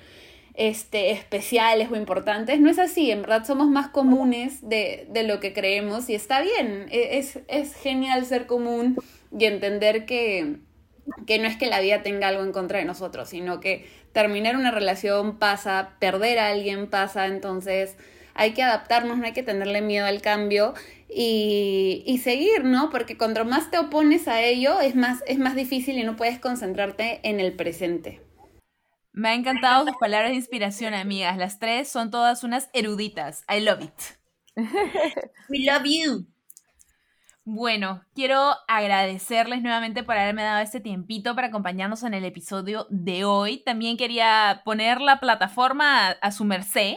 este, 0.54 1.10
especiales 1.10 1.90
o 1.90 1.96
importantes. 1.96 2.58
No 2.60 2.70
es 2.70 2.78
así, 2.78 3.10
en 3.10 3.22
verdad 3.22 3.44
somos 3.44 3.68
más 3.68 3.88
comunes 3.88 4.66
de, 4.66 5.06
de 5.10 5.22
lo 5.22 5.38
que 5.38 5.52
creemos 5.52 6.08
y 6.08 6.14
está 6.14 6.40
bien, 6.40 6.86
e, 6.90 7.18
es, 7.18 7.40
es 7.48 7.74
genial 7.74 8.24
ser 8.24 8.46
común 8.46 8.96
y 9.38 9.44
entender 9.44 10.06
que, 10.06 10.56
que 11.26 11.38
no 11.38 11.46
es 11.46 11.56
que 11.56 11.66
la 11.66 11.80
vida 11.80 12.02
tenga 12.02 12.28
algo 12.28 12.42
en 12.42 12.52
contra 12.52 12.78
de 12.78 12.86
nosotros, 12.86 13.28
sino 13.28 13.60
que 13.60 13.86
terminar 14.12 14.56
una 14.56 14.70
relación 14.70 15.38
pasa, 15.38 15.96
perder 15.98 16.38
a 16.38 16.48
alguien 16.48 16.88
pasa, 16.88 17.26
entonces 17.26 17.96
hay 18.32 18.52
que 18.52 18.62
adaptarnos, 18.62 19.18
no 19.18 19.26
hay 19.26 19.32
que 19.32 19.42
tenerle 19.42 19.82
miedo 19.82 20.06
al 20.06 20.22
cambio 20.22 20.74
y, 21.08 22.02
y, 22.06 22.18
seguir, 22.18 22.64
¿no? 22.64 22.90
Porque 22.90 23.16
cuanto 23.16 23.44
más 23.44 23.70
te 23.70 23.78
opones 23.78 24.28
a 24.28 24.40
ello, 24.42 24.80
es 24.80 24.94
más, 24.94 25.22
es 25.26 25.38
más 25.38 25.54
difícil 25.54 25.98
y 25.98 26.04
no 26.04 26.16
puedes 26.16 26.38
concentrarte 26.38 27.20
en 27.22 27.40
el 27.40 27.54
presente. 27.54 28.22
Me 29.12 29.30
ha 29.30 29.34
encantado 29.34 29.86
sus 29.86 29.96
palabras 29.96 30.30
de 30.30 30.36
inspiración, 30.36 30.92
amigas. 30.92 31.38
Las 31.38 31.58
tres 31.58 31.88
son 31.88 32.10
todas 32.10 32.44
unas 32.44 32.68
eruditas. 32.74 33.44
I 33.48 33.60
love 33.60 33.82
it. 33.82 33.92
We 35.48 35.60
love 35.60 35.84
you. 35.84 36.26
Bueno, 37.42 38.02
quiero 38.14 38.56
agradecerles 38.68 39.62
nuevamente 39.62 40.02
por 40.02 40.18
haberme 40.18 40.42
dado 40.42 40.60
este 40.62 40.80
tiempito 40.80 41.34
para 41.34 41.46
acompañarnos 41.46 42.02
en 42.02 42.12
el 42.12 42.24
episodio 42.24 42.86
de 42.90 43.24
hoy. 43.24 43.62
También 43.64 43.96
quería 43.96 44.62
poner 44.64 45.00
la 45.00 45.18
plataforma 45.18 46.08
a, 46.08 46.10
a 46.10 46.30
su 46.30 46.44
merced. 46.44 46.96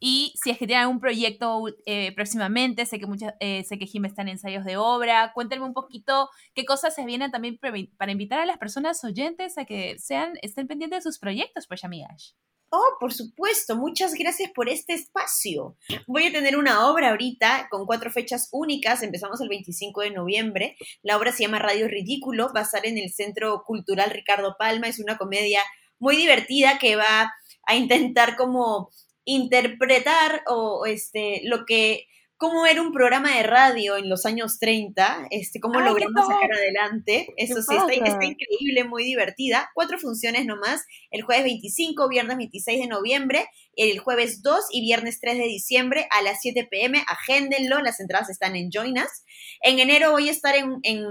Y 0.00 0.34
si 0.42 0.50
es 0.50 0.58
que 0.58 0.66
tienen 0.66 0.84
algún 0.84 1.00
proyecto 1.00 1.64
eh, 1.86 2.12
próximamente, 2.14 2.86
sé 2.86 2.98
que 2.98 3.06
muchas, 3.06 3.34
eh, 3.40 3.64
sé 3.64 3.78
que 3.78 3.86
Jim 3.86 4.04
está 4.04 4.22
en 4.22 4.28
ensayos 4.28 4.64
de 4.64 4.76
obra, 4.76 5.32
cuéntenme 5.34 5.66
un 5.66 5.74
poquito 5.74 6.28
qué 6.54 6.64
cosas 6.64 6.94
se 6.94 7.04
vienen 7.04 7.30
también 7.30 7.58
para 7.58 8.12
invitar 8.12 8.40
a 8.40 8.46
las 8.46 8.58
personas 8.58 9.02
oyentes 9.04 9.58
a 9.58 9.64
que 9.64 9.98
sean, 9.98 10.34
estén 10.42 10.66
pendientes 10.66 11.04
de 11.04 11.10
sus 11.10 11.18
proyectos, 11.18 11.66
pues 11.66 11.84
amigas. 11.84 12.36
Oh, 12.70 12.98
por 13.00 13.14
supuesto, 13.14 13.76
muchas 13.76 14.12
gracias 14.12 14.50
por 14.54 14.68
este 14.68 14.92
espacio. 14.92 15.78
Voy 16.06 16.26
a 16.26 16.32
tener 16.32 16.58
una 16.58 16.86
obra 16.90 17.10
ahorita 17.10 17.68
con 17.70 17.86
cuatro 17.86 18.10
fechas 18.10 18.50
únicas. 18.52 19.02
Empezamos 19.02 19.40
el 19.40 19.48
25 19.48 20.02
de 20.02 20.10
noviembre. 20.10 20.76
La 21.02 21.16
obra 21.16 21.32
se 21.32 21.44
llama 21.44 21.58
Radio 21.58 21.88
Ridículo, 21.88 22.52
va 22.54 22.60
a 22.60 22.64
estar 22.64 22.84
en 22.84 22.98
el 22.98 23.10
Centro 23.10 23.62
Cultural 23.64 24.10
Ricardo 24.10 24.56
Palma. 24.58 24.86
Es 24.86 24.98
una 24.98 25.16
comedia 25.16 25.60
muy 25.98 26.16
divertida 26.16 26.78
que 26.78 26.96
va 26.96 27.32
a 27.66 27.74
intentar 27.74 28.36
como 28.36 28.90
interpretar 29.28 30.42
o 30.46 30.86
este 30.86 31.42
lo 31.44 31.66
que 31.66 32.06
cómo 32.38 32.66
era 32.66 32.80
un 32.80 32.92
programa 32.92 33.36
de 33.36 33.42
radio 33.42 33.96
en 33.96 34.08
los 34.08 34.24
años 34.24 34.60
30, 34.60 35.26
este, 35.30 35.58
cómo 35.58 35.80
logramos 35.80 36.24
sacar 36.24 36.52
adelante. 36.52 37.34
Eso 37.36 37.60
sí, 37.62 37.74
está, 37.74 37.92
está, 37.92 38.24
increíble, 38.24 38.84
muy 38.84 39.02
divertida. 39.02 39.68
Cuatro 39.74 39.98
funciones 39.98 40.46
nomás, 40.46 40.84
el 41.10 41.22
jueves 41.22 41.42
25, 41.42 42.08
viernes 42.08 42.36
26 42.36 42.80
de 42.80 42.86
noviembre, 42.86 43.48
el 43.74 43.98
jueves 43.98 44.40
2 44.42 44.66
y 44.70 44.82
viernes 44.82 45.18
3 45.20 45.36
de 45.36 45.44
diciembre 45.44 46.06
a 46.12 46.22
las 46.22 46.40
7 46.40 46.68
pm. 46.70 47.04
Agéndenlo, 47.08 47.80
las 47.80 47.98
entradas 47.98 48.30
están 48.30 48.54
en 48.54 48.70
Join 48.72 48.98
Us. 48.98 49.24
En 49.60 49.80
enero 49.80 50.12
voy 50.12 50.28
a 50.28 50.32
estar 50.32 50.54
en, 50.54 50.78
en 50.84 51.04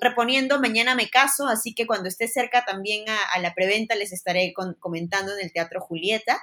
reponiendo 0.00 0.58
Mañana 0.60 0.94
me 0.94 1.10
caso, 1.10 1.46
así 1.46 1.74
que 1.74 1.86
cuando 1.86 2.08
esté 2.08 2.26
cerca 2.26 2.64
también 2.64 3.06
a, 3.10 3.18
a 3.34 3.38
la 3.38 3.54
preventa 3.54 3.94
les 3.96 4.14
estaré 4.14 4.54
con, 4.54 4.74
comentando 4.80 5.34
en 5.34 5.44
el 5.44 5.52
Teatro 5.52 5.82
Julieta. 5.82 6.40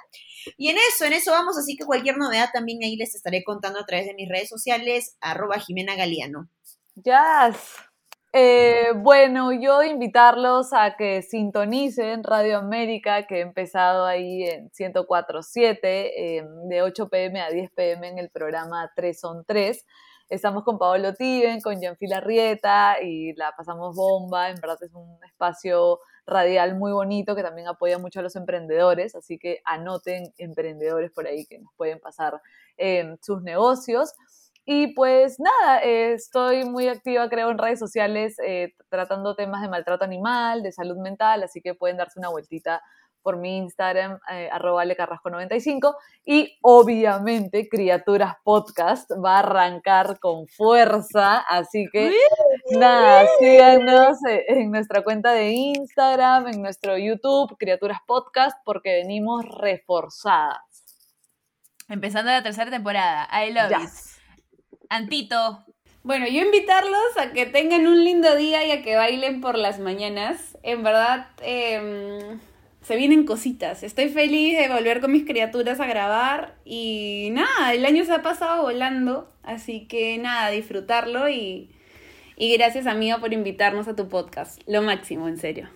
Y 0.56 0.68
en 0.68 0.76
eso, 0.76 1.04
en 1.04 1.12
eso 1.12 1.30
vamos, 1.30 1.56
así 1.58 1.76
que 1.76 1.84
cualquier 1.84 2.18
novedad 2.18 2.50
también 2.52 2.82
ahí 2.82 2.96
les 2.96 3.14
estaré 3.14 3.44
contando 3.44 3.80
a 3.80 3.86
través 3.86 4.06
de 4.06 4.14
mis 4.14 4.28
redes 4.28 4.48
sociales, 4.48 5.16
arroba 5.20 5.58
Jimena 5.58 5.96
Galeano. 5.96 6.48
Yes. 6.96 7.56
Eh, 8.34 8.92
bueno, 8.96 9.52
yo 9.52 9.82
invitarlos 9.82 10.72
a 10.72 10.96
que 10.96 11.20
sintonicen 11.20 12.24
Radio 12.24 12.56
América, 12.58 13.26
que 13.26 13.38
he 13.38 13.40
empezado 13.40 14.06
ahí 14.06 14.44
en 14.44 14.70
104.7, 14.70 15.78
eh, 15.82 16.42
de 16.68 16.82
8 16.82 17.08
pm 17.10 17.42
a 17.42 17.50
10 17.50 17.70
pm 17.72 18.08
en 18.08 18.18
el 18.18 18.30
programa 18.30 18.90
3 18.96 19.20
son 19.20 19.44
3. 19.44 19.84
Estamos 20.32 20.64
con 20.64 20.78
Paolo 20.78 21.12
Tiven, 21.12 21.60
con 21.60 21.78
Gianfila 21.78 22.18
Rieta 22.20 23.02
y 23.02 23.34
la 23.34 23.52
pasamos 23.54 23.94
bomba. 23.94 24.48
En 24.48 24.58
verdad 24.58 24.78
es 24.82 24.94
un 24.94 25.22
espacio 25.26 26.00
radial 26.24 26.74
muy 26.74 26.90
bonito 26.90 27.36
que 27.36 27.42
también 27.42 27.68
apoya 27.68 27.98
mucho 27.98 28.20
a 28.20 28.22
los 28.22 28.34
emprendedores, 28.34 29.14
así 29.14 29.36
que 29.38 29.60
anoten 29.66 30.32
emprendedores 30.38 31.12
por 31.12 31.26
ahí 31.26 31.44
que 31.44 31.58
nos 31.58 31.70
pueden 31.76 32.00
pasar 32.00 32.40
eh, 32.78 33.14
sus 33.20 33.42
negocios. 33.42 34.14
Y 34.64 34.94
pues 34.94 35.38
nada, 35.38 35.80
estoy 35.80 36.64
muy 36.64 36.88
activa, 36.88 37.28
creo, 37.28 37.50
en 37.50 37.58
redes 37.58 37.78
sociales 37.78 38.38
eh, 38.42 38.72
tratando 38.88 39.36
temas 39.36 39.60
de 39.60 39.68
maltrato 39.68 40.06
animal, 40.06 40.62
de 40.62 40.72
salud 40.72 40.96
mental, 40.96 41.42
así 41.42 41.60
que 41.60 41.74
pueden 41.74 41.98
darse 41.98 42.18
una 42.18 42.30
vueltita 42.30 42.80
por 43.22 43.36
mi 43.36 43.58
Instagram, 43.58 44.18
eh, 44.30 44.48
arroba 44.52 44.84
lecarrasco95. 44.84 45.94
Y 46.24 46.58
obviamente, 46.62 47.68
Criaturas 47.68 48.34
Podcast 48.44 49.10
va 49.12 49.36
a 49.36 49.38
arrancar 49.40 50.18
con 50.18 50.46
fuerza, 50.48 51.38
así 51.38 51.86
que 51.92 52.12
nada, 52.72 53.26
síganos 53.38 54.18
en 54.48 54.70
nuestra 54.70 55.02
cuenta 55.02 55.32
de 55.32 55.50
Instagram, 55.50 56.48
en 56.48 56.62
nuestro 56.62 56.98
YouTube, 56.98 57.56
Criaturas 57.58 58.00
Podcast, 58.06 58.58
porque 58.64 58.94
venimos 58.94 59.44
reforzadas. 59.46 60.58
Empezando 61.88 62.30
la 62.30 62.42
tercera 62.42 62.70
temporada. 62.70 63.28
I 63.32 63.52
love 63.52 63.70
it. 63.70 63.90
Antito. 64.88 65.64
Bueno, 66.04 66.26
yo 66.26 66.42
invitarlos 66.42 67.16
a 67.16 67.32
que 67.32 67.46
tengan 67.46 67.86
un 67.86 68.02
lindo 68.02 68.34
día 68.34 68.64
y 68.64 68.72
a 68.72 68.82
que 68.82 68.96
bailen 68.96 69.40
por 69.40 69.56
las 69.56 69.78
mañanas. 69.78 70.58
En 70.62 70.82
verdad, 70.82 71.28
eh, 71.42 72.38
se 72.82 72.96
vienen 72.96 73.24
cositas. 73.24 73.82
Estoy 73.82 74.08
feliz 74.08 74.58
de 74.58 74.68
volver 74.68 75.00
con 75.00 75.12
mis 75.12 75.24
criaturas 75.24 75.80
a 75.80 75.86
grabar 75.86 76.56
y 76.64 77.28
nada, 77.32 77.72
el 77.72 77.84
año 77.86 78.04
se 78.04 78.12
ha 78.12 78.22
pasado 78.22 78.62
volando, 78.62 79.32
así 79.42 79.86
que 79.86 80.18
nada, 80.18 80.50
disfrutarlo 80.50 81.28
y, 81.28 81.70
y 82.36 82.56
gracias 82.56 82.86
amigo 82.86 83.20
por 83.20 83.32
invitarnos 83.32 83.88
a 83.88 83.96
tu 83.96 84.08
podcast. 84.08 84.60
Lo 84.66 84.82
máximo, 84.82 85.28
en 85.28 85.38
serio. 85.38 85.70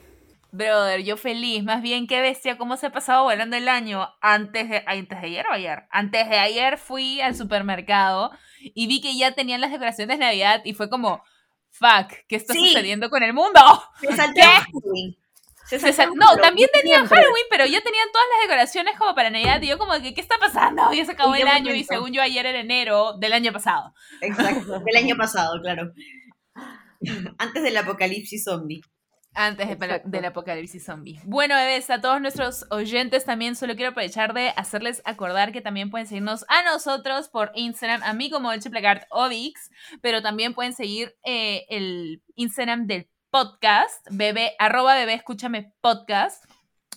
Brother, 0.51 1.03
yo 1.03 1.17
feliz. 1.17 1.63
Más 1.63 1.83
bien, 1.83 2.07
qué 2.07 2.21
bestia, 2.21 2.57
cómo 2.57 2.77
se 2.77 2.87
ha 2.87 2.93
pasado 2.93 3.25
volando 3.25 3.57
el 3.57 3.69
año. 3.69 4.09
Antes 4.21 4.69
de, 4.69 4.83
antes 4.87 5.21
de 5.21 5.27
ayer 5.27 5.47
o 5.47 5.53
ayer. 5.53 5.85
Antes 5.91 6.29
de 6.29 6.39
ayer 6.39 6.79
fui 6.79 7.21
al 7.21 7.35
supermercado 7.35 8.31
y 8.63 8.87
vi 8.87 9.01
que 9.01 9.17
ya 9.17 9.33
tenían 9.33 9.61
las 9.61 9.71
decoraciones 9.71 10.19
de 10.19 10.25
Navidad 10.25 10.63
y 10.65 10.73
fue 10.73 10.89
como, 10.89 11.23
fuck, 11.71 12.13
¿qué 12.27 12.37
está 12.37 12.55
sí. 12.55 12.69
sucediendo 12.69 13.11
con 13.11 13.23
el 13.23 13.35
mundo? 13.35 13.61
¿Qué? 14.01 14.09
no, 16.14 16.37
también 16.37 16.69
tenían 16.73 17.07
Halloween, 17.07 17.45
pero 17.51 17.67
ya 17.67 17.81
tenían 17.81 18.09
todas 18.12 18.27
las 18.33 18.49
decoraciones 18.49 18.99
como 18.99 19.14
para 19.14 19.31
Navidad. 19.31 19.61
Y 19.62 19.69
yo 19.69 19.79
como 19.79 19.93
que, 20.01 20.14
¿qué 20.14 20.21
está 20.21 20.37
pasando? 20.39 20.93
Ya 20.93 21.05
se 21.05 21.12
acabó 21.12 21.35
el 21.35 21.49
año 21.49 21.75
y 21.75 21.85
según 21.85 22.12
yo 22.12 22.23
ayer 22.23 22.47
era 22.47 22.61
enero 22.61 23.14
del 23.19 23.33
año 23.33 23.53
pasado. 23.53 23.93
Exacto, 24.21 24.81
del 24.85 24.97
año 24.97 25.17
pasado, 25.17 25.61
claro. 25.61 25.93
Antes 27.39 27.62
del 27.62 27.77
apocalipsis 27.77 28.45
zombie. 28.45 28.81
Antes 29.35 29.69
de, 29.69 30.03
del 30.05 30.25
apocalipsis 30.25 30.85
zombie. 30.85 31.21
Bueno, 31.25 31.55
bebés, 31.57 31.91
a 31.91 32.01
todos 32.01 32.23
nuestros 32.23 32.64
oyentes 32.71 33.27
también 33.27 33.55
solo 33.55 33.77
quiero 33.77 33.91
aprovechar 33.91 34.33
de 34.33 34.49
hacerles 34.57 35.03
acordar 35.05 35.53
que 35.53 35.61
también 35.61 35.91
pueden 35.91 36.07
seguirnos 36.07 36.47
a 36.49 36.62
nosotros 36.62 37.29
por 37.29 37.53
Instagram, 37.55 38.03
a 38.03 38.14
mí 38.14 38.31
como 38.31 38.51
el 38.51 38.62
Chiplegard 38.62 39.03
Ovix, 39.11 39.71
pero 40.01 40.23
también 40.23 40.55
pueden 40.55 40.73
seguir 40.73 41.14
eh, 41.23 41.67
el 41.69 42.23
Instagram 42.37 42.87
del 42.87 43.11
podcast, 43.37 44.03
bebé, 44.11 44.53
arroba 44.59 44.95
bebé, 44.95 45.12
escúchame 45.12 45.70
podcast. 45.82 46.43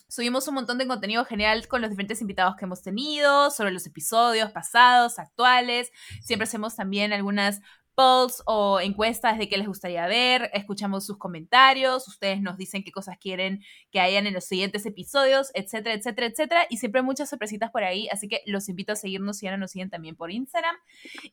Subimos 0.07 0.47
un 0.47 0.53
montón 0.53 0.77
de 0.77 0.87
contenido 0.87 1.25
general 1.25 1.67
con 1.67 1.81
los 1.81 1.89
diferentes 1.89 2.21
invitados 2.21 2.55
que 2.55 2.63
hemos 2.63 2.81
tenido, 2.81 3.51
sobre 3.51 3.71
los 3.71 3.85
episodios 3.85 4.49
pasados, 4.53 5.19
actuales. 5.19 5.91
Siempre 6.23 6.45
hacemos 6.45 6.77
también 6.77 7.11
algunas 7.11 7.59
polls 7.99 8.41
o 8.45 8.79
encuestas 8.79 9.37
de 9.37 9.49
qué 9.49 9.57
les 9.57 9.67
gustaría 9.67 10.07
ver, 10.07 10.49
escuchamos 10.53 11.05
sus 11.05 11.17
comentarios, 11.17 12.07
ustedes 12.07 12.41
nos 12.41 12.55
dicen 12.55 12.81
qué 12.81 12.93
cosas 12.93 13.17
quieren 13.17 13.61
que 13.91 13.99
hayan 13.99 14.25
en 14.25 14.33
los 14.33 14.45
siguientes 14.45 14.85
episodios, 14.85 15.51
etcétera, 15.53 15.95
etcétera, 15.95 16.27
etcétera. 16.27 16.65
Y 16.69 16.77
siempre 16.77 17.01
hay 17.01 17.05
muchas 17.05 17.27
sorpresitas 17.29 17.71
por 17.71 17.83
ahí, 17.83 18.07
así 18.07 18.29
que 18.29 18.41
los 18.45 18.69
invito 18.69 18.93
a 18.93 18.95
seguirnos 18.95 19.39
si 19.39 19.47
ahora 19.47 19.57
nos 19.57 19.71
siguen 19.71 19.89
también 19.89 20.15
por 20.15 20.31
Instagram. 20.31 20.77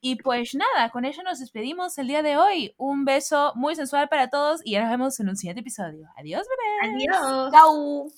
Y 0.00 0.16
pues 0.16 0.56
nada, 0.56 0.90
con 0.90 1.04
ello 1.04 1.22
nos 1.22 1.38
despedimos 1.38 1.98
el 1.98 2.08
día 2.08 2.24
de 2.24 2.36
hoy. 2.36 2.74
Un 2.78 3.04
beso 3.04 3.52
muy 3.54 3.76
sensual 3.76 4.08
para 4.08 4.28
todos 4.28 4.60
y 4.64 4.72
ya 4.72 4.80
nos 4.80 4.90
vemos 4.90 5.20
en 5.20 5.28
un 5.28 5.36
siguiente 5.36 5.60
episodio. 5.60 6.08
Adiós, 6.16 6.48
bebés. 6.82 6.96
Adiós. 6.96 7.52
Chao. 7.52 8.08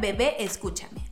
Bebé 0.00 0.36
Escúchame. 0.38 1.03